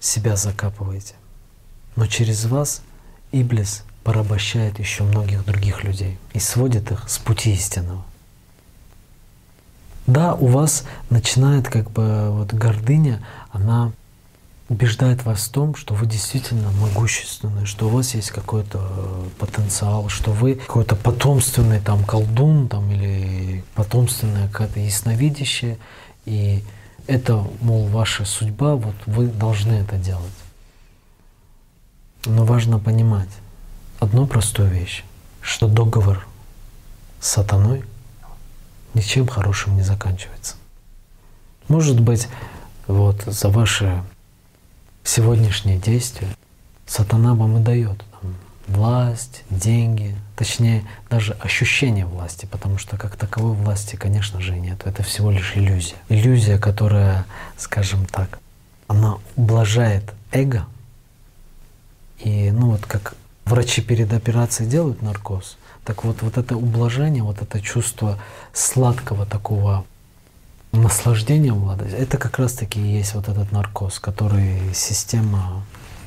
себя 0.00 0.36
закапываете, 0.36 1.14
но 1.94 2.06
через 2.06 2.44
вас 2.46 2.82
Иблис 3.32 3.84
порабощает 4.04 4.78
еще 4.78 5.04
многих 5.04 5.44
других 5.44 5.82
людей 5.82 6.18
и 6.32 6.38
сводит 6.38 6.92
их 6.92 7.08
с 7.08 7.18
пути 7.18 7.52
истинного. 7.54 8.04
Да, 10.06 10.34
у 10.34 10.46
вас 10.46 10.84
начинает 11.10 11.68
как 11.68 11.90
бы 11.90 12.30
вот 12.30 12.54
гордыня, 12.54 13.24
она 13.50 13.92
убеждает 14.68 15.24
вас 15.24 15.46
в 15.46 15.52
том, 15.52 15.74
что 15.74 15.94
вы 15.94 16.06
действительно 16.06 16.70
могущественны, 16.72 17.66
что 17.66 17.86
у 17.86 17.90
вас 17.90 18.14
есть 18.14 18.30
какой-то 18.30 18.80
потенциал, 19.38 20.08
что 20.08 20.32
вы 20.32 20.54
какой-то 20.54 20.96
потомственный 20.96 21.80
там 21.80 22.04
колдун 22.04 22.68
там, 22.68 22.90
или 22.90 23.64
потомственное 23.74 24.48
какое-то 24.48 24.80
ясновидящее, 24.80 25.78
и 26.24 26.64
это, 27.06 27.46
мол, 27.60 27.86
ваша 27.86 28.24
судьба, 28.24 28.74
вот 28.74 28.96
вы 29.06 29.26
должны 29.28 29.74
это 29.74 29.96
делать. 29.96 30.24
Но 32.24 32.44
важно 32.44 32.80
понимать 32.80 33.28
одну 34.00 34.26
простую 34.26 34.68
вещь, 34.68 35.04
что 35.40 35.68
договор 35.68 36.26
с 37.20 37.28
сатаной— 37.28 37.84
ничем 38.96 39.28
хорошим 39.28 39.76
не 39.76 39.82
заканчивается. 39.82 40.56
Может 41.68 42.00
быть, 42.00 42.28
вот 42.86 43.22
за 43.26 43.48
ваши 43.48 44.02
сегодняшние 45.06 45.78
действия 45.78 46.28
сатана 46.86 47.34
вам 47.34 47.58
и 47.58 47.60
дает 47.60 47.98
там, 48.20 48.34
власть, 48.66 49.44
деньги, 49.50 50.16
точнее 50.36 50.84
даже 51.08 51.34
ощущение 51.34 52.04
власти, 52.06 52.46
потому 52.46 52.78
что 52.78 52.96
как 52.96 53.16
таковой 53.16 53.54
власти, 53.54 53.96
конечно 53.96 54.40
же, 54.40 54.56
нет. 54.56 54.82
Это 54.84 55.02
всего 55.02 55.30
лишь 55.30 55.56
иллюзия. 55.56 55.96
Иллюзия, 56.08 56.58
которая, 56.58 57.24
скажем 57.56 58.04
так, 58.06 58.38
она 58.88 59.18
ублажает 59.36 60.12
эго. 60.32 60.66
И 62.18 62.50
ну 62.50 62.70
вот 62.70 62.84
как 62.86 63.14
врачи 63.44 63.82
перед 63.82 64.12
операцией 64.12 64.68
делают 64.68 65.02
наркоз, 65.02 65.56
так 65.84 66.02
вот, 66.02 66.22
вот 66.22 66.36
это 66.36 66.56
ублажение, 66.56 67.22
вот 67.22 67.42
это 67.42 67.60
чувство 67.60 68.18
сладкого 68.52 69.24
такого 69.24 69.84
наслаждения 70.82 71.52
владать, 71.52 71.92
это 71.92 72.18
как 72.18 72.38
раз-таки 72.38 72.80
и 72.80 72.98
есть 72.98 73.14
вот 73.14 73.28
этот 73.28 73.52
наркоз, 73.52 73.98
который 73.98 74.74
система, 74.74 75.62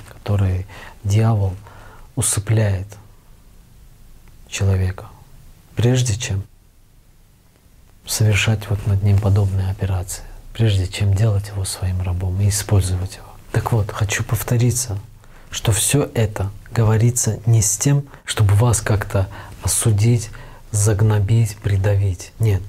который 0.07 0.65
дьявол 1.03 1.53
усыпляет 2.15 2.87
человека, 4.49 5.05
прежде 5.75 6.15
чем 6.15 6.43
совершать 8.05 8.69
вот 8.69 8.85
над 8.87 9.03
ним 9.03 9.19
подобные 9.19 9.69
операции, 9.69 10.23
прежде 10.53 10.87
чем 10.87 11.13
делать 11.13 11.47
его 11.49 11.63
своим 11.63 12.01
рабом 12.01 12.41
и 12.41 12.49
использовать 12.49 13.15
его. 13.15 13.27
Так 13.51 13.71
вот, 13.71 13.91
хочу 13.91 14.23
повториться, 14.23 14.97
что 15.49 15.71
все 15.71 16.09
это 16.13 16.51
говорится 16.71 17.39
не 17.45 17.61
с 17.61 17.77
тем, 17.77 18.05
чтобы 18.25 18.53
вас 18.55 18.81
как-то 18.81 19.27
осудить, 19.63 20.29
загнобить, 20.71 21.57
придавить. 21.57 22.31
Нет, 22.39 22.61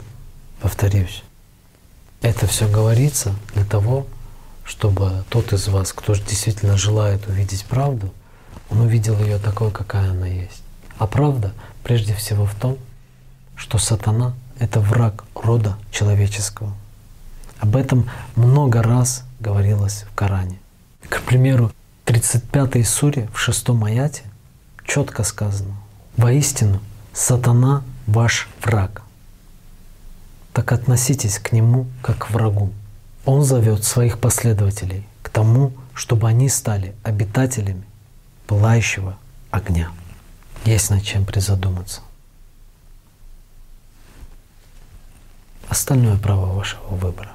повторюсь. 0.61 1.23
Это 2.23 2.47
все 2.47 2.69
говорится 2.69 3.35
для 3.55 3.65
того, 3.65 4.07
чтобы 4.65 5.25
тот 5.29 5.53
из 5.53 5.69
вас, 5.69 5.93
кто 5.93 6.15
действительно 6.15 6.77
желает 6.77 7.27
увидеть 7.29 7.65
правду, 7.65 8.13
он 8.71 8.81
увидел 8.81 9.19
ее 9.19 9.39
такой, 9.39 9.71
какая 9.71 10.11
она 10.11 10.27
есть. 10.27 10.63
А 10.99 11.07
правда 11.07 11.53
прежде 11.83 12.15
всего 12.15 12.45
в 12.45 12.55
том, 12.55 12.79
что 13.57 13.79
сатана— 13.79 14.35
это 14.59 14.81
враг 14.81 15.25
рода 15.35 15.77
человеческого. 15.91 16.73
Об 17.59 17.77
этом 17.77 18.09
много 18.37 18.83
раз 18.83 19.25
говорилось 19.41 20.05
в 20.11 20.15
Коране. 20.15 20.59
К 21.09 21.21
примеру, 21.23 21.73
35-й 22.07 22.85
суре 22.85 23.29
в 23.35 23.39
шестом 23.39 23.85
аяте 23.85 24.23
четко 24.85 25.25
сказано— 25.25 25.75
Воистину, 26.17 26.81
сатана 27.15 27.83
ваш 28.07 28.49
враг. 28.63 29.03
Так 30.53 30.73
относитесь 30.73 31.39
к 31.39 31.53
нему 31.53 31.87
как 32.03 32.19
к 32.19 32.31
врагу. 32.31 32.73
Он 33.25 33.43
зовет 33.43 33.85
своих 33.85 34.19
последователей 34.19 35.07
к 35.23 35.29
тому, 35.29 35.73
чтобы 35.95 36.29
они 36.29 36.49
стали 36.49 36.95
обитателями 37.03 37.85
пылающего 38.47 39.17
огня. 39.51 39.91
Есть 40.65 40.91
над 40.91 41.03
чем 41.05 41.25
призадуматься. 41.25 42.01
Остальное 45.69 46.17
право 46.19 46.53
вашего 46.53 46.83
выбора. 46.89 47.33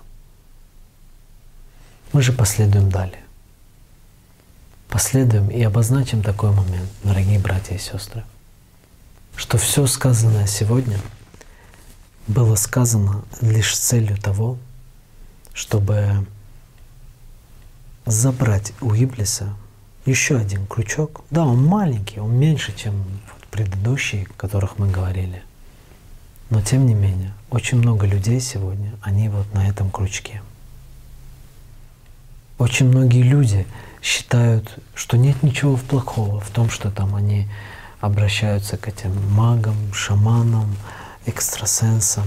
Мы 2.12 2.22
же 2.22 2.34
последуем 2.34 2.90
далее. 2.90 3.22
Последуем 4.90 5.50
и 5.50 5.62
обозначим 5.64 6.22
такой 6.22 6.52
момент, 6.52 6.90
дорогие 7.04 7.40
братья 7.40 7.76
и 7.76 7.80
сестры, 7.80 8.24
что 9.36 9.58
все 9.58 9.88
сказанное 9.88 10.48
сегодня 10.48 11.00
было 12.28 12.56
сказано 12.56 13.24
лишь 13.42 13.76
с 13.76 13.80
целью 13.80 14.18
того, 14.18 14.58
чтобы 15.54 16.26
забрать 18.06 18.74
у 18.82 18.94
Иблиса 18.94 19.54
еще 20.06 20.38
один 20.38 20.66
крючок. 20.68 21.24
Да, 21.32 21.46
он 21.46 21.64
маленький, 21.66 22.20
он 22.20 22.34
меньше, 22.36 22.76
чем 22.76 22.94
предыдущие, 23.52 24.26
о 24.26 24.34
которых 24.40 24.78
мы 24.78 24.90
говорили. 24.90 25.44
Но 26.50 26.62
тем 26.62 26.86
не 26.86 26.94
менее, 26.94 27.34
очень 27.50 27.80
много 27.80 28.06
людей 28.06 28.40
сегодня, 28.40 28.92
они 29.02 29.30
вот 29.30 29.52
на 29.54 29.68
этом 29.68 29.90
крючке. 29.90 30.42
Очень 32.58 32.88
многие 32.88 33.24
люди 33.24 33.66
считают, 34.02 34.78
что 34.94 35.18
нет 35.18 35.42
ничего 35.42 35.78
плохого 35.78 36.40
в 36.40 36.50
том, 36.50 36.70
что 36.70 36.92
там 36.92 37.16
они 37.16 37.48
обращаются 38.00 38.78
к 38.78 38.88
этим 38.88 39.12
магам, 39.32 39.76
шаманам, 39.94 40.76
экстрасенсам, 41.26 42.26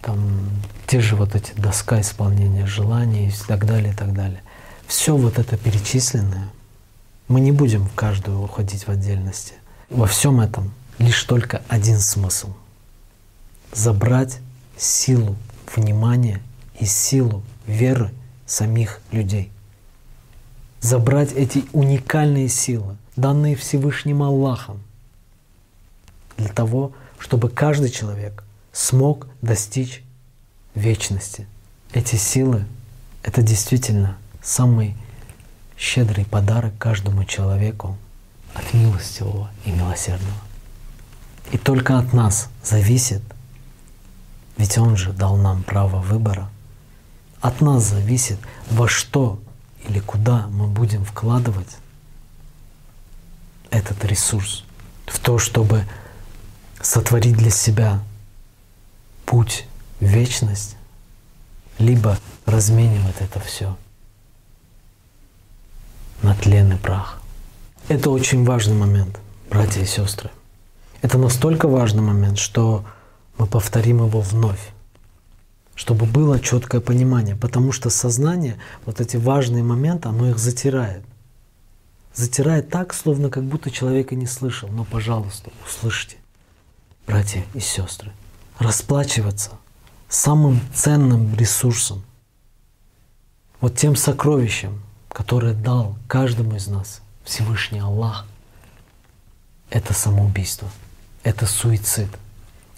там 0.00 0.50
те 0.86 1.00
же 1.00 1.16
вот 1.16 1.34
эти 1.34 1.52
доска 1.54 2.00
исполнения 2.00 2.66
желаний 2.66 3.28
и 3.28 3.32
так 3.48 3.66
далее, 3.66 3.92
и 3.92 3.96
так 3.96 4.12
далее. 4.12 4.42
Все 4.86 5.16
вот 5.16 5.38
это 5.38 5.56
перечисленное, 5.56 6.48
мы 7.28 7.40
не 7.40 7.50
будем 7.50 7.86
в 7.86 7.94
каждую 7.94 8.40
уходить 8.40 8.86
в 8.86 8.88
отдельности. 8.88 9.54
Во 9.90 10.06
всем 10.06 10.40
этом 10.40 10.72
лишь 10.98 11.22
только 11.24 11.62
один 11.68 11.98
смысл— 11.98 12.54
забрать 13.72 14.38
силу 14.76 15.36
внимания 15.74 16.40
и 16.78 16.86
силу 16.86 17.42
веры 17.66 18.12
самих 18.46 19.00
людей. 19.10 19.50
Забрать 20.80 21.32
эти 21.32 21.64
уникальные 21.72 22.48
силы, 22.48 22.96
данные 23.16 23.56
Всевышним 23.56 24.22
Аллахом, 24.22 24.80
для 26.36 26.48
того, 26.48 26.92
чтобы 26.92 27.05
каждый 27.48 27.90
человек 27.90 28.44
смог 28.72 29.28
достичь 29.42 30.02
вечности. 30.74 31.46
Эти 31.92 32.16
силы— 32.16 32.64
это 33.22 33.42
действительно 33.42 34.16
самый 34.42 34.96
щедрый 35.78 36.24
подарок 36.24 36.74
каждому 36.78 37.24
человеку 37.24 37.96
от 38.54 38.72
милостивого 38.74 39.50
и 39.64 39.70
милосердного. 39.70 40.40
И 41.52 41.58
только 41.58 41.98
от 41.98 42.12
нас 42.12 42.48
зависит, 42.62 43.22
ведь 44.56 44.78
Он 44.78 44.96
же 44.96 45.12
дал 45.12 45.36
нам 45.36 45.62
право 45.62 46.00
выбора, 46.00 46.50
от 47.40 47.60
нас 47.60 47.84
зависит, 47.84 48.38
во 48.70 48.88
что 48.88 49.38
или 49.88 50.00
куда 50.00 50.48
мы 50.48 50.66
будем 50.66 51.04
вкладывать 51.04 51.76
этот 53.70 54.04
ресурс, 54.04 54.64
в 55.06 55.18
то, 55.20 55.38
чтобы 55.38 55.84
сотворить 56.86 57.36
для 57.36 57.50
себя 57.50 58.00
путь 59.24 59.66
в 59.98 60.04
вечность, 60.04 60.76
либо 61.78 62.16
разменивать 62.46 63.16
это 63.18 63.40
все 63.40 63.76
на 66.22 66.34
тлен 66.34 66.78
прах. 66.78 67.20
Это 67.88 68.10
очень 68.10 68.44
важный 68.44 68.74
момент, 68.74 69.18
братья 69.50 69.80
и 69.80 69.86
сестры. 69.86 70.30
Это 71.02 71.18
настолько 71.18 71.66
важный 71.66 72.02
момент, 72.02 72.38
что 72.38 72.84
мы 73.36 73.46
повторим 73.46 74.06
его 74.06 74.20
вновь, 74.20 74.70
чтобы 75.74 76.06
было 76.06 76.38
четкое 76.38 76.80
понимание, 76.80 77.34
потому 77.34 77.72
что 77.72 77.90
сознание, 77.90 78.58
вот 78.84 79.00
эти 79.00 79.16
важные 79.16 79.64
моменты, 79.64 80.08
оно 80.08 80.30
их 80.30 80.38
затирает. 80.38 81.02
Затирает 82.14 82.70
так, 82.70 82.94
словно 82.94 83.28
как 83.28 83.42
будто 83.44 83.72
человека 83.72 84.14
не 84.14 84.26
слышал. 84.26 84.68
Но, 84.68 84.84
пожалуйста, 84.84 85.50
услышьте, 85.66 86.16
братья 87.06 87.44
и 87.54 87.60
сестры, 87.60 88.12
расплачиваться 88.58 89.52
самым 90.08 90.60
ценным 90.74 91.34
ресурсом, 91.34 92.02
вот 93.60 93.76
тем 93.76 93.96
сокровищем, 93.96 94.82
которое 95.08 95.54
дал 95.54 95.96
каждому 96.08 96.56
из 96.56 96.66
нас 96.66 97.00
Всевышний 97.24 97.80
Аллах, 97.80 98.26
это 99.70 99.94
самоубийство, 99.94 100.68
это 101.22 101.46
суицид. 101.46 102.08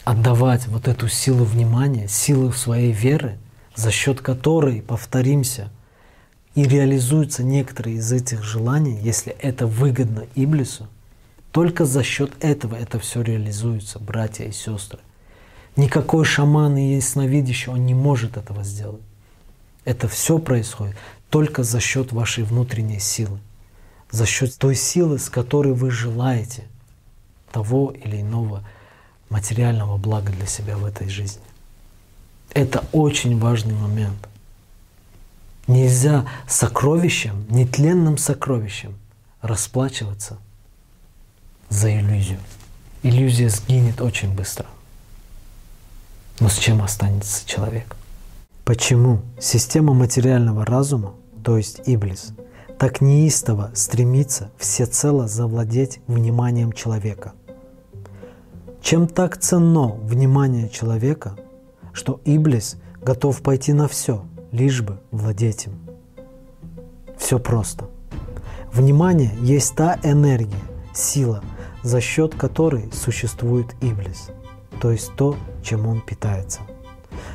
Отдавать 0.04 0.66
вот 0.68 0.88
эту 0.88 1.08
силу 1.08 1.44
внимания, 1.44 2.08
силу 2.08 2.52
своей 2.52 2.92
веры, 2.92 3.38
за 3.74 3.90
счет 3.90 4.20
которой, 4.20 4.80
повторимся, 4.80 5.70
и 6.54 6.64
реализуются 6.64 7.44
некоторые 7.44 7.96
из 7.96 8.10
этих 8.10 8.42
желаний, 8.42 8.98
если 9.02 9.32
это 9.32 9.66
выгодно 9.66 10.24
Иблису, 10.34 10.88
только 11.52 11.84
за 11.84 12.02
счет 12.02 12.32
этого 12.40 12.74
это 12.74 12.98
все 12.98 13.22
реализуется, 13.22 13.98
братья 13.98 14.44
и 14.44 14.52
сестры. 14.52 15.00
Никакой 15.76 16.24
шаман 16.24 16.76
и 16.76 16.94
ясновидящий, 16.96 17.72
он 17.72 17.86
не 17.86 17.94
может 17.94 18.36
этого 18.36 18.64
сделать. 18.64 19.02
Это 19.84 20.08
все 20.08 20.38
происходит 20.38 20.96
только 21.30 21.62
за 21.62 21.80
счет 21.80 22.12
вашей 22.12 22.44
внутренней 22.44 22.98
силы, 22.98 23.38
за 24.10 24.26
счет 24.26 24.56
той 24.58 24.74
силы, 24.74 25.18
с 25.18 25.30
которой 25.30 25.72
вы 25.72 25.90
желаете 25.90 26.64
того 27.52 27.92
или 27.92 28.20
иного 28.20 28.64
материального 29.30 29.96
блага 29.96 30.32
для 30.32 30.46
себя 30.46 30.76
в 30.76 30.84
этой 30.84 31.08
жизни. 31.08 31.42
Это 32.54 32.84
очень 32.92 33.38
важный 33.38 33.74
момент. 33.74 34.28
Нельзя 35.66 36.26
сокровищем, 36.46 37.46
нетленным 37.50 38.16
сокровищем 38.16 38.98
расплачиваться 39.42 40.38
за 41.68 41.96
иллюзию. 41.98 42.38
Иллюзия 43.02 43.48
сгинет 43.48 44.00
очень 44.00 44.34
быстро. 44.34 44.66
Но 46.40 46.48
с 46.48 46.56
чем 46.56 46.82
останется 46.82 47.46
человек? 47.46 47.96
Почему 48.64 49.20
система 49.40 49.94
материального 49.94 50.64
разума, 50.64 51.14
то 51.42 51.56
есть 51.56 51.80
Иблис, 51.86 52.32
так 52.78 53.00
неистово 53.00 53.70
стремится 53.74 54.50
всецело 54.56 55.26
завладеть 55.26 56.00
вниманием 56.06 56.72
человека? 56.72 57.32
Чем 58.82 59.08
так 59.08 59.38
ценно 59.38 59.88
внимание 59.88 60.68
человека, 60.68 61.36
что 61.92 62.20
Иблис 62.24 62.76
готов 63.02 63.42
пойти 63.42 63.72
на 63.72 63.88
все, 63.88 64.24
лишь 64.52 64.82
бы 64.82 65.00
владеть 65.10 65.66
им? 65.66 65.78
Все 67.18 67.38
просто. 67.38 67.86
Внимание 68.72 69.32
есть 69.40 69.74
та 69.74 69.98
энергия, 70.02 70.60
сила, 70.94 71.42
за 71.88 72.00
счет 72.00 72.34
которой 72.34 72.90
существует 72.92 73.74
Иблис, 73.80 74.30
то 74.80 74.90
есть 74.90 75.12
то, 75.16 75.36
чем 75.62 75.86
он 75.86 76.00
питается. 76.00 76.60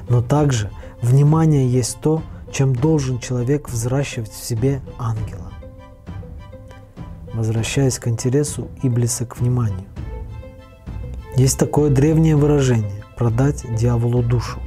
Но 0.07 0.21
также 0.21 0.69
Внимание 1.03 1.67
есть 1.67 1.99
то, 1.99 2.23
чем 2.49 2.73
должен 2.73 3.19
человек 3.19 3.67
взращивать 3.67 4.31
в 4.31 4.41
себе 4.41 4.81
ангела. 4.97 5.51
Возвращаясь 7.33 7.99
к 7.99 8.07
интересу 8.07 8.69
Иблиса 8.81 9.25
к 9.25 9.37
вниманию. 9.37 9.85
Есть 11.35 11.59
такое 11.59 11.89
древнее 11.89 12.37
выражение– 12.37 13.03
продать 13.17 13.65
дьяволу 13.75 14.23
душу. 14.23 14.61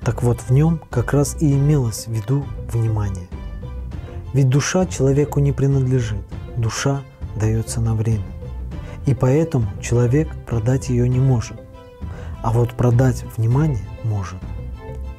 Так 0.00 0.24
вот, 0.24 0.40
в 0.40 0.50
нем 0.50 0.80
как 0.90 1.12
раз 1.12 1.36
и 1.40 1.52
имелось 1.52 2.08
в 2.08 2.10
виду 2.10 2.44
внимание. 2.72 3.28
Ведь 4.34 4.48
душа 4.48 4.86
человеку 4.86 5.38
не 5.38 5.52
принадлежит, 5.52 6.18
душа 6.56 7.02
дается 7.36 7.80
на 7.80 7.94
время. 7.94 8.24
И 9.08 9.14
поэтому 9.14 9.66
человек 9.80 10.28
продать 10.46 10.88
ее 10.88 11.08
не 11.08 11.18
может. 11.18 11.60
А 12.42 12.52
вот 12.52 12.74
продать 12.74 13.24
внимание 13.36 13.84
может– 14.04 14.38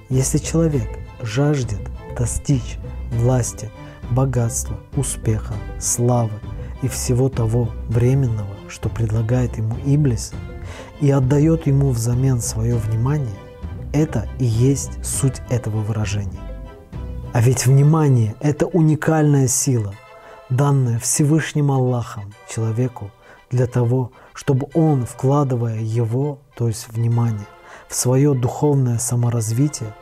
если 0.09 0.39
человек 0.39 0.87
жаждет 1.21 1.79
достичь 2.17 2.77
власти, 3.11 3.69
богатства, 4.09 4.79
успеха, 4.95 5.53
славы 5.79 6.31
и 6.81 6.87
всего 6.87 7.29
того 7.29 7.69
временного, 7.87 8.55
что 8.67 8.89
предлагает 8.89 9.59
ему 9.59 9.75
Иблис, 9.85 10.33
и 10.99 11.11
отдает 11.11 11.67
ему 11.67 11.91
взамен 11.91 12.41
свое 12.41 12.75
внимание, 12.75 13.37
это 13.93 14.27
и 14.39 14.45
есть 14.45 15.05
суть 15.05 15.41
этого 15.51 15.77
выражения. 15.81 16.39
А 17.31 17.41
ведь 17.41 17.67
внимание– 17.67 18.35
это 18.39 18.65
уникальная 18.65 19.47
сила, 19.47 19.93
данная 20.49 20.97
Всевышним 20.97 21.71
Аллахом 21.71 22.33
человеку 22.49 23.11
для 23.49 23.67
того, 23.67 24.11
чтобы 24.33 24.67
он, 24.73 25.05
вкладывая 25.05 25.79
его, 25.79 26.39
то 26.55 26.67
есть 26.67 26.87
внимание, 26.89 27.47
в 27.87 27.95
свое 27.95 28.33
духовное 28.33 28.99
саморазвитие, 28.99 29.93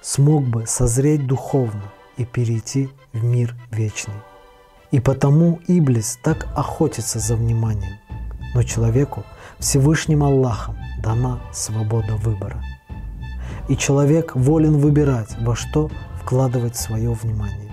смог 0.00 0.44
бы 0.44 0.66
созреть 0.66 1.26
духовно 1.26 1.82
и 2.16 2.24
перейти 2.24 2.88
в 3.12 3.24
мир 3.24 3.54
вечный. 3.70 4.14
И 4.90 5.00
потому 5.00 5.60
Иблис 5.66 6.18
так 6.22 6.46
охотится 6.56 7.18
за 7.18 7.36
вниманием. 7.36 7.98
Но 8.54 8.62
человеку 8.62 9.24
Всевышним 9.58 10.22
Аллахом 10.22 10.76
дана 11.02 11.40
свобода 11.52 12.14
выбора. 12.16 12.62
и 13.68 13.76
человек 13.76 14.34
волен 14.36 14.78
выбирать, 14.78 15.36
во 15.40 15.56
что 15.56 15.90
вкладывать 16.22 16.76
свое 16.76 17.10
внимание. 17.10 17.70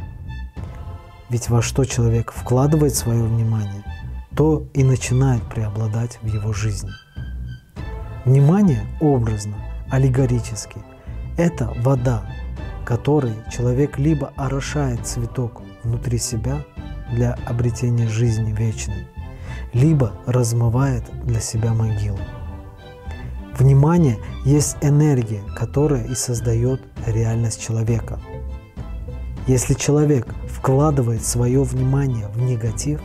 Ведь 1.29 1.49
во 1.49 1.61
что 1.61 1.85
человек 1.85 2.31
вкладывает 2.31 2.95
свое 2.95 3.23
внимание, 3.23 3.83
то 4.35 4.67
и 4.73 4.83
начинает 4.83 5.43
преобладать 5.43 6.19
в 6.21 6.27
его 6.27 6.53
жизни. 6.53 6.89
Внимание 8.25 8.85
образно, 9.01 9.55
аллегорически– 9.89 10.77
это 11.37 11.73
вода, 11.81 12.25
которой 12.85 13.33
человек 13.51 13.97
либо 13.97 14.31
орошает 14.35 15.05
цветок 15.05 15.61
внутри 15.83 16.17
себя 16.17 16.63
для 17.11 17.33
обретения 17.45 18.07
жизни 18.07 18.53
вечной, 18.53 19.07
либо 19.73 20.13
размывает 20.25 21.03
для 21.23 21.39
себя 21.39 21.73
могилу. 21.73 22.19
Внимание 23.57 24.17
есть 24.45 24.77
энергия, 24.81 25.43
которая 25.55 26.05
и 26.05 26.15
создает 26.15 26.81
реальность 27.05 27.61
человека. 27.61 28.19
Если 29.45 29.73
человек 29.73 30.33
вкладывает 30.49 31.23
свое 31.23 31.61
внимание 31.61 32.27
в 32.29 32.41
негатив, 32.41 33.01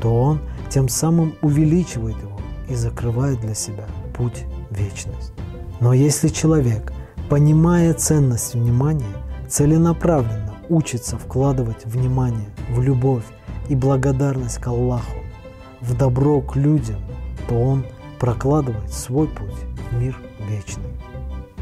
то 0.00 0.14
он 0.14 0.40
тем 0.70 0.88
самым 0.88 1.34
увеличивает 1.42 2.16
его 2.16 2.40
и 2.68 2.74
закрывает 2.74 3.40
для 3.40 3.54
себя 3.54 3.84
путь 4.16 4.44
вечность. 4.70 5.32
Но 5.80 5.92
если 5.92 6.28
человек, 6.28 6.92
понимая 7.28 7.94
ценность 7.94 8.54
внимания, 8.54 9.16
целенаправленно 9.48 10.54
учится 10.68 11.18
вкладывать 11.18 11.84
внимание 11.84 12.48
в 12.70 12.80
любовь 12.80 13.24
и 13.68 13.74
благодарность 13.74 14.58
к 14.58 14.66
Аллаху, 14.66 15.18
в 15.80 15.96
добро 15.96 16.40
к 16.40 16.56
людям, 16.56 17.00
то 17.48 17.54
он 17.54 17.84
прокладывает 18.18 18.92
свой 18.92 19.28
путь 19.28 19.54
в 19.90 19.96
мир 19.96 20.16
вечный. 20.48 20.84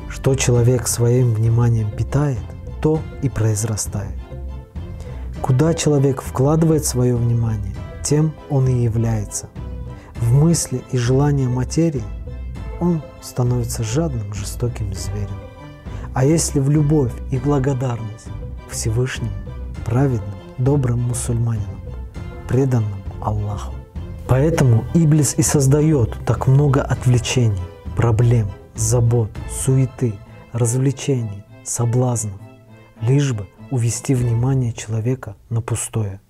Что 0.08 0.34
человек 0.34 0.86
своим 0.86 1.34
вниманием 1.34 1.90
питает, 1.90 2.38
то 2.80 3.00
и 3.22 3.28
произрастает. 3.28 4.14
Куда 5.40 5.74
человек 5.74 6.22
вкладывает 6.22 6.84
свое 6.84 7.16
внимание, 7.16 7.74
тем 8.02 8.32
он 8.50 8.68
и 8.68 8.82
является. 8.82 9.48
В 10.16 10.32
мысли 10.32 10.82
и 10.92 10.98
желания 10.98 11.48
материи 11.48 12.04
он 12.80 13.02
становится 13.20 13.82
жадным, 13.82 14.32
жестоким 14.34 14.92
зверем. 14.94 15.38
А 16.14 16.24
если 16.24 16.60
в 16.60 16.68
любовь 16.68 17.12
и 17.30 17.38
благодарность 17.38 18.26
Всевышнему, 18.68 19.32
праведным, 19.84 20.34
добрым 20.58 21.00
мусульманином, 21.00 21.80
преданным 22.48 23.02
Аллаху. 23.20 23.74
Поэтому 24.28 24.84
Иблис 24.94 25.34
и 25.36 25.42
создает 25.42 26.16
так 26.24 26.46
много 26.46 26.82
отвлечений, 26.82 27.60
проблем, 27.96 28.50
забот, 28.74 29.30
суеты, 29.50 30.14
развлечений, 30.52 31.44
соблазнов, 31.64 32.40
лишь 33.00 33.32
бы 33.32 33.46
увести 33.70 34.14
внимание 34.14 34.72
человека 34.72 35.36
на 35.50 35.60
пустое. 35.60 36.20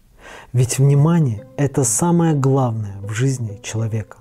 Ведь 0.53 0.79
внимание– 0.79 1.47
это 1.57 1.85
самое 1.85 2.35
главное 2.35 2.97
в 3.03 3.13
жизни 3.13 3.61
человека. 3.63 4.19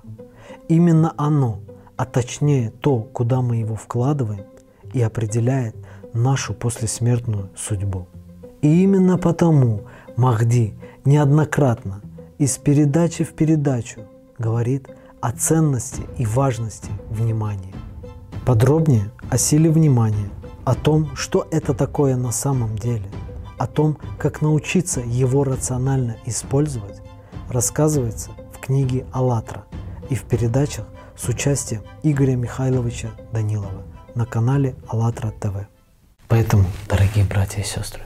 Именно 0.68 1.12
оно, 1.16 1.60
а 1.96 2.04
точнее 2.04 2.70
то, 2.70 3.00
куда 3.00 3.42
мы 3.42 3.56
его 3.56 3.76
вкладываем, 3.76 4.44
и 4.92 5.00
определяет 5.00 5.74
нашу 6.12 6.54
послесмертную 6.54 7.50
судьбу. 7.56 8.06
И 8.60 8.82
именно 8.82 9.18
потому 9.18 9.82
Махди 10.16 10.74
неоднократно 11.04 12.00
из 12.38 12.58
передачи 12.58 13.24
в 13.24 13.32
передачу 13.32 14.00
говорит 14.38 14.88
о 15.20 15.32
ценности 15.32 16.02
и 16.18 16.26
важности 16.26 16.90
внимания. 17.10 17.72
Подробнее 18.44 19.10
о 19.30 19.38
силе 19.38 19.70
внимания, 19.70 20.28
о 20.64 20.74
том, 20.74 21.14
что 21.14 21.46
это 21.50 21.74
такое 21.74 22.16
на 22.16 22.32
самом 22.32 22.76
деле, 22.76 23.08
о 23.62 23.68
том, 23.68 23.96
как 24.18 24.42
научиться 24.42 25.00
его 25.02 25.44
рационально 25.44 26.16
использовать, 26.26 27.00
рассказывается 27.48 28.32
в 28.52 28.58
книге 28.58 29.06
«АЛЛАТРА» 29.12 29.66
и 30.10 30.16
в 30.16 30.24
передачах 30.24 30.84
с 31.16 31.28
участием 31.28 31.84
Игоря 32.02 32.34
Михайловича 32.34 33.10
Данилова 33.32 33.84
на 34.16 34.26
канале 34.26 34.74
АЛЛАТРА 34.88 35.30
ТВ. 35.38 35.68
Поэтому, 36.26 36.68
дорогие 36.88 37.24
братья 37.24 37.60
и 37.60 37.64
сестры, 37.64 38.02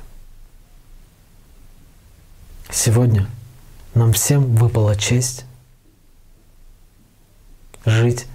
сегодня 2.71 3.27
нам 3.95 4.13
всем 4.13 4.57
выпала 4.57 4.95
честь 4.95 5.47
жить 7.87 8.27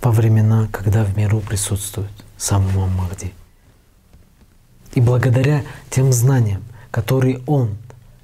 во 0.00 0.12
времена, 0.12 0.68
когда 0.70 1.02
в 1.02 1.16
миру 1.16 1.40
присутствует 1.40 2.12
сам 2.36 2.62
Махди. 2.96 3.34
И 4.92 5.00
благодаря 5.00 5.64
тем 5.88 6.12
знаниям, 6.12 6.64
которые 6.90 7.42
он 7.46 7.76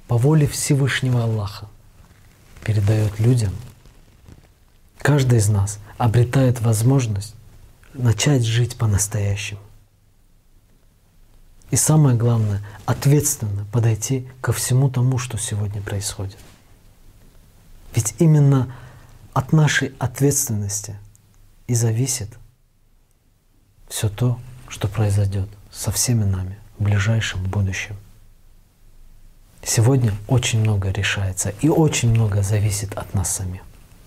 по 0.07 0.17
воле 0.17 0.47
Всевышнего 0.47 1.23
Аллаха 1.23 1.67
передает 2.63 3.19
людям, 3.19 3.53
каждый 4.99 5.39
из 5.39 5.47
нас 5.47 5.79
обретает 5.97 6.59
возможность 6.61 7.35
начать 7.93 8.43
жить 8.43 8.75
по-настоящему. 8.77 9.61
И 11.71 11.75
самое 11.75 12.17
главное, 12.17 12.61
ответственно 12.85 13.65
подойти 13.71 14.27
ко 14.41 14.53
всему 14.53 14.89
тому, 14.89 15.17
что 15.17 15.37
сегодня 15.37 15.81
происходит. 15.81 16.37
Ведь 17.93 18.15
именно 18.19 18.73
от 19.33 19.51
нашей 19.51 19.93
ответственности 19.99 20.95
и 21.67 21.73
зависит 21.73 22.29
все 23.89 24.09
то, 24.09 24.39
что 24.69 24.87
произойдет 24.87 25.49
со 25.77 25.91
всеми 25.91 26.23
нами 26.23 26.57
в 26.79 26.83
ближайшем 26.83 27.43
будущем. 27.43 27.95
Сегодня 29.63 30.11
очень 30.27 30.61
много 30.61 30.89
решается 30.89 31.49
и 31.61 31.69
очень 31.69 32.09
много 32.09 32.41
зависит 32.41 32.93
от 32.97 33.13
нас 33.13 33.35
самих. 33.35 33.61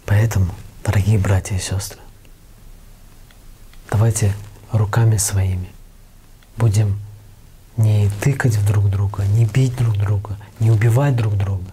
Поэтому, 0.05 0.53
дорогие 0.85 1.19
братья 1.19 1.55
и 1.55 1.61
сестры, 1.61 2.01
давайте 3.89 4.35
руками 4.73 5.17
своими 5.17 5.71
будем 6.57 6.99
не 7.77 8.11
тыкать 8.21 8.65
друг 8.67 8.91
друга, 8.91 9.25
не 9.27 9.45
бить 9.45 9.77
друг 9.77 9.97
друга, 9.97 10.37
не 10.59 10.73
убивать 10.73 11.15
друг 11.15 11.37
друга, 11.37 11.71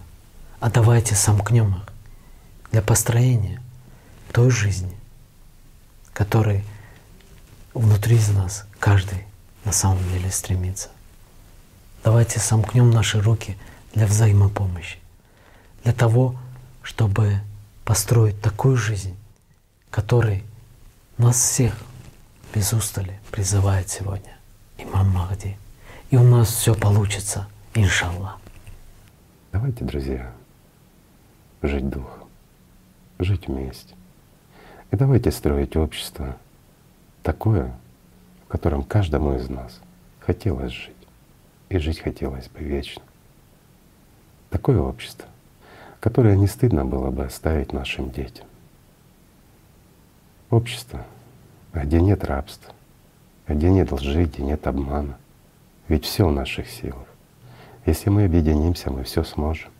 а 0.60 0.70
давайте 0.70 1.16
сомкнем 1.16 1.74
их 1.74 1.88
для 2.70 2.82
построения 2.82 3.60
той 4.32 4.50
жизни, 4.50 4.96
которой 6.12 6.64
внутри 7.74 8.16
из 8.16 8.28
нас 8.28 8.64
каждый 8.78 9.27
на 9.64 9.72
самом 9.72 10.02
деле 10.10 10.30
стремится. 10.30 10.90
Давайте 12.04 12.40
сомкнем 12.40 12.90
наши 12.90 13.20
руки 13.20 13.56
для 13.94 14.06
взаимопомощи, 14.06 14.98
для 15.84 15.92
того, 15.92 16.36
чтобы 16.82 17.40
построить 17.84 18.40
такую 18.40 18.76
жизнь, 18.76 19.16
которой 19.90 20.44
нас 21.16 21.36
всех 21.36 21.74
без 22.54 22.72
устали 22.72 23.18
призывает 23.30 23.88
сегодня 23.88 24.36
имам 24.78 25.10
Махди. 25.10 25.58
И 26.10 26.16
у 26.16 26.22
нас 26.22 26.48
все 26.48 26.74
получится, 26.74 27.46
иншаллах. 27.74 28.38
Давайте, 29.52 29.84
друзья, 29.84 30.32
жить 31.62 31.88
духом, 31.88 32.28
жить 33.18 33.48
вместе. 33.48 33.94
И 34.90 34.96
давайте 34.96 35.30
строить 35.30 35.76
общество 35.76 36.36
такое, 37.22 37.74
в 38.48 38.52
котором 38.52 38.82
каждому 38.82 39.34
из 39.36 39.50
нас 39.50 39.78
хотелось 40.20 40.72
жить. 40.72 40.96
И 41.68 41.76
жить 41.76 42.00
хотелось 42.00 42.48
бы 42.48 42.60
вечно. 42.60 43.02
Такое 44.48 44.80
общество, 44.80 45.28
которое 46.00 46.34
не 46.34 46.46
стыдно 46.46 46.86
было 46.86 47.10
бы 47.10 47.26
оставить 47.26 47.74
нашим 47.74 48.10
детям. 48.10 48.46
Общество, 50.48 51.04
где 51.74 52.00
нет 52.00 52.24
рабства, 52.24 52.72
где 53.46 53.68
нет 53.68 53.92
лжи, 53.92 54.24
где 54.24 54.42
нет 54.42 54.66
обмана. 54.66 55.18
Ведь 55.88 56.06
все 56.06 56.26
в 56.26 56.32
наших 56.32 56.70
силах. 56.70 57.06
Если 57.84 58.08
мы 58.08 58.24
объединимся, 58.24 58.90
мы 58.90 59.04
все 59.04 59.24
сможем. 59.24 59.70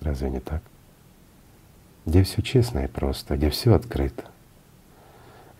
Разве 0.00 0.30
не 0.30 0.40
так? 0.40 0.62
Где 2.06 2.22
все 2.22 2.40
честно 2.40 2.78
и 2.78 2.86
просто, 2.86 3.36
где 3.36 3.50
все 3.50 3.74
открыто, 3.74 4.24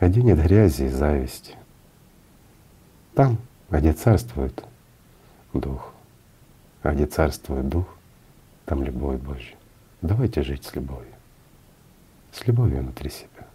где 0.00 0.22
нет 0.22 0.42
грязи 0.42 0.84
и 0.84 0.88
зависти. 0.88 1.54
Там, 3.20 3.36
где 3.68 3.92
царствует 3.92 4.64
Дух, 5.52 5.92
а 6.82 6.94
где 6.94 7.04
царствует 7.04 7.68
Дух, 7.68 7.84
там 8.64 8.82
любовь 8.82 9.20
Божья. 9.20 9.56
Давайте 10.00 10.42
жить 10.42 10.64
с 10.64 10.74
любовью, 10.74 11.12
с 12.32 12.46
любовью 12.46 12.80
внутри 12.80 13.10
себя. 13.10 13.46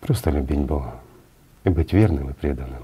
Просто 0.00 0.30
любить 0.30 0.60
Бога 0.60 0.94
и 1.64 1.68
быть 1.68 1.92
верным 1.92 2.30
и 2.30 2.32
преданным 2.32 2.82